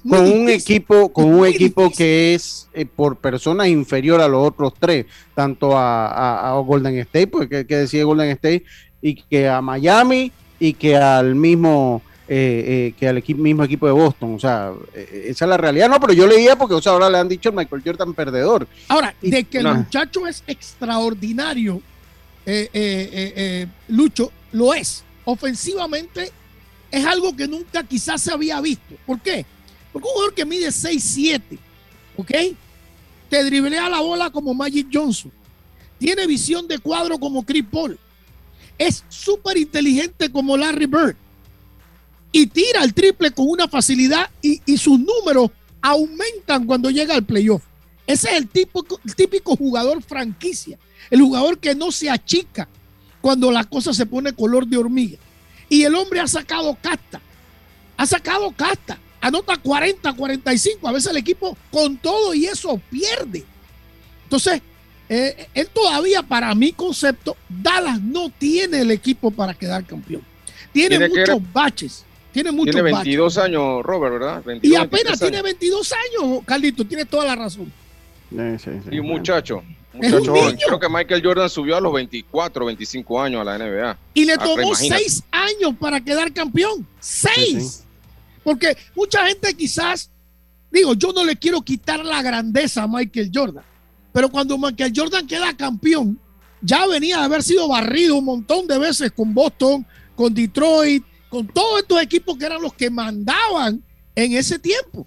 con 0.09 0.21
un 0.21 0.49
equipo, 0.49 1.13
con 1.13 1.27
un 1.27 1.47
equipo 1.47 1.91
que 1.91 2.35
es 2.35 2.69
eh, 2.73 2.87
por 2.87 3.17
personas 3.17 3.69
inferior 3.69 4.21
a 4.21 4.29
los 4.29 4.47
otros 4.47 4.75
tres, 4.79 5.07
tanto 5.35 5.77
a, 5.77 6.51
a, 6.51 6.59
Golden 6.61 6.99
State, 6.99 7.27
porque 7.27 7.67
que, 7.67 7.77
decía 7.77 8.05
Golden 8.05 8.31
State, 8.31 8.65
y 9.03 9.15
que 9.15 9.49
a 9.49 9.61
Miami 9.61 10.33
y 10.59 10.75
que 10.75 10.97
al 10.97 11.35
mismo 11.35 12.03
eh, 12.27 12.65
eh, 12.67 12.95
que 12.99 13.09
al 13.09 13.19
equipo, 13.19 13.43
mismo 13.43 13.65
equipo 13.65 13.87
de 13.87 13.93
Boston. 13.93 14.35
O 14.35 14.39
sea, 14.39 14.73
esa 14.95 15.45
es 15.45 15.49
la 15.49 15.57
realidad. 15.57 15.89
No, 15.89 16.01
pero 16.01 16.15
yo 16.15 16.27
leía 16.27 16.57
porque 16.57 16.75
o 16.75 16.81
sea, 16.81 16.93
ahora 16.93 17.11
le 17.11 17.19
han 17.19 17.29
dicho 17.29 17.53
Michael 17.53 17.83
Jordan 17.85 18.15
perdedor. 18.15 18.67
Ahora, 18.89 19.15
de 19.21 19.45
que 19.45 19.59
el 19.59 19.69
muchacho 19.69 20.27
es 20.27 20.43
extraordinario, 20.47 21.83
Lucho, 23.89 24.33
lo 24.53 24.73
es. 24.73 25.05
Ofensivamente 25.27 26.31
es 26.91 27.05
algo 27.05 27.35
que 27.35 27.49
nunca 27.49 27.83
quizás 27.83 28.23
se 28.23 28.33
había 28.33 28.61
visto. 28.61 28.95
¿Por 29.05 29.21
qué? 29.21 29.45
Porque 29.95 30.09
un 30.09 30.15
jugador 30.15 30.35
que 30.35 30.45
mide 30.45 30.71
6'7, 30.71 31.41
¿ok? 32.17 32.33
Te 33.31 33.45
driblea 33.45 33.89
la 33.89 34.01
bola 34.01 34.29
como 34.29 34.53
Magic 34.53 34.89
Johnson. 34.93 35.31
Tiene 36.01 36.27
visión 36.27 36.67
de 36.67 36.81
cuadro 36.81 37.17
como 37.17 37.47
Chris 37.47 37.65
Paul. 37.71 37.97
Es 38.77 39.05
súper 39.09 39.57
inteligente 39.57 40.33
como 40.33 40.57
Larry 40.57 40.87
Bird. 40.87 41.15
Y 42.33 42.49
tira 42.49 42.83
el 42.83 42.93
triple 42.93 43.31
con 43.31 43.49
una 43.49 43.69
facilidad 43.69 44.29
y, 44.43 44.59
sus 44.77 44.99
números 44.99 45.53
aumentan 45.81 46.67
cuando 46.67 46.91
llega 46.91 47.15
al 47.15 47.25
playoff. 47.25 47.63
Ese 48.05 48.31
es 48.31 48.35
el, 48.35 48.49
tipo, 48.49 48.85
el 49.05 49.15
típico 49.15 49.55
jugador 49.55 50.03
franquicia. 50.03 50.77
El 51.09 51.21
jugador 51.21 51.61
que 51.61 51.77
no 51.77 51.93
se 51.93 52.11
achica 52.11 52.69
cuando 53.21 53.53
la 53.53 53.63
cosa 53.63 53.95
se 53.95 54.07
pone 54.07 54.33
color 54.33 54.67
de 54.67 54.77
hormiga. 54.77 55.19
Y 55.69 55.85
el 55.85 55.95
hombre 55.95 56.19
ha 56.19 56.27
sacado 56.27 56.77
casta. 56.83 57.21
Ha 57.97 58.07
sacado 58.07 58.51
casta 58.51 58.99
anota 59.25 59.57
40, 59.57 60.13
45. 60.13 60.87
A 60.87 60.93
veces 60.93 61.11
el 61.11 61.17
equipo 61.17 61.57
con 61.71 61.97
todo 61.97 62.35
y 62.35 62.45
eso 62.45 62.79
pierde. 62.91 63.43
Entonces, 64.25 64.61
eh, 65.09 65.49
él 65.55 65.69
todavía, 65.73 66.23
para 66.23 66.55
mi 66.55 66.73
concepto, 66.73 67.37
Dallas 67.49 68.01
no 68.03 68.31
tiene 68.31 68.81
el 68.81 68.91
equipo 68.91 69.31
para 69.31 69.55
quedar 69.55 69.85
campeón. 69.85 70.23
Tiene, 70.73 71.09
muchos 71.09 71.41
baches. 71.53 72.05
Tiene 72.33 72.51
muchos 72.53 72.75
Tiene 72.75 72.93
22 72.93 73.39
años, 73.39 73.83
Robert, 73.83 74.13
¿verdad? 74.13 74.43
y 74.61 74.75
apenas 74.75 75.19
tiene 75.19 75.41
22 75.41 75.93
años, 75.93 76.43
Carlito. 76.45 76.85
Tiene 76.85 77.07
toda 77.07 77.25
la 77.25 77.37
razón. 77.37 77.73
Y 78.91 78.99
un 78.99 79.07
muchacho. 79.07 79.63
Muchacho 79.93 80.35
Creo 80.67 80.81
que 80.81 80.89
Michael 80.89 81.23
Jordan 81.25 81.49
subió 81.49 81.77
a 81.77 81.81
los 81.81 81.93
24, 81.93 82.67
25 82.67 83.23
años 83.23 83.41
a 83.41 83.45
la 83.45 83.59
NBA. 83.59 83.99
Y 84.15 84.25
le 84.25 84.37
tomó 84.37 84.75
6 84.75 85.23
años 85.31 85.75
para 85.79 86.01
quedar 86.01 86.33
campeón. 86.33 86.87
6. 86.99 87.84
Porque 88.45 88.77
mucha 88.95 89.27
gente 89.27 89.55
quizás, 89.55 90.11
digo, 90.71 90.95
yo 90.95 91.13
no 91.13 91.25
le 91.25 91.37
quiero 91.37 91.63
quitar 91.63 92.05
la 92.05 92.23
grandeza 92.23 92.83
a 92.85 92.89
Michael 92.89 93.31
Jordan, 93.35 93.65
pero 94.13 94.29
cuando 94.29 94.57
Michael 94.59 94.93
Jordan 94.95 95.27
queda 95.27 95.57
campeón, 95.57 96.21
ya 96.61 96.87
venía 96.87 97.19
de 97.19 97.25
haber 97.25 97.43
sido 97.43 97.67
barrido 97.69 98.17
un 98.17 98.25
montón 98.25 98.67
de 98.67 98.79
veces 98.79 99.11
con 99.11 99.35
Boston, 99.35 99.85
con 100.15 100.33
Detroit, 100.33 101.05
con 101.29 101.47
todos 101.49 101.81
estos 101.81 102.01
equipos 102.01 102.39
que 102.39 102.47
eran 102.47 102.63
los 102.63 102.75
que 102.75 102.91
mandaban 102.91 103.83
en 104.15 104.33
ese 104.35 104.59
tiempo. 104.59 105.07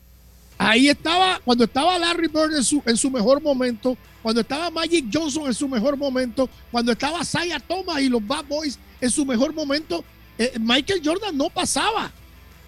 Ahí 0.58 0.90
estaba, 0.90 1.40
cuando 1.46 1.64
estaba 1.64 1.98
Larry 2.00 2.28
Bird 2.28 2.56
en 2.56 2.64
su, 2.64 2.82
en 2.86 2.98
su 2.98 3.12
mejor 3.12 3.42
momento, 3.42 3.98
cuando 4.22 4.42
estaba 4.42 4.70
Magic 4.70 5.06
Johnson 5.14 5.48
en 5.48 5.54
su 5.54 5.68
mejor 5.68 5.96
momento, 5.96 6.50
cuando 6.72 6.92
estaba 6.92 7.24
Saya 7.24 7.60
Thomas 7.60 8.02
y 8.02 8.10
los 8.10 8.26
Bad 8.26 8.46
Boys 8.46 8.80
en 9.00 9.10
su 9.10 9.26
mejor 9.26 9.54
momento, 9.54 10.04
eh, 10.38 10.54
Michael 10.60 11.02
Jordan 11.04 11.38
no 11.38 11.50
pasaba. 11.50 12.12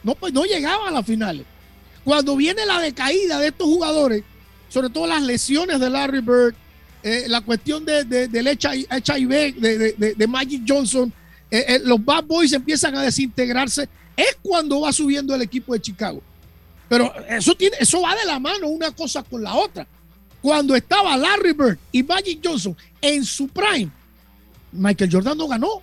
No, 0.04 0.16
pues 0.16 0.34
no 0.34 0.44
llegaba 0.46 0.88
a 0.88 0.92
las 0.92 1.06
finales. 1.06 1.46
Cuando 2.04 2.36
viene 2.36 2.66
la 2.66 2.80
decaída 2.80 3.40
de 3.40 3.48
estos 3.48 3.68
jugadores, 3.68 4.24
sobre 4.70 4.90
todo 4.90 5.08
las 5.08 5.22
lesiones 5.22 5.80
de 5.80 5.90
Larry 5.90 6.22
Bird, 6.22 6.56
eh, 7.04 7.26
la 7.28 7.42
cuestión 7.42 7.86
de, 7.86 8.04
del 8.04 8.48
HIV 8.48 9.56
de, 9.56 10.16
de, 10.18 10.28
Magic 10.28 10.64
Johnson, 10.68 11.12
eh, 11.50 11.66
eh, 11.68 11.82
los 11.84 12.04
Bad 12.04 12.26
Boys 12.26 12.54
empiezan 12.54 12.96
a 12.96 13.02
desintegrarse, 13.02 13.88
es 14.16 14.38
cuando 14.42 14.82
va 14.82 14.92
subiendo 14.92 15.34
el 15.34 15.42
equipo 15.42 15.74
de 15.74 15.82
Chicago. 15.82 16.22
Pero 16.88 17.14
eso, 17.30 17.56
tiene, 17.56 17.78
eso 17.80 18.02
va 18.02 18.16
de 18.16 18.26
la 18.26 18.40
mano 18.40 18.68
una 18.68 18.92
cosa 18.92 19.24
con 19.24 19.44
la 19.44 19.54
otra. 19.56 19.88
Cuando 20.42 20.76
estaba 20.76 21.16
Larry 21.16 21.54
Bird 21.54 21.78
y 21.92 22.02
Magic 22.04 22.40
Johnson 22.44 22.76
en 23.02 23.24
su 23.24 23.48
prime, 23.48 23.92
Michael 24.72 25.10
Jordan 25.12 25.38
no 25.38 25.48
ganó. 25.48 25.82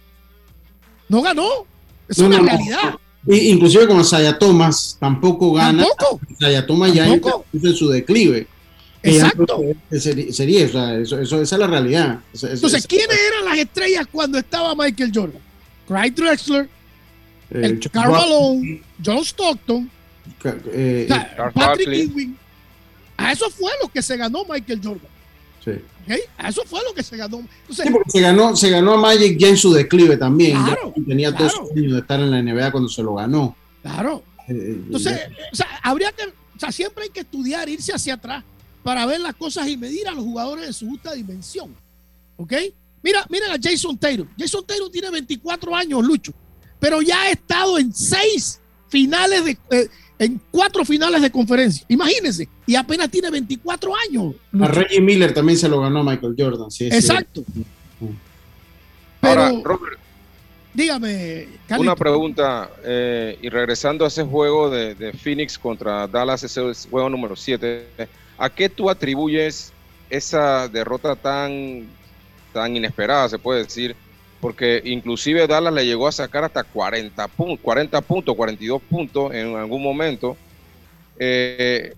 No 1.08 1.22
ganó. 1.22 1.66
Es 2.08 2.18
una 2.18 2.40
realidad 2.40 2.98
inclusive 3.26 3.86
con 3.86 4.04
Saya 4.04 4.38
Thomas 4.38 4.96
tampoco 5.00 5.52
gana. 5.52 5.84
¿Tampoco? 5.84 6.20
Saya 6.38 6.66
Thomas 6.66 6.92
ya 6.92 7.06
en 7.06 7.22
su 7.74 7.88
declive. 7.88 8.46
Exacto. 9.02 9.62
Sería, 9.90 10.64
eso, 10.64 11.20
esa 11.20 11.40
es 11.40 11.52
la 11.52 11.66
realidad. 11.66 12.20
Entonces, 12.32 12.86
¿quiénes 12.86 13.18
eran 13.28 13.44
las 13.44 13.58
estrellas 13.58 14.06
cuando 14.10 14.38
estaba 14.38 14.74
Michael 14.74 15.12
Jordan? 15.14 15.40
Craig 15.86 16.12
Drexler, 16.14 16.68
el, 17.50 17.80
Malone, 17.94 18.82
John 19.04 19.24
Stockton, 19.24 19.90
eh, 20.72 21.08
Patrick 21.54 21.88
Ewing. 21.88 22.36
A 23.16 23.32
eso 23.32 23.48
fue 23.50 23.70
lo 23.82 23.88
que 23.88 24.02
se 24.02 24.16
ganó 24.16 24.44
Michael 24.44 24.80
Jordan. 24.82 25.15
Eso 25.66 26.62
fue 26.64 26.80
lo 26.84 26.94
que 26.94 27.02
se 27.02 27.16
ganó. 27.16 27.46
se 27.68 28.20
ganó, 28.20 28.54
se 28.56 28.70
ganó 28.70 28.92
a 28.92 28.96
Magic 28.96 29.36
ya 29.38 29.48
en 29.48 29.56
su 29.56 29.72
declive 29.72 30.16
también. 30.16 30.58
tenía 31.06 31.32
dos 31.32 31.52
años 31.74 31.92
de 31.92 31.98
estar 31.98 32.20
en 32.20 32.30
la 32.30 32.42
NBA 32.42 32.70
cuando 32.70 32.88
se 32.88 33.02
lo 33.02 33.14
ganó. 33.14 33.56
Claro. 33.82 34.22
Eh, 34.48 34.52
eh, 34.52 34.82
Entonces, 34.86 35.20
o 35.52 35.56
sea, 35.56 35.66
habría 35.82 36.12
que, 36.12 36.24
o 36.24 36.58
sea, 36.58 36.70
siempre 36.70 37.04
hay 37.04 37.10
que 37.10 37.20
estudiar, 37.20 37.68
irse 37.68 37.92
hacia 37.92 38.14
atrás 38.14 38.44
para 38.82 39.04
ver 39.06 39.20
las 39.20 39.34
cosas 39.34 39.66
y 39.68 39.76
medir 39.76 40.06
a 40.06 40.12
los 40.12 40.24
jugadores 40.24 40.66
en 40.66 40.72
su 40.72 40.88
justa 40.88 41.12
dimensión. 41.12 41.74
¿Ok? 42.36 42.52
Mira, 43.02 43.26
mira 43.28 43.52
a 43.52 43.56
Jason 43.60 43.98
Taylor. 43.98 44.28
Jason 44.38 44.64
Taylor 44.64 44.90
tiene 44.90 45.10
24 45.10 45.74
años, 45.74 46.04
Lucho, 46.04 46.32
pero 46.78 47.02
ya 47.02 47.22
ha 47.22 47.30
estado 47.30 47.78
en 47.78 47.92
seis 47.92 48.60
finales 48.88 49.44
de, 49.44 49.58
eh, 49.70 49.88
en 50.18 50.40
cuatro 50.50 50.84
finales 50.84 51.20
de 51.20 51.30
conferencia. 51.30 51.84
Imagínense, 51.88 52.48
y 52.66 52.74
apenas 52.74 53.10
tiene 53.10 53.30
24 53.30 53.92
años. 54.08 54.34
A 54.60 54.68
Reggie 54.68 55.00
Miller 55.00 55.32
también 55.34 55.58
se 55.58 55.68
lo 55.68 55.80
ganó 55.80 56.02
Michael 56.02 56.34
Jordan. 56.36 56.70
Sí, 56.70 56.86
Exacto. 56.86 57.44
Pero, 59.20 59.62
Robert, 59.64 59.98
dígame, 60.72 61.48
Una 61.78 61.96
pregunta, 61.96 62.70
eh, 62.84 63.38
y 63.42 63.48
regresando 63.48 64.04
a 64.04 64.08
ese 64.08 64.22
juego 64.22 64.70
de, 64.70 65.12
Phoenix 65.12 65.58
contra 65.58 66.06
Dallas, 66.06 66.44
ese 66.44 66.60
juego 66.88 67.08
número 67.08 67.34
7, 67.34 67.86
¿a 68.38 68.50
qué 68.50 68.68
tú 68.68 68.88
atribuyes 68.88 69.72
esa 70.08 70.68
derrota 70.68 71.16
tan, 71.16 71.86
tan 72.52 72.76
inesperada, 72.76 73.28
se 73.28 73.38
puede 73.38 73.64
decir? 73.64 73.96
Porque 74.40 74.82
inclusive 74.84 75.46
Dallas 75.46 75.72
le 75.72 75.86
llegó 75.86 76.08
a 76.08 76.12
sacar 76.12 76.44
hasta 76.44 76.64
40, 76.64 77.26
puntos, 77.28 77.58
40 77.62 78.00
puntos, 78.02 78.36
42 78.36 78.82
puntos 78.82 79.34
en 79.34 79.56
algún 79.56 79.82
momento. 79.82 80.36
Eh, 81.18 81.94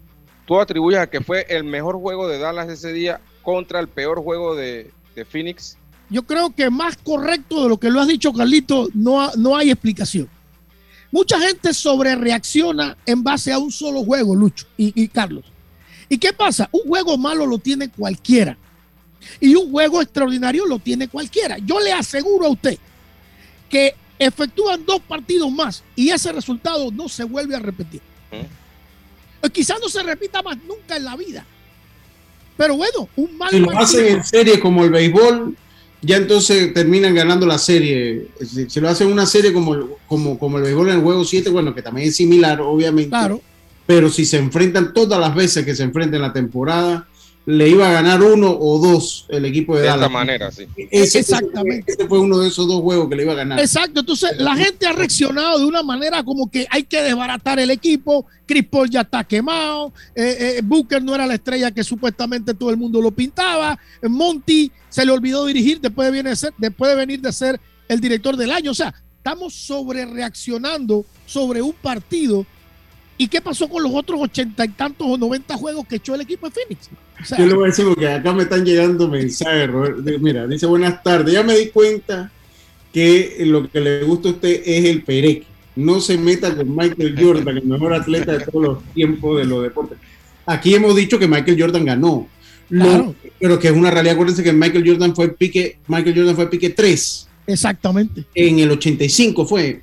¿Tú 0.47 0.61
atribuyes 0.61 1.01
a 1.01 1.09
que 1.09 1.21
fue 1.21 1.47
el 1.49 1.65
mejor 1.65 1.97
juego 1.97 2.29
de 2.29 2.39
Dallas 2.39 2.69
ese 2.69 2.93
día 2.93 3.21
contra 3.43 3.81
el 3.81 3.89
peor 3.89 4.23
juego 4.23 4.55
de, 4.55 4.91
Phoenix? 5.29 5.77
Yo 6.11 6.23
creo 6.23 6.55
que 6.55 6.71
más 6.71 6.97
correcto 6.97 7.65
de 7.65 7.69
lo 7.69 7.77
que 7.77 7.91
lo 7.91 8.01
has 8.01 8.07
dicho, 8.07 8.33
Carlito, 8.33 8.89
no, 8.95 9.33
no 9.37 9.57
hay 9.57 9.71
explicación. 9.71 10.29
Mucha 11.11 11.41
gente 11.41 11.75
sobre 11.75 12.15
reacciona 12.15 12.97
en 13.05 13.25
base 13.25 13.53
a 13.53 13.59
un 13.59 13.73
solo 13.73 14.05
juego, 14.05 14.37
Lucho 14.37 14.67
y 14.77 15.09
Carlos. 15.09 15.45
¿Y 16.09 16.19
qué 16.19 16.33
pasa? 16.33 16.69
Un 16.73 16.83
juego 16.83 17.19
malo 17.19 17.47
lo 17.47 17.59
tiene 17.59 17.91
cualquiera. 17.91 18.57
Y 19.41 19.55
un 19.55 19.71
juego 19.71 20.01
extraordinario 20.03 20.67
lo 20.67 20.79
tiene 20.79 21.09
cualquiera. 21.09 21.59
Yo 21.59 21.81
le 21.81 21.93
aseguro 21.93 22.47
a 22.47 22.51
usted 22.51 22.79
que 23.69 23.95
efectúan 24.19 24.85
dos 24.85 25.01
partidos 25.01 25.51
más 25.51 25.85
y 25.95 26.11
ese 26.11 26.33
resultado 26.33 26.91
no 26.91 27.09
se 27.09 27.25
vuelve 27.25 27.55
a 27.55 27.61
repetir. 27.61 28.01
¿Eh? 28.33 28.47
Quizás 29.53 29.79
no 29.81 29.89
se 29.89 30.03
repita 30.03 30.43
más 30.43 30.57
nunca 30.67 30.97
en 30.97 31.05
la 31.05 31.17
vida. 31.17 31.47
Pero 32.57 32.77
bueno, 32.77 33.09
un 33.17 33.37
mal 33.39 33.51
Si 33.51 33.61
lo 33.61 33.79
hacen 33.79 34.07
en 34.17 34.25
serie 34.25 34.59
como 34.59 34.85
el 34.85 34.91
béisbol, 34.91 35.57
ya 36.03 36.17
entonces 36.17 36.75
terminan 36.75 37.15
ganando 37.15 37.47
la 37.47 37.59
serie. 37.59 38.29
Si 38.41 38.81
lo 38.81 38.89
hacen 38.89 39.09
una 39.09 39.27
serie 39.27 39.53
como, 39.53 39.97
como, 40.09 40.39
como 40.39 40.59
el 40.59 40.65
béisbol 40.65 40.89
en 40.89 40.97
el 40.97 41.03
juego 41.03 41.25
7, 41.25 41.51
bueno, 41.51 41.75
que 41.75 41.83
también 41.83 42.09
es 42.09 42.17
similar, 42.17 42.61
obviamente. 42.61 43.11
Claro. 43.11 43.41
Pero 43.87 44.11
si 44.11 44.25
se 44.25 44.39
enfrentan 44.39 44.93
todas 44.93 45.21
las 45.21 45.35
veces 45.35 45.65
que 45.65 45.75
se 45.75 45.85
enfrentan 45.85 46.17
en 46.17 46.23
la 46.23 46.33
temporada, 46.33 47.09
le 47.49 47.67
iba 47.67 47.89
a 47.89 47.93
ganar 47.93 48.23
uno 48.23 48.55
o 48.61 48.79
dos 48.79 49.25
el 49.31 49.47
equipo 49.47 49.75
de, 49.75 49.85
Dallas. 49.87 50.01
De 50.01 50.05
esta 50.05 50.13
manera, 50.13 50.51
sí. 50.51 50.67
Exactamente. 50.77 51.93
Ese 51.93 52.07
fue 52.07 52.19
uno 52.19 52.41
de 52.41 52.49
esos 52.49 52.69
dos 52.69 52.83
juegos 52.83 53.09
que 53.09 53.17
le 53.17 53.23
iba 53.23 53.33
a 53.33 53.37
ganar. 53.37 53.59
Exacto. 53.59 54.01
Entonces, 54.01 54.37
la 54.37 54.55
gente 54.55 54.87
ha 54.87 54.93
reaccionado 54.93 55.59
de 55.59 55.65
una 55.65 55.83
manera 55.83 56.23
como 56.23 56.51
que 56.51 56.67
hay 56.69 56.83
que 56.83 57.01
desbaratar 57.01 57.59
el 57.59 57.71
equipo. 57.71 58.27
Chris 58.45 58.67
Paul 58.67 58.91
ya 58.91 59.01
está 59.01 59.25
quemado. 59.25 59.95
Eh, 60.15 60.59
eh, 60.59 60.61
Booker 60.63 61.03
no 61.03 61.15
era 61.15 61.27
la 61.27 61.37
estrella 61.37 61.71
que 61.71 61.83
supuestamente 61.83 62.53
todo 62.53 62.69
el 62.69 62.77
mundo 62.77 63.01
lo 63.01 63.13
pintaba. 63.13 63.79
Monty 64.03 64.71
se 64.91 65.07
le 65.07 65.13
olvidó 65.13 65.47
dirigir 65.47 65.81
después 65.81 66.13
de, 66.13 66.37
ser, 66.37 66.53
después 66.59 66.91
de 66.91 66.97
venir 66.97 67.23
de 67.23 67.33
ser 67.33 67.59
el 67.89 67.99
director 67.99 68.37
del 68.37 68.51
año. 68.51 68.73
O 68.73 68.75
sea, 68.75 68.93
estamos 69.17 69.55
sobre 69.55 70.05
reaccionando 70.05 71.07
sobre 71.25 71.63
un 71.63 71.73
partido 71.73 72.45
¿Y 73.21 73.27
qué 73.29 73.41
pasó 73.41 73.69
con 73.69 73.83
los 73.83 73.93
otros 73.95 74.21
ochenta 74.23 74.65
y 74.65 74.69
tantos 74.69 75.07
o 75.11 75.19
noventa 75.19 75.57
juegos 75.57 75.87
que 75.89 75.97
echó 75.97 76.15
el 76.15 76.21
equipo 76.21 76.49
de 76.49 76.53
Phoenix? 76.55 76.89
O 77.21 77.25
sea, 77.25 77.37
Yo 77.39 77.47
le 77.47 77.55
voy 77.55 77.65
a 77.65 77.67
decir 77.67 77.85
porque 77.85 78.09
acá 78.09 78.33
me 78.33 78.45
están 78.45 78.65
llegando 78.65 79.09
mensajes, 79.09 79.69
Robert. 79.69 79.99
Mira, 80.21 80.47
dice 80.47 80.67
buenas 80.67 81.03
tardes. 81.03 81.35
Ya 81.35 81.43
me 81.43 81.57
di 81.59 81.69
cuenta 81.71 82.31
que 82.93 83.39
lo 83.45 83.69
que 83.69 83.81
le 83.81 84.05
gusta 84.05 84.29
a 84.29 84.33
usted 84.33 84.63
es 84.65 84.85
el 84.85 85.03
pereque. 85.03 85.47
No 85.75 86.01
se 86.01 86.17
meta 86.17 86.55
con 86.57 86.75
Michael 86.75 87.17
Jordan, 87.21 87.57
el 87.59 87.65
mejor 87.65 87.93
atleta 87.93 88.33
de 88.39 88.45
todos 88.47 88.63
los 88.65 88.85
tiempos 88.95 89.39
de 89.39 89.45
los 89.47 89.63
deportes. 89.65 89.99
Aquí 90.47 90.75
hemos 90.75 90.95
dicho 90.97 91.19
que 91.19 91.27
Michael 91.29 91.61
Jordan 91.61 91.85
ganó. 91.85 92.29
Lo- 92.71 92.85
Claro. 92.85 93.15
pero 93.41 93.59
que 93.59 93.69
es 93.69 93.75
una 93.75 93.91
realidad. 93.91 94.15
Acuérdense 94.15 94.43
que 94.45 94.53
Michael 94.53 94.85
Jordan 94.87 95.15
fue 95.15 95.29
pique, 95.31 95.79
Michael 95.89 96.15
Jordan 96.17 96.37
fue 96.37 96.51
pique 96.51 96.71
3 96.71 97.29
exactamente. 97.47 98.25
en 98.35 98.59
el 98.59 98.71
85, 98.71 99.47
fue 99.47 99.81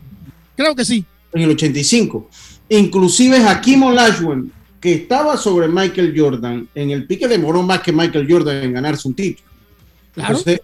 Creo 0.55 0.75
que 0.75 0.85
sí. 0.85 1.03
en 1.33 1.41
el 1.41 1.49
85. 1.51 2.29
Inclusive 2.69 3.37
Hakim 3.37 3.83
Olajuwon, 3.83 4.51
que 4.81 4.93
estaba 4.93 5.37
sobre 5.37 5.67
Michael 5.67 6.13
Jordan, 6.15 6.67
en 6.75 6.91
el 6.91 7.05
pique 7.05 7.27
demoró 7.27 7.61
más 7.63 7.81
que 7.81 7.91
Michael 7.91 8.27
Jordan 8.29 8.63
en 8.63 8.73
ganarse 8.73 9.07
un 9.07 9.13
título. 9.15 9.47
Claro. 10.13 10.37
Entonces, 10.37 10.61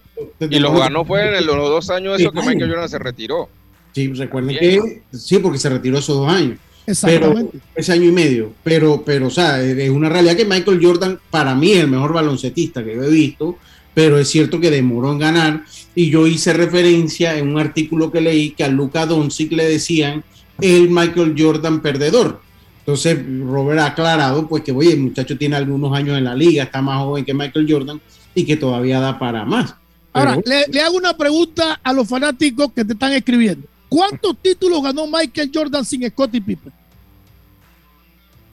Y 0.49 0.59
lo 0.59 0.73
ganó 0.77 1.03
fue 1.05 1.27
en 1.27 1.35
el- 1.35 1.45
los 1.45 1.57
dos 1.69 1.89
años 1.89 2.17
Sí, 2.17 2.23
esos 2.23 2.33
que 2.33 2.39
años. 2.39 2.53
Michael 2.53 2.71
Jordan 2.71 2.89
se 2.89 2.99
retiró. 2.99 3.49
Sí, 3.93 4.07
recuerden 4.13 4.57
que 4.57 5.01
sí, 5.11 5.39
porque 5.39 5.57
se 5.59 5.69
retiró 5.69 5.97
esos 5.97 6.15
dos 6.15 6.31
años. 6.31 6.57
Exactamente. 6.87 7.51
Pero, 7.53 7.63
ese 7.75 7.91
año 7.91 8.05
y 8.05 8.11
medio. 8.11 8.53
Pero, 8.63 9.03
pero, 9.05 9.27
o 9.27 9.29
sea, 9.29 9.61
es 9.61 9.89
una 9.89 10.09
realidad 10.09 10.35
que 10.35 10.45
Michael 10.45 10.79
Jordan, 10.81 11.19
para 11.29 11.53
mí, 11.53 11.71
es 11.73 11.79
el 11.81 11.87
mejor 11.89 12.13
baloncetista 12.13 12.83
que 12.83 12.95
yo 12.95 13.03
he 13.03 13.09
visto, 13.09 13.57
pero 13.93 14.17
es 14.17 14.29
cierto 14.29 14.59
que 14.59 14.71
demoró 14.71 15.11
en 15.11 15.19
ganar. 15.19 15.63
Y 15.93 16.09
yo 16.09 16.25
hice 16.25 16.53
referencia 16.53 17.37
en 17.37 17.49
un 17.49 17.59
artículo 17.59 18.11
que 18.11 18.21
leí 18.21 18.51
que 18.51 18.63
a 18.63 18.69
Luca 18.69 19.05
Doncic 19.05 19.51
le 19.51 19.65
decían 19.67 20.23
el 20.61 20.89
Michael 20.89 21.35
Jordan 21.37 21.81
perdedor. 21.81 22.41
Entonces, 22.79 23.19
Robert 23.45 23.79
ha 23.79 23.85
aclarado, 23.87 24.47
pues 24.47 24.63
que, 24.63 24.71
oye, 24.71 24.93
el 24.93 24.99
muchacho 25.01 25.37
tiene 25.37 25.55
algunos 25.55 25.95
años 25.95 26.17
en 26.17 26.23
la 26.23 26.35
liga, 26.35 26.63
está 26.63 26.81
más 26.81 26.99
joven 27.03 27.23
que 27.25 27.33
Michael 27.33 27.67
Jordan 27.69 28.01
y 28.33 28.43
que 28.45 28.57
todavía 28.57 28.99
da 28.99 29.19
para 29.19 29.45
más. 29.45 29.75
Ahora, 30.13 30.39
Pero- 30.43 30.65
le, 30.67 30.73
le 30.73 30.81
hago 30.81 30.97
una 30.97 31.15
pregunta 31.15 31.79
a 31.83 31.93
los 31.93 32.07
fanáticos 32.07 32.71
que 32.73 32.83
te 32.83 32.93
están 32.93 33.13
escribiendo. 33.13 33.67
¿Cuántos 33.87 34.37
títulos 34.41 34.81
ganó 34.81 35.05
Michael 35.05 35.51
Jordan 35.53 35.85
sin 35.85 36.09
Scottie 36.09 36.41
Pippen? 36.41 36.71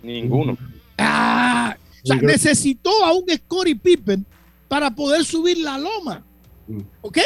Ninguno. 0.02 0.56
Ah, 0.96 1.76
o 2.02 2.06
sea, 2.06 2.16
necesitó 2.16 2.90
a 3.04 3.12
un 3.12 3.24
Scottie 3.28 3.76
Pippen 3.76 4.24
para 4.68 4.90
poder 4.94 5.24
subir 5.24 5.58
la 5.58 5.78
loma. 5.78 6.22
Mm. 6.66 6.80
¿Ok? 7.00 7.18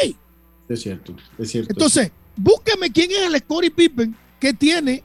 Es 0.69 0.81
cierto, 0.81 1.15
es 1.37 1.51
cierto. 1.51 1.71
Entonces, 1.71 2.11
búsqueme 2.35 2.91
quién 2.91 3.11
es 3.11 3.19
el 3.33 3.37
Scottie 3.39 3.71
Pippen 3.71 4.15
que 4.43 4.53
tiene 4.53 5.01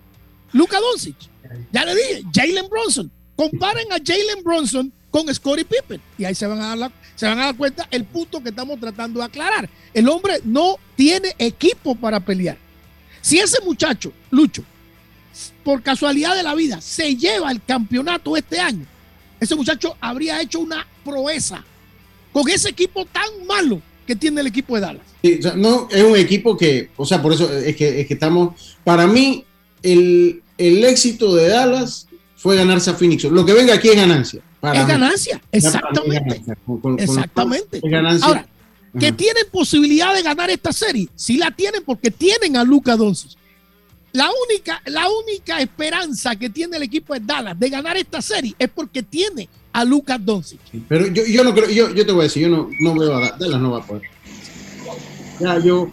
Luka 0.53 0.81
Doncic. 0.81 1.15
Ya 1.73 1.85
le 1.85 1.95
dije, 1.95 2.25
Jalen 2.35 2.69
Bronson. 2.69 3.09
Comparen 3.37 3.87
a 3.93 3.99
Jalen 4.05 4.43
Bronson 4.43 4.93
con 5.13 5.33
Scottie 5.33 5.65
Pippen. 5.65 6.01
Y 6.19 6.25
ahí 6.25 6.35
se 6.35 6.45
van, 6.49 6.61
a 6.61 6.69
dar 6.71 6.79
la- 6.79 6.93
se 7.15 7.25
van 7.27 7.39
a 7.39 7.45
dar 7.47 7.57
cuenta 7.57 7.87
el 7.93 8.03
punto 8.05 8.43
que 8.43 8.49
estamos 8.49 8.81
tratando 8.81 9.21
de 9.21 9.27
aclarar. 9.27 9.71
El 9.95 10.09
hombre 10.09 10.41
no 10.45 10.75
tiene 10.97 11.37
equipo 11.39 11.95
para 11.95 12.19
pelear. 12.19 12.59
Si 13.21 13.39
ese 13.39 13.63
muchacho, 13.65 14.13
Lucho, 14.33 14.65
por 15.63 15.85
casualidad 15.85 16.35
de 16.35 16.43
la 16.43 16.57
vida, 16.57 16.81
se 16.81 17.15
lleva 17.15 17.53
el 17.53 17.63
campeonato 17.63 18.37
este 18.37 18.59
año, 18.59 18.87
ese 19.39 19.55
muchacho 19.55 19.97
habría 20.01 20.41
hecho 20.41 20.59
una 20.59 20.85
proeza 21.05 21.63
con 22.33 22.49
ese 22.49 22.71
equipo 22.71 23.05
tan 23.07 23.47
malo 23.47 23.81
que 24.09 24.17
tiene 24.17 24.41
el 24.41 24.47
equipo 24.49 24.75
de 24.75 24.81
Dallas. 24.81 25.03
Sí, 25.23 25.37
o 25.39 25.43
sea, 25.43 25.55
no, 25.55 25.87
es 25.91 26.03
un 26.03 26.17
equipo 26.17 26.57
que, 26.57 26.91
o 26.97 27.05
sea, 27.07 27.23
por 27.23 27.33
eso 27.33 27.53
es 27.53 27.77
que, 27.77 28.01
es 28.01 28.07
que 28.09 28.15
estamos, 28.15 28.77
para 28.83 29.07
mí, 29.07 29.45
el, 29.83 30.43
el 30.57 30.85
éxito 30.85 31.35
de 31.37 31.49
Dallas 31.49 32.09
fue 32.35 32.57
ganarse 32.57 32.91
a 32.91 32.95
Phoenix. 32.95 33.25
Lo 33.25 33.45
que 33.45 33.53
venga 33.53 33.75
aquí 33.75 33.89
es 33.89 33.97
ganancia. 33.97 34.41
para 34.61 34.81
es 34.81 34.87
mí. 34.87 34.91
ganancia, 34.93 35.41
exactamente. 35.53 36.19
ganancia. 36.21 36.55
Con- 36.67 36.81
con- 36.81 36.97
con- 36.97 37.01
Exactamente. 37.05 37.77
es 37.83 37.91
ganancia. 37.91 38.27
Ahora, 38.27 38.47
que 38.99 39.13
tienen 39.13 39.45
posibilidad 39.53 40.15
de 40.15 40.23
ganar 40.23 40.49
esta 40.51 40.73
serie, 40.73 41.09
sí 41.15 41.37
la 41.37 41.51
tienen 41.51 41.83
porque 41.85 42.11
tienen 42.11 42.57
a 42.57 42.65
Luca 42.65 42.97
Doncic. 42.97 43.33
La 44.13 44.29
única, 44.49 44.81
la 44.87 45.07
única 45.09 45.61
esperanza 45.61 46.35
que 46.35 46.49
tiene 46.49 46.79
el 46.79 46.83
equipo 46.85 47.13
de 47.13 47.21
Dallas 47.21 47.59
de 47.61 47.69
ganar 47.69 47.97
esta 47.99 48.23
serie 48.23 48.55
es 48.59 48.69
porque 48.71 49.03
tiene 49.03 49.49
a 49.81 49.85
Luca 49.85 50.19
Doncic. 50.19 50.61
Pero 50.89 51.07
yo, 51.09 51.25
yo 51.25 51.45
no 51.45 51.55
creo, 51.55 51.69
yo, 51.71 51.95
yo 51.95 52.05
te 52.07 52.13
voy 52.13 52.21
a 52.21 52.25
decir, 52.25 52.43
yo 52.43 52.49
no, 52.49 52.69
no 52.81 52.95
veo 52.99 53.17
a 53.17 53.21
Da- 53.21 53.37
Dallas 53.39 53.61
no 53.61 53.71
va 53.73 53.79
a 53.79 53.87
poder. 53.87 54.03
Ya 55.41 55.59
yo, 55.59 55.91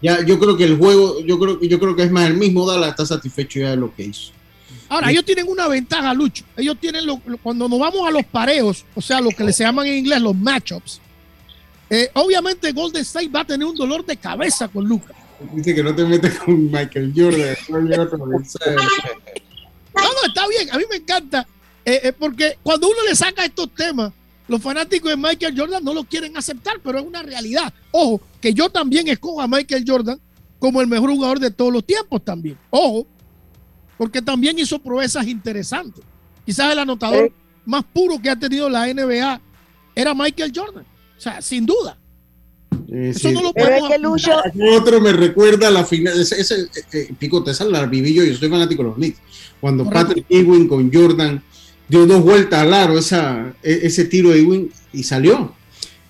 ya 0.00 0.24
yo 0.24 0.38
creo 0.38 0.56
que 0.56 0.64
el 0.64 0.76
juego, 0.78 1.20
yo 1.24 1.38
creo, 1.38 1.60
yo 1.60 1.78
creo 1.78 1.94
que 1.96 2.02
es 2.04 2.10
más 2.10 2.26
el 2.26 2.34
mismo 2.34 2.66
Dallas 2.66 2.90
está 2.90 3.04
satisfecho 3.06 3.60
ya 3.60 3.70
de 3.70 3.76
lo 3.76 3.94
que 3.94 4.04
hizo. 4.04 4.32
Ahora, 4.90 5.10
ellos 5.10 5.24
tienen 5.26 5.46
una 5.48 5.68
ventaja, 5.68 6.14
Lucho. 6.14 6.44
Ellos 6.56 6.76
tienen, 6.80 7.04
lo- 7.06 7.20
lo- 7.26 7.36
cuando 7.38 7.68
nos 7.68 7.78
vamos 7.78 8.08
a 8.08 8.10
los 8.10 8.24
pareos, 8.24 8.84
o 8.94 9.02
sea, 9.02 9.20
lo 9.20 9.28
que 9.30 9.44
le 9.44 9.52
se 9.52 9.62
llaman 9.64 9.86
en 9.86 9.98
inglés 9.98 10.20
los 10.22 10.34
matchups, 10.34 11.00
eh, 11.90 12.08
obviamente 12.14 12.72
Golden 12.72 13.02
State 13.02 13.28
va 13.28 13.40
a 13.40 13.44
tener 13.44 13.66
un 13.66 13.74
dolor 13.74 14.04
de 14.06 14.16
cabeza 14.16 14.66
con 14.68 14.86
Luca. 14.86 15.14
Dice 15.54 15.74
que 15.74 15.82
no 15.82 15.94
te 15.94 16.04
metes 16.04 16.38
con 16.38 16.64
Michael 16.70 17.12
Jordan. 17.14 17.54
No, 17.68 17.78
no, 20.02 20.26
está 20.26 20.48
bien. 20.48 20.70
A 20.72 20.78
mí 20.78 20.84
me 20.90 20.96
encanta. 20.96 21.46
Eh, 21.88 22.00
eh, 22.04 22.12
porque 22.12 22.58
cuando 22.62 22.86
uno 22.88 22.98
le 23.08 23.14
saca 23.16 23.44
estos 23.44 23.74
temas, 23.74 24.12
los 24.46 24.62
fanáticos 24.62 25.10
de 25.10 25.16
Michael 25.16 25.54
Jordan 25.56 25.82
no 25.84 25.92
lo 25.94 26.04
quieren 26.04 26.36
aceptar, 26.36 26.80
pero 26.82 26.98
es 26.98 27.04
una 27.04 27.22
realidad. 27.22 27.72
Ojo, 27.90 28.20
que 28.40 28.52
yo 28.52 28.70
también 28.70 29.08
escojo 29.08 29.40
a 29.40 29.48
Michael 29.48 29.84
Jordan 29.86 30.20
como 30.58 30.80
el 30.80 30.86
mejor 30.86 31.10
jugador 31.10 31.38
de 31.38 31.50
todos 31.50 31.72
los 31.72 31.84
tiempos 31.84 32.24
también. 32.24 32.58
Ojo, 32.70 33.06
porque 33.96 34.22
también 34.22 34.58
hizo 34.58 34.78
proezas 34.78 35.26
interesantes. 35.26 36.04
Quizás 36.46 36.72
el 36.72 36.78
anotador 36.78 37.24
Eh. 37.26 37.32
más 37.66 37.84
puro 37.84 38.20
que 38.20 38.30
ha 38.30 38.36
tenido 38.38 38.68
la 38.68 38.86
NBA 38.86 39.40
era 39.94 40.14
Michael 40.14 40.52
Jordan. 40.54 40.84
O 41.16 41.20
sea, 41.20 41.42
sin 41.42 41.66
duda. 41.66 41.98
Eh, 42.90 43.10
Eso 43.10 43.28
sí. 43.28 43.34
no 43.34 43.42
lo 43.42 43.48
es 43.54 43.64
podemos 43.64 43.90
que 43.90 43.98
Lucho, 43.98 44.32
Otro 44.78 45.00
me 45.00 45.12
recuerda 45.12 45.68
a 45.68 45.70
la 45.70 45.84
final, 45.84 46.18
ese, 46.18 46.40
ese 46.40 46.62
eh, 46.62 46.68
eh, 46.92 47.14
Picote, 47.18 47.50
esa 47.50 47.64
la 47.64 47.84
viví 47.86 48.14
yo, 48.14 48.24
yo 48.24 48.34
soy 48.34 48.48
fanático 48.48 48.82
de 48.82 48.88
los 48.88 48.96
Knicks. 48.96 49.18
Cuando 49.60 49.84
Correcto. 49.84 50.08
Patrick 50.08 50.26
Ewing 50.30 50.68
con 50.68 50.90
Jordan 50.92 51.42
dio 51.88 52.06
dos 52.06 52.22
vueltas 52.22 52.60
al 52.60 52.74
aro, 52.74 52.98
esa, 52.98 53.52
e- 53.62 53.80
ese 53.84 54.04
tiro 54.04 54.30
de 54.30 54.40
Ewing 54.40 54.70
y 54.92 55.02
salió. 55.02 55.52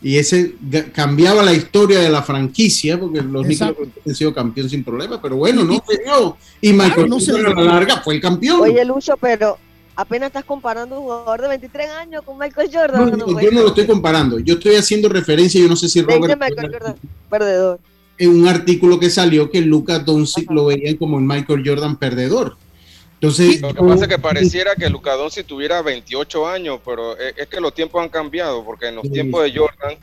Y 0.01 0.17
ese 0.17 0.55
cambiaba 0.95 1.43
la 1.43 1.53
historia 1.53 1.99
de 1.99 2.09
la 2.09 2.23
franquicia, 2.23 3.01
porque 3.01 3.21
los 3.21 3.45
Knicks 3.45 3.61
Exacto. 3.63 3.83
han 4.07 4.15
sido 4.15 4.33
campeón 4.33 4.71
sin 4.71 4.85
problema, 4.85 5.21
pero 5.21 5.35
bueno, 5.37 5.65
no 5.65 5.83
se 5.89 5.99
dio. 6.05 6.37
Y 6.61 6.73
Michael 6.73 6.93
Claro, 6.95 7.09
no 7.09 7.21
se 7.21 7.33
dio. 7.35 7.47
a 7.49 7.55
la 7.55 7.63
larga 7.65 8.01
fue 8.03 8.15
el 8.15 8.21
campeón. 8.21 8.61
oye 8.61 8.85
Lucho, 8.85 9.17
pero 9.21 9.59
apenas 9.97 10.29
estás 10.29 10.45
comparando 10.45 10.97
un 11.01 11.03
jugador 11.03 11.43
de 11.43 11.49
23 11.49 11.91
años 11.91 12.23
con 12.25 12.39
Michael 12.39 12.71
Jordan. 12.73 13.01
No, 13.01 13.11
No, 13.11 13.17
no, 13.17 13.27
puede 13.27 13.47
yo 13.47 13.51
no 13.51 13.63
lo 13.63 13.69
estoy 13.69 13.87
comparando, 13.87 14.39
yo 14.39 14.55
estoy 14.55 14.77
haciendo 14.77 15.09
referencia, 15.09 15.61
yo 15.61 15.67
no 15.69 15.75
sé 15.75 15.89
si 15.89 16.01
Robert 16.01 16.39
Michael 16.41 16.71
Jordan, 16.73 16.95
perdedor. 17.29 17.81
en 18.19 18.31
un 18.31 18.47
artículo 18.47 19.01
que 19.01 19.11
salió 19.11 19.51
que 19.51 19.61
Lucas 19.63 20.05
Doncic 20.05 20.49
lo 20.53 20.67
veían 20.67 20.95
como 20.97 21.19
el 21.19 21.25
Michael 21.25 21.65
Jordan 21.67 21.97
perdedor. 21.97 22.57
Entonces, 23.21 23.61
Lo 23.61 23.75
que 23.75 23.81
pasa 23.81 24.05
es 24.05 24.09
que 24.09 24.19
pareciera 24.19 24.77
que 24.77 24.89
Luka 24.89 25.15
Doncic 25.15 25.45
tuviera 25.45 25.83
28 25.83 26.47
años, 26.47 26.81
pero 26.85 27.19
es, 27.19 27.35
es 27.37 27.49
que 27.49 27.61
los 27.61 27.75
tiempos 27.75 28.01
han 28.01 28.09
cambiado, 28.09 28.65
porque 28.65 28.87
en 28.89 28.95
los 28.97 29.07
Sí. 29.07 29.11
tiempos 29.13 29.43
de 29.43 29.59
Jordan, 29.59 29.97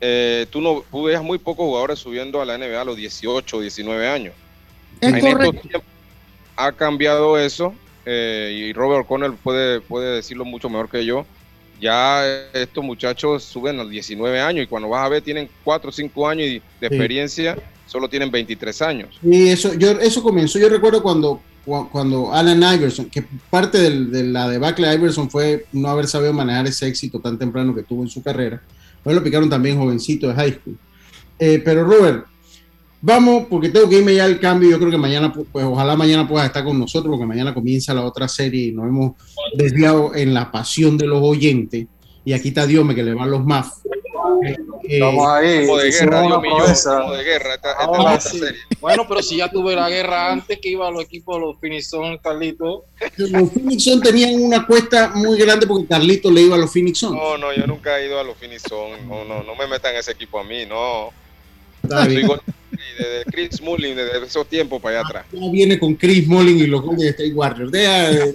eh, 0.00 0.46
tú 0.50 0.60
no 0.62 0.82
tú 0.90 1.04
veías 1.04 1.22
muy 1.22 1.36
pocos 1.38 1.66
jugadores 1.66 1.98
subiendo 1.98 2.40
a 2.40 2.46
la 2.46 2.54
NBA 2.56 2.80
a 2.80 2.84
los 2.84 2.96
18, 2.96 3.60
19 3.60 4.08
años. 4.08 4.32
Es 5.00 5.08
En 5.10 5.16
estos 5.16 5.32
correcto. 5.34 5.60
tiempos 5.68 5.82
ha 6.56 6.72
cambiado 6.72 7.38
eso, 7.38 7.74
eh, 8.06 8.54
y 8.68 8.72
Robert 8.72 9.04
O'Connell 9.04 9.34
puede, 9.34 9.82
puede 9.82 10.16
decirlo 10.16 10.46
mucho 10.46 10.70
mejor 10.70 10.88
que 10.88 11.04
yo. 11.04 11.26
Ya 11.78 12.26
estos 12.54 12.82
muchachos 12.82 13.44
suben 13.44 13.78
a 13.78 13.82
los 13.82 13.90
19 13.90 14.40
años 14.40 14.64
y 14.64 14.66
cuando 14.66 14.88
vas 14.88 15.04
a 15.04 15.10
ver 15.10 15.20
tienen 15.20 15.50
4 15.62 15.90
o 15.90 15.92
5 15.92 16.26
años 16.26 16.46
de 16.46 16.60
Sí. 16.80 16.86
experiencia, 16.86 17.58
solo 17.86 18.08
tienen 18.08 18.30
23 18.30 18.80
años. 18.80 19.18
Y 19.22 19.48
eso, 19.50 19.74
yo, 19.74 19.90
eso 20.00 20.22
comenzó, 20.22 20.58
yo 20.58 20.70
recuerdo 20.70 21.02
cuando, 21.02 21.34
cua- 21.34 21.40
cuando 21.66 22.32
Alan 22.32 22.62
Iverson, 22.76 23.06
que 23.06 23.22
parte 23.50 23.78
de 23.90 24.22
la 24.24 24.48
debacle 24.48 24.88
de 24.88 24.94
Iverson 24.94 25.28
fue 25.28 25.66
no 25.72 25.88
haber 25.88 26.06
sabido 26.06 26.32
manejar 26.32 26.66
ese 26.66 26.86
éxito 26.86 27.20
tan 27.20 27.36
temprano 27.38 27.74
que 27.74 27.82
tuvo 27.82 28.02
en 28.02 28.08
su 28.08 28.22
carrera. 28.22 28.62
Luego 29.04 29.20
lo 29.20 29.24
picaron 29.24 29.50
también 29.50 29.76
jovencito 29.78 30.28
de 30.28 30.34
high 30.34 30.52
school. 30.52 30.78
Eh, 31.38 31.60
pero 31.64 31.84
Robert, 31.84 32.24
vamos, 33.00 33.44
porque 33.50 33.68
tengo 33.68 33.88
que 33.88 33.98
irme 33.98 34.14
ya 34.14 34.24
al 34.24 34.40
cambio. 34.40 34.70
Yo 34.70 34.78
creo 34.78 34.90
que 34.90 34.96
mañana, 34.98 35.32
pu- 35.32 35.46
pues 35.52 35.64
ojalá 35.64 35.96
mañana 35.96 36.26
puedas 36.26 36.46
estar 36.46 36.64
con 36.64 36.78
nosotros, 36.78 37.10
porque 37.12 37.26
mañana 37.26 37.52
comienza 37.52 37.92
la 37.94 38.02
otra 38.04 38.26
serie 38.28 38.66
y 38.68 38.72
nos 38.72 38.86
hemos 38.86 39.12
desviado 39.56 40.14
en 40.14 40.32
la 40.34 40.50
pasión 40.50 40.96
de 40.96 41.06
los 41.06 41.20
oyentes. 41.22 41.86
Y 42.26 42.32
aquí 42.34 42.48
está 42.48 42.66
Diome 42.66 42.92
que 42.94 43.02
le 43.04 43.14
van 43.14 43.30
los 43.30 43.44
MAF. 43.44 43.68
Eh, 44.44 44.56
Estamos 44.88 45.26
ahí. 45.28 45.64
Como 45.66 45.78
de 45.78 45.90
guerra, 45.92 46.22
Dios 46.22 46.42
mío, 46.42 46.50
como 46.50 47.12
de 47.14 47.22
guerra. 47.24 47.54
Esta, 47.54 47.70
esta- 47.70 47.84
Ahora 47.84 48.14
esta 48.16 48.30
sí. 48.30 48.38
serie. 48.40 48.60
Bueno, 48.80 49.06
pero 49.08 49.22
si 49.22 49.36
ya 49.36 49.48
tuve 49.50 49.76
la 49.76 49.88
guerra 49.88 50.32
antes 50.32 50.58
que 50.60 50.68
iba 50.70 50.88
a 50.88 50.90
los 50.90 51.04
equipos 51.04 51.36
de 51.36 51.40
los 51.46 51.60
Finizón, 51.60 52.18
Carlito. 52.18 52.84
Los 53.16 53.52
Phoenix 53.52 53.84
Suns 53.84 54.02
tenían 54.02 54.34
una 54.42 54.66
cuesta 54.66 55.12
muy 55.14 55.38
grande 55.38 55.66
porque 55.68 55.86
Carlito 55.86 56.30
le 56.30 56.42
iba 56.42 56.56
a 56.56 56.58
los 56.58 56.72
Phoenix 56.72 56.98
Suns. 56.98 57.14
No, 57.16 57.38
no, 57.38 57.54
yo 57.54 57.64
nunca 57.66 57.98
he 58.00 58.06
ido 58.06 58.18
a 58.18 58.24
los 58.24 58.36
Finison. 58.36 59.08
No, 59.08 59.24
no, 59.24 59.44
no 59.44 59.54
me 59.54 59.66
metan 59.68 59.94
ese 59.94 60.10
equipo 60.12 60.40
a 60.40 60.44
mí, 60.44 60.66
no. 60.66 61.10
Está 61.84 62.06
bien. 62.06 62.28
Desde 62.98 63.24
Chris 63.30 63.60
Mullin, 63.62 63.94
desde 63.96 64.24
esos 64.26 64.46
tiempos 64.48 64.82
para 64.82 64.98
allá 64.98 65.08
atrás. 65.08 65.26
Ya 65.32 65.50
viene 65.50 65.78
con 65.78 65.94
Chris 65.94 66.26
Mullin 66.26 66.58
y 66.58 66.66
los 66.66 66.82
Golden 66.82 67.06
State 67.08 67.32
Warriors. 67.32 67.70
Deja, 67.70 68.10
eh, 68.10 68.34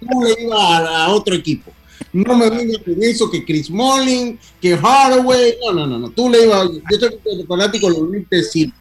tú 0.00 0.22
le 0.22 0.42
ibas 0.44 0.60
a, 0.60 1.04
a 1.06 1.08
otro 1.10 1.34
equipo. 1.34 1.72
No 2.12 2.36
me 2.36 2.50
vengas 2.50 2.78
con 2.84 3.02
eso 3.02 3.30
que 3.30 3.44
Chris 3.44 3.70
Mullin, 3.70 4.38
que 4.60 4.76
Hardaway. 4.76 5.54
No, 5.64 5.72
no, 5.72 5.86
no, 5.86 5.98
no. 5.98 6.10
Tú 6.10 6.28
le 6.30 6.44
ibas. 6.44 6.68
Yo 6.70 6.80
estoy 7.06 7.44
fanático 7.46 7.90
de 7.92 7.98
los 7.98 8.08
Knicks 8.08 8.50
sí. 8.52 8.72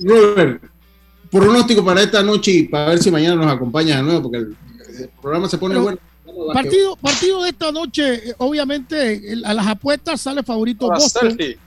Robert, 0.00 0.62
pronóstico 1.30 1.84
para 1.84 2.02
esta 2.02 2.22
noche 2.22 2.50
y 2.52 2.62
para 2.64 2.86
ver 2.90 2.98
si 3.02 3.10
mañana 3.10 3.36
nos 3.36 3.52
acompañas 3.52 3.98
de 3.98 4.02
nuevo, 4.02 4.22
porque 4.22 4.38
el, 4.38 4.56
el 4.98 5.08
programa 5.20 5.48
se 5.48 5.58
pone 5.58 5.74
Pero- 5.74 5.82
bueno. 5.84 5.98
Partido, 6.54 6.96
partido 6.96 7.42
de 7.42 7.50
esta 7.50 7.70
noche, 7.70 8.34
obviamente, 8.38 9.32
el- 9.32 9.44
a 9.44 9.52
las 9.52 9.66
apuestas 9.66 10.20
sale 10.20 10.42
favorito 10.42 10.86
Ahora 10.86 10.98
Boston. 10.98 11.28
Celtic. 11.28 11.58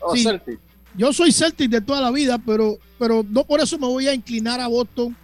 Oh, 0.00 0.14
Sí. 0.14 0.22
Celtic. 0.24 0.58
Yo 0.96 1.12
soy 1.12 1.32
Celtic 1.32 1.70
de 1.70 1.80
toda 1.80 2.00
la 2.02 2.10
vida, 2.10 2.38
pero, 2.44 2.78
pero 2.98 3.24
no 3.28 3.44
por 3.44 3.60
eso 3.60 3.78
me 3.78 3.86
voy 3.86 4.08
a 4.08 4.14
inclinar 4.14 4.60
a 4.60 4.66
Boston 4.66 5.16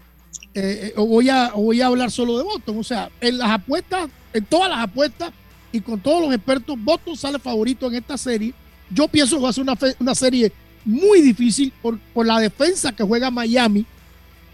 eh, 0.54 0.88
eh, 0.88 0.92
o, 0.96 1.04
voy 1.06 1.28
a, 1.28 1.50
o 1.54 1.62
voy 1.64 1.80
a 1.82 1.88
hablar 1.88 2.10
solo 2.10 2.38
de 2.38 2.44
Boston. 2.44 2.78
O 2.78 2.84
sea, 2.84 3.10
en 3.20 3.36
las 3.36 3.50
apuestas, 3.50 4.08
en 4.36 4.44
todas 4.44 4.70
las 4.70 4.80
apuestas 4.80 5.32
y 5.72 5.80
con 5.80 6.00
todos 6.00 6.22
los 6.22 6.34
expertos, 6.34 6.76
Boston 6.78 7.16
sale 7.16 7.38
favorito 7.38 7.86
en 7.86 7.96
esta 7.96 8.16
serie. 8.16 8.54
Yo 8.90 9.08
pienso 9.08 9.36
que 9.36 9.42
va 9.42 9.50
a 9.50 9.52
ser 9.52 9.62
una, 9.62 9.76
una 9.98 10.14
serie 10.14 10.52
muy 10.84 11.20
difícil 11.20 11.72
por, 11.82 11.98
por 12.14 12.26
la 12.26 12.38
defensa 12.38 12.92
que 12.92 13.02
juega 13.02 13.30
Miami 13.30 13.84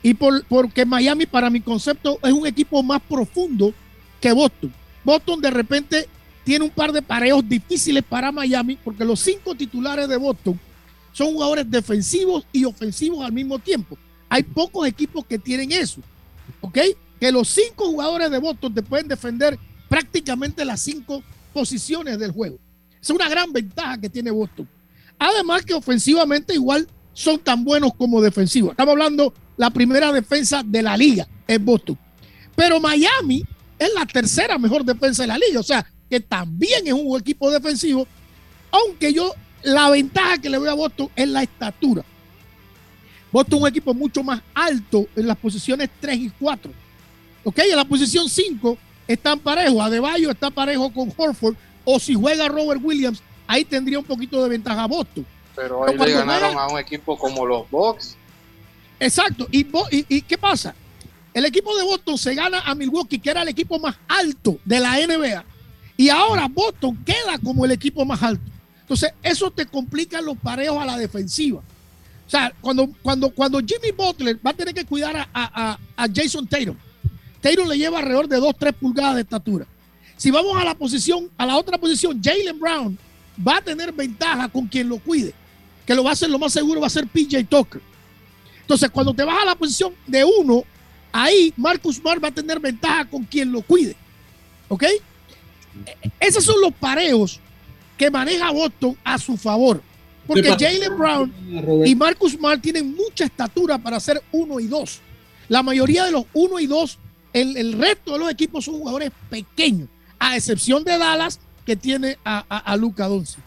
y 0.03 0.15
por, 0.15 0.45
porque 0.47 0.85
Miami, 0.85 1.27
para 1.27 1.51
mi 1.51 1.61
concepto, 1.61 2.19
es 2.23 2.33
un 2.33 2.47
equipo 2.47 2.83
más 2.83 3.01
profundo 3.03 3.73
que 4.21 4.33
Boston. 4.33 4.73
Boston 5.05 5.41
de 5.41 5.51
repente 5.51 6.09
tiene 6.45 6.65
un 6.65 6.71
par 6.71 6.93
de 6.93 7.03
pareos 7.03 7.47
difíciles 7.49 8.03
para 8.03 8.33
Miami 8.33 8.79
porque 8.83 9.05
los 9.05 9.21
cinco 9.21 9.55
titulares 9.55 10.09
de 10.09 10.17
Boston 10.17 10.59
son 11.13 11.35
jugadores 11.35 11.71
defensivos 11.71 12.47
y 12.53 12.65
ofensivos 12.65 13.25
al 13.25 13.33
mismo 13.33 13.59
tiempo. 13.59 13.97
Hay 14.29 14.43
pocos 14.43 14.89
equipos 14.89 15.25
que 15.27 15.39
tienen 15.39 15.71
eso, 15.73 16.01
¿ok? 16.61 16.79
Que 17.21 17.31
los 17.31 17.49
cinco 17.49 17.87
jugadores 17.87 18.31
de 18.31 18.39
Boston 18.39 18.75
te 18.75 18.83
pueden 18.83 19.07
defender 19.07 19.59
prácticamente 19.93 20.65
las 20.65 20.81
cinco 20.81 21.23
posiciones 21.53 22.19
del 22.19 22.33
juego. 22.33 22.59
Es 22.99 23.11
una 23.11 23.29
gran 23.29 23.53
ventaja 23.53 24.01
que 24.01 24.09
tiene 24.09 24.31
Boston. 24.31 24.67
Además 25.19 25.67
que 25.67 25.75
ofensivamente 25.75 26.55
igual 26.55 26.89
son 27.13 27.39
tan 27.39 27.63
buenos 27.63 27.93
como 27.95 28.23
defensivos. 28.23 28.71
Estamos 28.71 28.93
hablando 28.93 29.35
la 29.59 29.69
primera 29.69 30.11
defensa 30.11 30.63
de 30.65 30.83
la 30.83 30.97
liga 30.97 31.29
es 31.47 31.63
Boston. 31.63 31.99
Pero 32.57 32.81
Miami 32.81 33.45
es 33.79 33.91
la 33.95 34.07
tercera 34.07 34.57
mejor 34.57 34.83
defensa 34.83 35.25
de 35.25 35.27
la 35.27 35.37
liga. 35.37 35.61
O 35.61 35.63
sea, 35.63 35.87
que 36.09 36.21
también 36.21 36.87
es 36.87 36.95
un 36.95 37.21
equipo 37.21 37.51
defensivo. 37.51 38.09
Aunque 38.71 39.13
yo, 39.13 39.35
la 39.63 39.91
ventaja 39.91 40.39
que 40.39 40.49
le 40.49 40.59
veo 40.59 40.71
a 40.71 40.75
Boston 40.75 41.11
es 41.15 41.29
la 41.29 41.43
estatura. 41.43 42.03
Boston 43.31 43.59
es 43.59 43.63
un 43.65 43.69
equipo 43.69 43.93
mucho 43.93 44.23
más 44.23 44.41
alto 44.55 45.07
en 45.15 45.27
las 45.27 45.37
posiciones 45.37 45.91
3 46.01 46.17
y 46.17 46.31
4. 46.31 46.73
Ok, 47.45 47.59
en 47.59 47.77
la 47.77 47.85
posición 47.85 48.27
5 48.27 48.79
están 49.13 49.39
parejos. 49.39 49.81
Adebayo 49.81 50.31
está 50.31 50.51
parejo 50.51 50.93
con 50.93 51.13
Horford. 51.17 51.55
O 51.85 51.99
si 51.99 52.15
juega 52.15 52.49
Robert 52.49 52.81
Williams, 52.83 53.23
ahí 53.47 53.65
tendría 53.65 53.99
un 53.99 54.05
poquito 54.05 54.43
de 54.43 54.49
ventaja 54.49 54.87
Boston. 54.87 55.27
Pero 55.57 55.83
Pero 55.87 56.03
ahí 56.03 56.09
le 56.11 56.15
ganaron 56.19 56.53
juegan- 56.55 56.71
a 56.71 56.73
un 56.73 56.79
equipo 56.79 57.19
como 57.19 57.45
los 57.47 57.69
Bucks. 57.71 58.17
Exacto. 59.01 59.49
¿Y, 59.51 59.61
y, 59.91 60.07
y 60.09 60.23
qué 60.23 60.39
pasa? 60.39 60.75
El 61.35 61.45
equipo 61.47 61.75
de 61.77 61.83
Boston 61.85 62.19
se 62.19 62.35
gana 62.35 62.61
a 62.61 62.75
Milwaukee, 62.75 63.19
que 63.19 63.31
era 63.31 63.43
el 63.43 63.49
equipo 63.49 63.79
más 63.79 63.97
alto 64.09 64.59
de 64.65 64.81
la 64.81 64.99
NBA. 64.99 65.45
Y 65.97 66.09
ahora 66.09 66.47
Boston 66.49 66.97
queda 67.05 67.39
como 67.43 67.65
el 67.65 67.71
equipo 67.73 68.05
más 68.05 68.23
alto. 68.23 68.43
Entonces, 68.83 69.13
eso 69.23 69.51
te 69.51 69.67
complica 69.67 70.21
los 70.21 70.37
pareos 70.37 70.77
a 70.79 70.85
la 70.85 70.99
defensiva. 70.99 71.61
O 72.27 72.31
sea, 72.31 72.53
cuando, 72.61 72.89
cuando, 73.03 73.31
cuando 73.31 73.59
Jimmy 73.61 73.91
Butler 73.97 74.39
va 74.47 74.51
a 74.51 74.55
tener 74.55 74.75
que 74.75 74.85
cuidar 74.85 75.17
a- 75.17 75.29
a- 75.33 75.79
a 75.97 76.07
Jason 76.15 76.47
Tatum, 76.47 76.77
Tatum 77.43 77.69
le 77.69 77.77
lleva 77.77 77.99
alrededor 77.99 78.29
de 78.29 78.39
2-3 78.39 78.73
pulgadas 78.73 79.17
de 79.17 79.21
estatura. 79.23 79.67
Si 80.17 80.31
vamos 80.31 80.57
a 80.57 80.65
la 80.65 80.75
posición, 80.75 81.29
a 81.37 81.45
la 81.45 81.57
otra 81.57 81.77
posición, 81.77 82.23
Jalen 82.23 82.59
Brown 82.59 82.99
va 83.47 83.57
a 83.57 83.61
tener 83.61 83.93
ventaja 83.93 84.49
con 84.49 84.67
quien 84.67 84.89
lo 84.89 84.99
cuide. 84.99 85.35
Que 85.85 85.95
lo 85.95 86.05
va 86.05 86.11
a 86.11 86.13
hacer, 86.13 86.31
lo 86.31 86.39
más 86.39 86.53
seguro 86.53 86.81
va 86.81 86.87
a 86.87 86.91
ser 86.91 87.07
PJ 87.07 87.45
Tucker. 87.45 87.83
Entonces, 88.61 88.89
cuando 88.91 89.13
te 89.13 89.25
vas 89.25 89.43
a 89.43 89.45
la 89.45 89.57
posición 89.57 89.93
de 90.07 90.25
uno, 90.25 90.63
ahí 91.11 91.53
Marcus 91.57 91.97
Smart 91.97 92.23
va 92.23 92.29
a 92.29 92.33
tener 92.33 92.61
ventaja 92.61 93.05
con 93.05 93.25
quien 93.25 93.51
lo 93.51 93.61
cuide. 93.63 93.97
¿Ok? 94.69 94.85
Esos 96.21 96.45
son 96.45 96.61
los 96.61 96.73
pareos 96.73 97.41
que 97.99 98.11
maneja 98.11 98.51
Boston 98.53 98.97
a 99.03 99.19
su 99.19 99.37
favor. 99.37 99.83
Porque 100.27 100.51
Jalen 100.51 100.97
Brown 100.97 101.85
y 101.85 101.95
Marcus 101.97 102.33
Smart 102.33 102.63
tienen 102.63 102.95
mucha 102.95 103.25
estatura 103.25 103.77
para 103.77 103.99
ser 103.99 104.23
uno 104.31 104.61
y 104.61 104.69
dos. 104.69 105.01
La 105.49 105.65
mayoría 105.65 106.05
de 106.05 106.13
los 106.13 106.25
uno 106.33 106.61
y 106.61 106.67
dos, 106.67 106.99
el, 107.33 107.57
el 107.57 107.73
resto 107.75 108.13
de 108.13 108.19
los 108.19 108.31
equipos 108.31 108.65
son 108.65 108.75
jugadores 108.79 109.11
pequeños, 109.31 109.89
a 110.19 110.37
excepción 110.37 110.85
de 110.85 110.99
Dallas, 110.99 111.41
que 111.67 111.77
tiene 111.77 112.19
a, 112.25 112.45
a, 112.49 112.59
a 112.59 112.77
Luka 112.77 113.07
Doncic. 113.09 113.43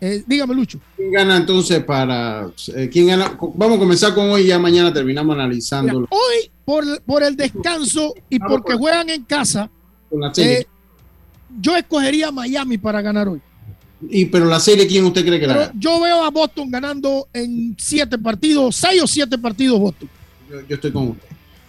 Eh, 0.00 0.22
dígame, 0.26 0.54
Lucho. 0.54 0.78
¿Quién 0.96 1.10
gana 1.10 1.36
entonces 1.36 1.82
para. 1.82 2.48
eh, 2.76 2.88
¿Quién 2.92 3.08
gana? 3.08 3.36
Vamos 3.54 3.76
a 3.76 3.80
comenzar 3.80 4.14
con 4.14 4.30
hoy 4.30 4.42
y 4.42 4.46
ya 4.46 4.58
mañana 4.58 4.92
terminamos 4.92 5.34
analizando 5.34 5.92
Mira, 6.00 6.06
hoy, 6.10 6.50
por, 6.64 7.02
por 7.02 7.22
el 7.24 7.34
descanso 7.34 8.14
y 8.30 8.38
porque 8.38 8.74
juegan 8.74 9.10
en 9.10 9.24
casa, 9.24 9.68
con 10.08 10.20
la 10.20 10.32
serie. 10.32 10.60
eh, 10.60 10.66
yo 11.60 11.76
escogería 11.76 12.30
Miami 12.30 12.78
para 12.78 13.02
ganar 13.02 13.26
hoy. 13.26 13.40
y, 14.08 14.26
pero 14.26 14.44
la 14.44 14.60
serie, 14.60 14.86
¿quién 14.86 15.04
usted 15.04 15.26
cree 15.26 15.40
que 15.40 15.48
la 15.48 15.54
gana? 15.56 15.72
yo 15.76 16.00
veo 16.00 16.22
a 16.22 16.30
Boston 16.30 16.70
ganando 16.70 17.26
en 17.32 17.74
siete 17.76 18.16
partidos, 18.18 18.76
seis 18.76 19.02
o 19.02 19.06
siete 19.08 19.36
partidos 19.36 19.80
Boston. 19.80 20.08
Yo, 20.48 20.60
yo 20.68 20.74
estoy 20.76 20.92
con 20.92 21.08
usted. 21.08 21.26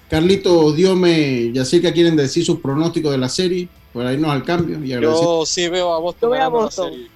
Carlito, 0.10 0.72
Diome, 0.74 1.52
Yacirca 1.54 1.92
quieren 1.94 2.16
decir 2.16 2.44
sus 2.44 2.60
pronósticos 2.60 3.12
de 3.12 3.18
la 3.18 3.30
serie 3.30 3.70
para 3.94 4.14
irnos 4.14 4.32
al 4.32 4.44
cambio 4.44 4.84
y 4.84 4.94
agradecer. 4.94 5.24
Yo 5.24 5.46
sí 5.46 5.70
veo 5.70 5.94
a 5.94 6.00
Boston. 6.00 6.30
Yo 6.30 6.32
veo 6.32 6.44
a 6.44 6.48
Boston. 6.50 6.92
serie. 6.92 7.08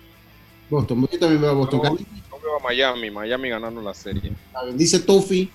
Boston, 0.70 1.08
yo 1.12 1.20
también 1.20 1.42
veo 1.42 1.50
a 1.52 1.54
Boston. 1.54 1.82
Yo, 1.84 1.98
yo 1.98 2.42
veo 2.42 2.56
a 2.58 2.64
Miami, 2.64 3.10
Miami 3.12 3.50
ganando 3.50 3.82
la 3.82 3.94
serie. 3.94 4.32
Dice 4.76 5.00
Tofi, 5.00 5.50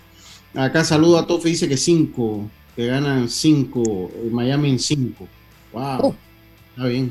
acá 0.54 0.84
saluda 0.84 1.20
a 1.20 1.26
Tofi, 1.26 1.50
dice 1.50 1.68
que 1.68 1.76
5, 1.76 2.50
que 2.76 2.86
ganan 2.86 3.28
5, 3.28 4.10
Miami 4.32 4.70
en 4.70 4.78
5. 4.78 5.28
Wow, 5.72 5.82
Oh. 6.02 6.14
está 6.70 6.86
bien. 6.88 7.10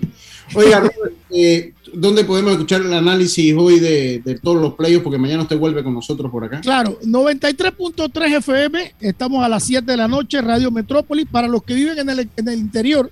Oiga, 0.55 0.79
Robert, 0.79 1.13
eh, 1.31 1.73
¿dónde 1.93 2.23
podemos 2.23 2.53
escuchar 2.53 2.81
el 2.81 2.93
análisis 2.93 3.53
hoy 3.57 3.79
de, 3.79 4.19
de 4.23 4.39
todos 4.39 4.61
los 4.61 4.73
playoffs? 4.75 5.03
Porque 5.03 5.17
mañana 5.17 5.43
usted 5.43 5.57
vuelve 5.57 5.83
con 5.83 5.93
nosotros 5.93 6.31
por 6.31 6.43
acá. 6.45 6.61
Claro, 6.61 6.97
93.3 7.03 8.37
FM, 8.37 8.95
estamos 9.01 9.43
a 9.43 9.49
las 9.49 9.63
7 9.63 9.85
de 9.89 9.97
la 9.97 10.07
noche, 10.07 10.41
Radio 10.41 10.71
Metrópolis. 10.71 11.27
Para 11.29 11.47
los 11.47 11.63
que 11.63 11.73
viven 11.73 11.99
en 11.99 12.09
el, 12.09 12.29
en 12.35 12.47
el 12.47 12.59
interior, 12.59 13.09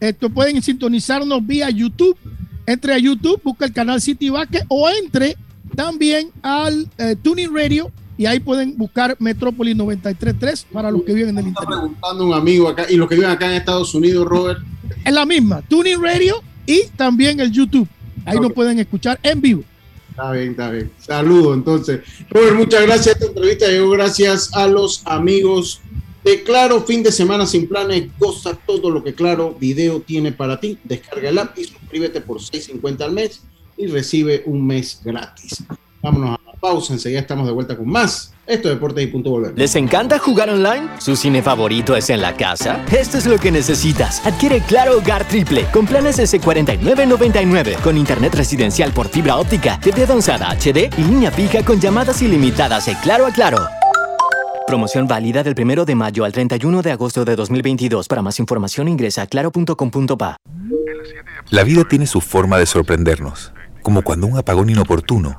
esto 0.00 0.30
pueden 0.30 0.60
sintonizarnos 0.62 1.46
vía 1.46 1.70
YouTube. 1.70 2.16
Entre 2.66 2.94
a 2.94 2.98
YouTube, 2.98 3.40
busca 3.44 3.66
el 3.66 3.72
canal 3.72 4.00
City 4.00 4.30
Basket 4.30 4.62
o 4.68 4.88
entre 4.88 5.36
también 5.76 6.30
al 6.42 6.88
eh, 6.98 7.14
Tuning 7.22 7.54
Radio 7.54 7.90
y 8.16 8.26
ahí 8.26 8.40
pueden 8.40 8.76
buscar 8.78 9.16
Metrópolis 9.18 9.76
93.3 9.76 10.66
para 10.72 10.90
los 10.90 11.02
que 11.02 11.12
viven 11.12 11.30
en 11.30 11.38
el 11.38 11.46
Está 11.48 11.62
interior. 11.62 11.80
preguntando 11.82 12.26
un 12.26 12.32
amigo 12.32 12.68
acá, 12.68 12.86
y 12.88 12.96
los 12.96 13.08
que 13.08 13.16
viven 13.16 13.28
acá 13.30 13.46
en 13.50 13.54
Estados 13.54 13.94
Unidos, 13.94 14.24
Robert, 14.26 14.60
Es 15.04 15.12
la 15.12 15.26
misma, 15.26 15.62
Tuning 15.62 16.00
Radio 16.00 16.42
y 16.66 16.84
también 16.96 17.40
el 17.40 17.50
YouTube. 17.50 17.88
Ahí 18.24 18.36
nos 18.36 18.46
Ok. 18.46 18.54
pueden 18.54 18.78
escuchar 18.78 19.18
en 19.22 19.40
vivo. 19.40 19.64
Está 20.10 20.30
bien, 20.32 20.50
está 20.52 20.70
bien. 20.70 20.90
Saludos, 20.98 21.56
entonces. 21.56 22.00
Robert, 22.30 22.54
muchas 22.56 22.82
gracias. 22.82 23.16
Esta 23.16 23.26
entrevista 23.26 23.66
llegó 23.68 23.90
gracias 23.90 24.50
a 24.54 24.66
los 24.68 25.02
amigos 25.06 25.80
de 26.24 26.42
Claro. 26.44 26.82
Fin 26.82 27.02
de 27.02 27.10
semana 27.12 27.46
sin 27.46 27.68
planes. 27.68 28.08
Goza 28.18 28.54
todo 28.66 28.90
lo 28.90 29.02
que 29.02 29.14
Claro 29.14 29.56
Video 29.58 30.00
tiene 30.00 30.30
para 30.32 30.60
ti. 30.60 30.78
Descarga 30.84 31.28
el 31.30 31.38
app 31.38 31.58
y 31.58 31.64
suscríbete 31.64 32.20
por 32.20 32.40
6.50 32.40 33.00
al 33.02 33.12
mes 33.12 33.42
y 33.76 33.88
recibe 33.88 34.42
un 34.46 34.64
mes 34.66 35.00
gratis. 35.04 35.64
Vámonos 36.04 36.38
a 36.38 36.52
la 36.52 36.52
pausa. 36.60 36.92
Enseguida 36.92 37.20
estamos 37.20 37.46
de 37.46 37.52
vuelta 37.52 37.76
con 37.78 37.88
más. 37.88 38.34
Esto 38.46 38.68
es 38.68 38.74
Deportes 38.74 39.04
y 39.04 39.06
Punto 39.06 39.30
Volver. 39.30 39.54
¿Les 39.56 39.74
encanta 39.74 40.18
jugar 40.18 40.50
online? 40.50 40.86
¿Su 40.98 41.16
cine 41.16 41.40
favorito 41.40 41.96
es 41.96 42.10
en 42.10 42.20
la 42.20 42.36
casa? 42.36 42.84
Esto 42.92 43.16
es 43.16 43.24
lo 43.24 43.38
que 43.38 43.50
necesitas. 43.50 44.24
Adquiere 44.26 44.60
Claro 44.60 44.98
Hogar 44.98 45.26
Triple 45.26 45.64
con 45.72 45.86
planes 45.86 46.18
S4999 46.18 47.80
con 47.80 47.96
internet 47.96 48.34
residencial 48.34 48.92
por 48.92 49.08
fibra 49.08 49.36
óptica, 49.36 49.80
TV 49.80 50.02
avanzada 50.04 50.50
HD 50.50 50.90
y 50.98 51.04
línea 51.04 51.30
fija 51.30 51.64
con 51.64 51.80
llamadas 51.80 52.20
ilimitadas 52.20 52.84
de 52.84 52.96
Claro 53.00 53.24
a 53.24 53.30
Claro. 53.30 53.58
Promoción 54.66 55.06
válida 55.06 55.42
del 55.42 55.54
1 55.58 55.86
de 55.86 55.94
mayo 55.94 56.24
al 56.26 56.32
31 56.32 56.82
de 56.82 56.90
agosto 56.90 57.24
de 57.24 57.34
2022. 57.34 58.08
Para 58.08 58.20
más 58.20 58.38
información 58.38 58.88
ingresa 58.88 59.22
a 59.22 59.26
claro.com.pa. 59.26 60.36
La 61.48 61.64
vida 61.64 61.84
tiene 61.88 62.06
su 62.06 62.20
forma 62.20 62.58
de 62.58 62.66
sorprendernos, 62.66 63.54
como 63.82 64.02
cuando 64.02 64.26
un 64.26 64.36
apagón 64.36 64.68
inoportuno 64.68 65.38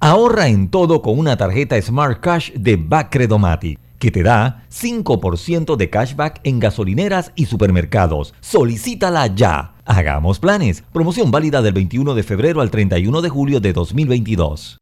Ahorra 0.00 0.48
en 0.48 0.68
todo 0.68 1.00
con 1.00 1.18
una 1.18 1.38
tarjeta 1.38 1.80
Smart 1.80 2.20
Cash 2.20 2.52
de 2.52 2.76
Bacredomatic 2.76 3.80
que 3.98 4.10
te 4.10 4.22
da 4.22 4.64
5% 4.70 5.74
de 5.74 5.88
cashback 5.88 6.40
en 6.44 6.60
gasolineras 6.60 7.32
y 7.34 7.46
supermercados. 7.46 8.34
Solicítala 8.40 9.28
ya. 9.28 9.72
Hagamos 9.86 10.38
planes. 10.38 10.84
Promoción 10.92 11.30
válida 11.30 11.62
del 11.62 11.72
21 11.72 12.14
de 12.14 12.22
febrero 12.22 12.60
al 12.60 12.70
31 12.70 13.22
de 13.22 13.28
julio 13.30 13.58
de 13.58 13.72
2022. 13.72 14.78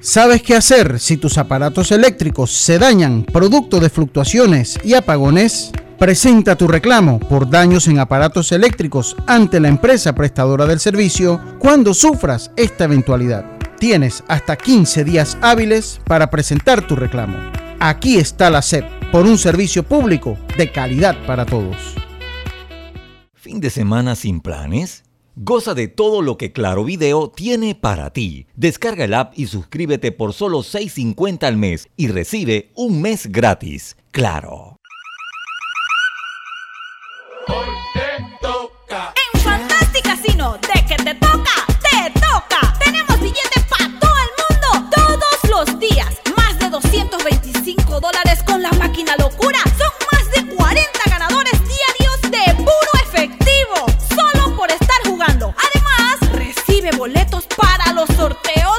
¿Sabes 0.00 0.42
qué 0.42 0.54
hacer 0.54 0.98
si 0.98 1.18
tus 1.18 1.36
aparatos 1.36 1.92
eléctricos 1.92 2.50
se 2.50 2.78
dañan 2.78 3.24
producto 3.24 3.80
de 3.80 3.90
fluctuaciones 3.90 4.78
y 4.82 4.94
apagones? 4.94 5.72
Presenta 5.98 6.56
tu 6.56 6.68
reclamo 6.68 7.18
por 7.18 7.50
daños 7.50 7.86
en 7.86 7.98
aparatos 7.98 8.50
eléctricos 8.52 9.14
ante 9.26 9.60
la 9.60 9.68
empresa 9.68 10.14
prestadora 10.14 10.64
del 10.64 10.80
servicio 10.80 11.38
cuando 11.58 11.92
sufras 11.92 12.50
esta 12.56 12.84
eventualidad. 12.84 13.57
Tienes 13.78 14.24
hasta 14.26 14.56
15 14.56 15.04
días 15.04 15.38
hábiles 15.40 16.00
para 16.04 16.30
presentar 16.30 16.84
tu 16.86 16.96
reclamo. 16.96 17.38
Aquí 17.78 18.16
está 18.16 18.50
la 18.50 18.60
SEP 18.60 18.84
por 19.12 19.24
un 19.24 19.38
servicio 19.38 19.84
público 19.84 20.36
de 20.56 20.72
calidad 20.72 21.16
para 21.26 21.46
todos. 21.46 21.94
¿Fin 23.34 23.60
de 23.60 23.70
semana 23.70 24.16
sin 24.16 24.40
planes? 24.40 25.04
Goza 25.36 25.74
de 25.74 25.86
todo 25.86 26.22
lo 26.22 26.36
que 26.36 26.50
Claro 26.50 26.82
Video 26.82 27.30
tiene 27.30 27.76
para 27.76 28.12
ti. 28.12 28.48
Descarga 28.56 29.04
el 29.04 29.14
app 29.14 29.32
y 29.38 29.46
suscríbete 29.46 30.10
por 30.10 30.32
solo 30.32 30.58
$6.50 30.64 31.44
al 31.44 31.56
mes 31.56 31.88
y 31.96 32.08
recibe 32.08 32.72
un 32.74 33.00
mes 33.00 33.30
gratis. 33.30 33.96
Claro. 34.10 34.78
En 39.34 39.40
Fantastic 39.40 40.02
Casino, 40.02 40.58
de 40.58 40.84
que 40.84 40.96
te 41.02 41.14
toca, 41.14 41.57
días. 45.78 46.14
Más 46.36 46.58
de 46.58 46.70
225 46.70 48.00
dólares 48.00 48.42
con 48.46 48.62
la 48.62 48.70
máquina 48.72 49.14
locura. 49.16 49.58
Son 49.78 49.90
más 50.12 50.30
de 50.32 50.54
40 50.54 50.90
ganadores 51.08 51.52
diarios 51.52 52.22
de 52.22 52.54
puro 52.56 52.92
efectivo, 53.04 53.86
solo 54.14 54.56
por 54.56 54.70
estar 54.70 55.00
jugando. 55.06 55.54
Además, 55.56 56.32
recibe 56.32 56.90
boletos 56.96 57.46
para 57.56 57.92
los 57.92 58.08
sorteos 58.16 58.78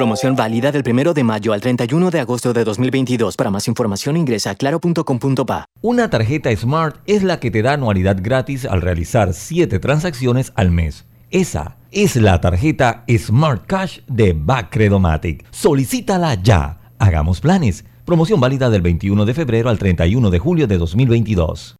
Promoción 0.00 0.34
válida 0.34 0.72
del 0.72 0.82
1 0.82 1.12
de 1.12 1.22
mayo 1.22 1.52
al 1.52 1.60
31 1.60 2.10
de 2.10 2.20
agosto 2.20 2.54
de 2.54 2.64
2022. 2.64 3.36
Para 3.36 3.50
más 3.50 3.68
información 3.68 4.16
ingresa 4.16 4.52
a 4.52 4.54
claro.com.pa. 4.54 5.66
Una 5.82 6.08
tarjeta 6.08 6.56
Smart 6.56 6.96
es 7.04 7.22
la 7.22 7.38
que 7.38 7.50
te 7.50 7.60
da 7.60 7.74
anualidad 7.74 8.16
gratis 8.18 8.64
al 8.64 8.80
realizar 8.80 9.34
7 9.34 9.78
transacciones 9.78 10.54
al 10.54 10.70
mes. 10.70 11.04
Esa 11.30 11.76
es 11.92 12.16
la 12.16 12.40
tarjeta 12.40 13.04
Smart 13.14 13.66
Cash 13.66 13.98
de 14.06 14.32
Bacredomatic. 14.32 15.44
Solicítala 15.50 16.32
ya. 16.32 16.80
Hagamos 16.98 17.42
planes. 17.42 17.84
Promoción 18.06 18.40
válida 18.40 18.70
del 18.70 18.80
21 18.80 19.26
de 19.26 19.34
febrero 19.34 19.68
al 19.68 19.78
31 19.78 20.30
de 20.30 20.38
julio 20.38 20.66
de 20.66 20.78
2022. 20.78 21.76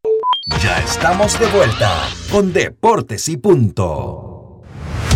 Ya 0.62 0.78
estamos 0.80 1.40
de 1.40 1.46
vuelta 1.46 1.90
con 2.30 2.52
Deportes 2.52 3.30
y 3.30 3.38
Punto. 3.38 4.39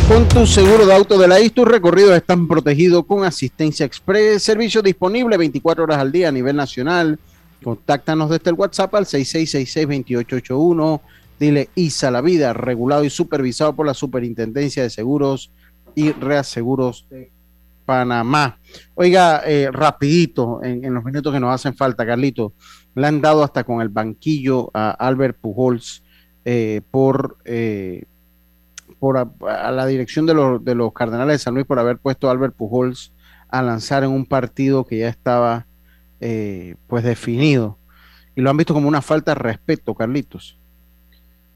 Con 0.09 0.29
tu 0.29 0.47
seguro 0.47 0.85
de 0.85 0.95
auto 0.95 1.19
de 1.19 1.27
la 1.27 1.41
IS, 1.41 1.55
tus 1.55 1.67
recorridos 1.67 2.15
están 2.15 2.47
protegidos 2.47 3.07
con 3.07 3.25
asistencia 3.25 3.87
express, 3.87 4.43
servicio 4.43 4.83
disponible 4.83 5.39
24 5.39 5.85
horas 5.85 5.99
al 5.99 6.13
día 6.13 6.29
a 6.29 6.33
nivel 6.33 6.57
nacional. 6.57 7.19
Contáctanos 7.63 8.29
desde 8.29 8.51
el 8.51 8.57
WhatsApp 8.57 8.95
al 8.95 9.07
6666-2881. 9.07 11.01
Dile 11.41 11.71
ISA 11.75 12.11
la 12.11 12.21
vida, 12.21 12.53
regulado 12.53 13.05
y 13.05 13.11
supervisado 13.11 13.75
por 13.75 13.87
la 13.87 13.95
Superintendencia 13.95 14.83
de 14.83 14.91
Seguros 14.91 15.51
y 15.95 16.13
Reaseguros 16.13 17.07
de 17.09 17.33
Panamá. 17.87 18.59
Oiga, 18.95 19.43
eh, 19.47 19.71
rapidito, 19.73 20.63
en, 20.63 20.93
los 20.93 21.03
minutos 21.03 21.33
que 21.33 21.41
nos 21.41 21.55
hacen 21.55 21.75
falta, 21.75 22.05
Carlito, 22.05 22.53
le 22.95 23.07
han 23.07 23.23
dado 23.23 23.43
hasta 23.43 23.65
con 23.65 23.81
el 23.81 23.89
banquillo 23.89 24.71
a 24.75 24.91
Albert 24.91 25.39
Pujols 25.41 26.03
eh, 26.45 26.83
por, 26.91 27.39
eh, 27.47 28.05
por 29.05 29.19
a, 29.19 29.71
la 29.71 29.85
dirección 29.85 30.25
de 30.25 30.33
los, 30.33 30.65
de 30.65 30.75
los 30.75 30.95
Cardenales 30.95 31.35
de 31.35 31.39
San 31.39 31.53
Luis 31.53 31.67
por 31.67 31.79
haber 31.79 31.99
puesto 31.99 32.27
a 32.27 32.31
Albert 32.31 32.55
Pujols 32.57 33.13
a 33.51 33.61
lanzar 33.61 34.03
en 34.03 34.09
un 34.09 34.25
partido 34.25 34.87
que 34.87 34.97
ya 34.97 35.09
estaba 35.09 35.67
eh, 36.21 36.77
pues 36.87 37.05
definido. 37.05 37.77
Y 38.35 38.41
lo 38.41 38.49
han 38.49 38.57
visto 38.57 38.73
como 38.73 38.89
una 38.89 39.03
falta 39.03 39.33
de 39.33 39.43
respeto, 39.43 39.95
Carlitos. 39.95 40.57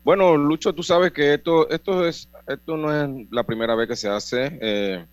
Bueno, 0.04 0.36
Lucho, 0.36 0.74
tú 0.74 0.82
sabes 0.82 1.10
que 1.12 1.32
esto, 1.32 1.70
esto, 1.70 2.06
es, 2.06 2.28
esto 2.46 2.76
no 2.76 2.92
es 2.94 3.26
la 3.30 3.44
primera 3.44 3.74
vez 3.74 3.88
que 3.88 3.96
se 3.96 4.10
hace. 4.10 4.58
eh, 4.60 5.06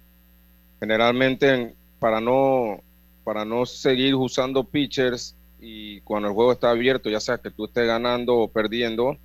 generalmente, 0.81 1.73
para 1.99 2.19
no, 2.19 2.81
para 3.23 3.45
no 3.45 3.65
seguir 3.65 4.13
usando 4.13 4.65
pitchers 4.65 5.37
y 5.61 6.01
cuando 6.01 6.27
el 6.27 6.33
juego 6.33 6.51
está 6.51 6.69
abierto, 6.69 7.09
ya 7.09 7.21
sea 7.21 7.37
que 7.37 7.49
tú 7.49 7.63
estés 7.63 7.87
ganando 7.87 8.35
o 8.35 8.51
perdiendo, 8.51 9.15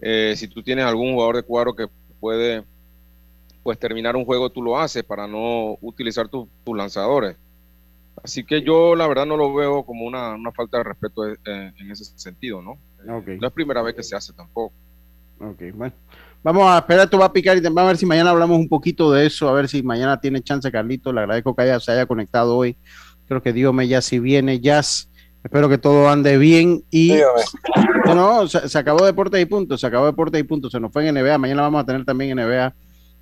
eh, 0.00 0.34
si 0.36 0.46
tú 0.46 0.62
tienes 0.62 0.84
algún 0.84 1.14
jugador 1.14 1.36
de 1.36 1.42
cuadro 1.42 1.74
que 1.74 1.88
puede 2.20 2.64
pues 3.62 3.78
terminar 3.78 4.16
un 4.16 4.24
juego, 4.24 4.50
tú 4.50 4.62
lo 4.62 4.78
haces 4.78 5.04
para 5.04 5.26
no 5.26 5.76
utilizar 5.82 6.28
tu- 6.28 6.48
tus 6.64 6.76
lanzadores. 6.76 7.36
Así 8.22 8.42
que 8.44 8.62
yo 8.62 8.94
la 8.96 9.06
verdad 9.06 9.26
no 9.26 9.36
lo 9.36 9.52
veo 9.54 9.84
como 9.84 10.04
una, 10.06 10.34
una 10.34 10.50
falta 10.52 10.78
de 10.78 10.84
respeto 10.84 11.26
eh, 11.28 11.36
en 11.44 11.90
ese 11.90 12.04
sentido, 12.16 12.62
¿no? 12.62 12.78
Eh, 13.04 13.36
No 13.40 13.46
es 13.46 13.52
primera 13.52 13.82
vez 13.82 13.94
que 13.94 14.02
se 14.02 14.16
hace 14.16 14.32
tampoco. 14.32 14.72
Ok, 15.40 15.62
bueno. 15.74 15.92
Vamos 16.42 16.64
a 16.68 16.78
esperar, 16.78 17.04
esto 17.04 17.18
va 17.18 17.26
a 17.26 17.32
picar 17.32 17.56
y 17.56 17.60
vamos 17.60 17.82
a 17.82 17.86
ver 17.86 17.96
si 17.96 18.06
mañana 18.06 18.30
hablamos 18.30 18.58
un 18.58 18.68
poquito 18.68 19.12
de 19.12 19.26
eso, 19.26 19.48
a 19.48 19.52
ver 19.52 19.68
si 19.68 19.82
mañana 19.82 20.20
tiene 20.20 20.40
chance 20.40 20.70
Carlito. 20.72 21.12
Le 21.12 21.20
agradezco 21.20 21.54
que 21.54 21.62
haya, 21.62 21.78
se 21.80 21.92
haya 21.92 22.06
conectado 22.06 22.56
hoy. 22.56 22.76
Creo 23.26 23.42
que 23.42 23.52
Dios 23.52 23.74
me 23.74 23.86
ya 23.86 24.00
si 24.00 24.18
viene, 24.18 24.58
Jazz. 24.60 25.10
Espero 25.44 25.68
que 25.68 25.78
todo 25.78 26.08
ande 26.08 26.36
bien 26.36 26.84
y 26.90 27.14
no, 28.04 28.14
no, 28.14 28.48
se, 28.48 28.68
se 28.68 28.78
acabó 28.78 29.04
Deportes 29.04 29.40
y 29.40 29.46
Puntos, 29.46 29.80
se 29.80 29.86
acabó 29.86 30.06
Deportes 30.06 30.40
y 30.40 30.44
Puntos, 30.44 30.72
se 30.72 30.80
nos 30.80 30.92
fue 30.92 31.06
en 31.06 31.14
NBA. 31.14 31.38
Mañana 31.38 31.62
vamos 31.62 31.82
a 31.82 31.86
tener 31.86 32.04
también 32.04 32.36
NBA 32.36 32.74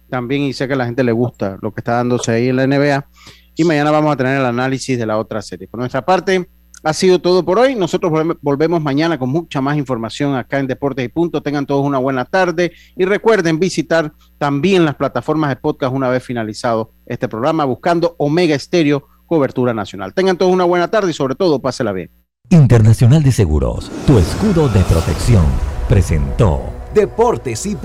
también 0.08 0.42
y 0.42 0.52
sé 0.52 0.66
que 0.66 0.74
a 0.74 0.76
la 0.76 0.86
gente 0.86 1.02
le 1.04 1.12
gusta 1.12 1.58
lo 1.60 1.72
que 1.72 1.80
está 1.80 1.92
dándose 1.92 2.32
ahí 2.32 2.48
en 2.48 2.56
la 2.56 2.66
NBA. 2.66 3.06
Y 3.54 3.64
mañana 3.64 3.90
vamos 3.90 4.12
a 4.12 4.16
tener 4.16 4.38
el 4.38 4.46
análisis 4.46 4.98
de 4.98 5.06
la 5.06 5.18
otra 5.18 5.40
serie. 5.40 5.66
Por 5.66 5.80
nuestra 5.80 6.04
parte, 6.04 6.48
ha 6.82 6.92
sido 6.92 7.18
todo 7.20 7.44
por 7.44 7.58
hoy. 7.58 7.74
Nosotros 7.74 8.12
volvemos 8.42 8.82
mañana 8.82 9.18
con 9.18 9.30
mucha 9.30 9.60
más 9.60 9.76
información 9.76 10.34
acá 10.34 10.58
en 10.58 10.66
Deportes 10.66 11.04
y 11.04 11.08
Punto. 11.08 11.42
Tengan 11.42 11.66
todos 11.66 11.84
una 11.84 11.98
buena 11.98 12.24
tarde 12.24 12.72
y 12.96 13.04
recuerden 13.04 13.58
visitar 13.58 14.12
también 14.38 14.84
las 14.84 14.94
plataformas 14.94 15.50
de 15.50 15.56
podcast 15.56 15.94
una 15.94 16.08
vez 16.08 16.22
finalizado 16.22 16.92
este 17.06 17.28
programa 17.28 17.64
buscando 17.64 18.14
Omega 18.18 18.54
Estéreo 18.54 19.08
cobertura 19.26 19.74
nacional. 19.74 20.14
Tengan 20.14 20.38
todos 20.38 20.52
una 20.52 20.64
buena 20.64 20.88
tarde 20.88 21.10
y 21.10 21.14
sobre 21.14 21.34
todo 21.34 21.60
pásela 21.60 21.92
bien. 21.92 22.10
Internacional 22.50 23.22
de 23.22 23.32
Seguros, 23.32 23.90
tu 24.06 24.18
escudo 24.18 24.68
de 24.68 24.80
protección, 24.82 25.44
presentó 25.88 26.62
Deportes 26.94 27.66
y. 27.66 27.76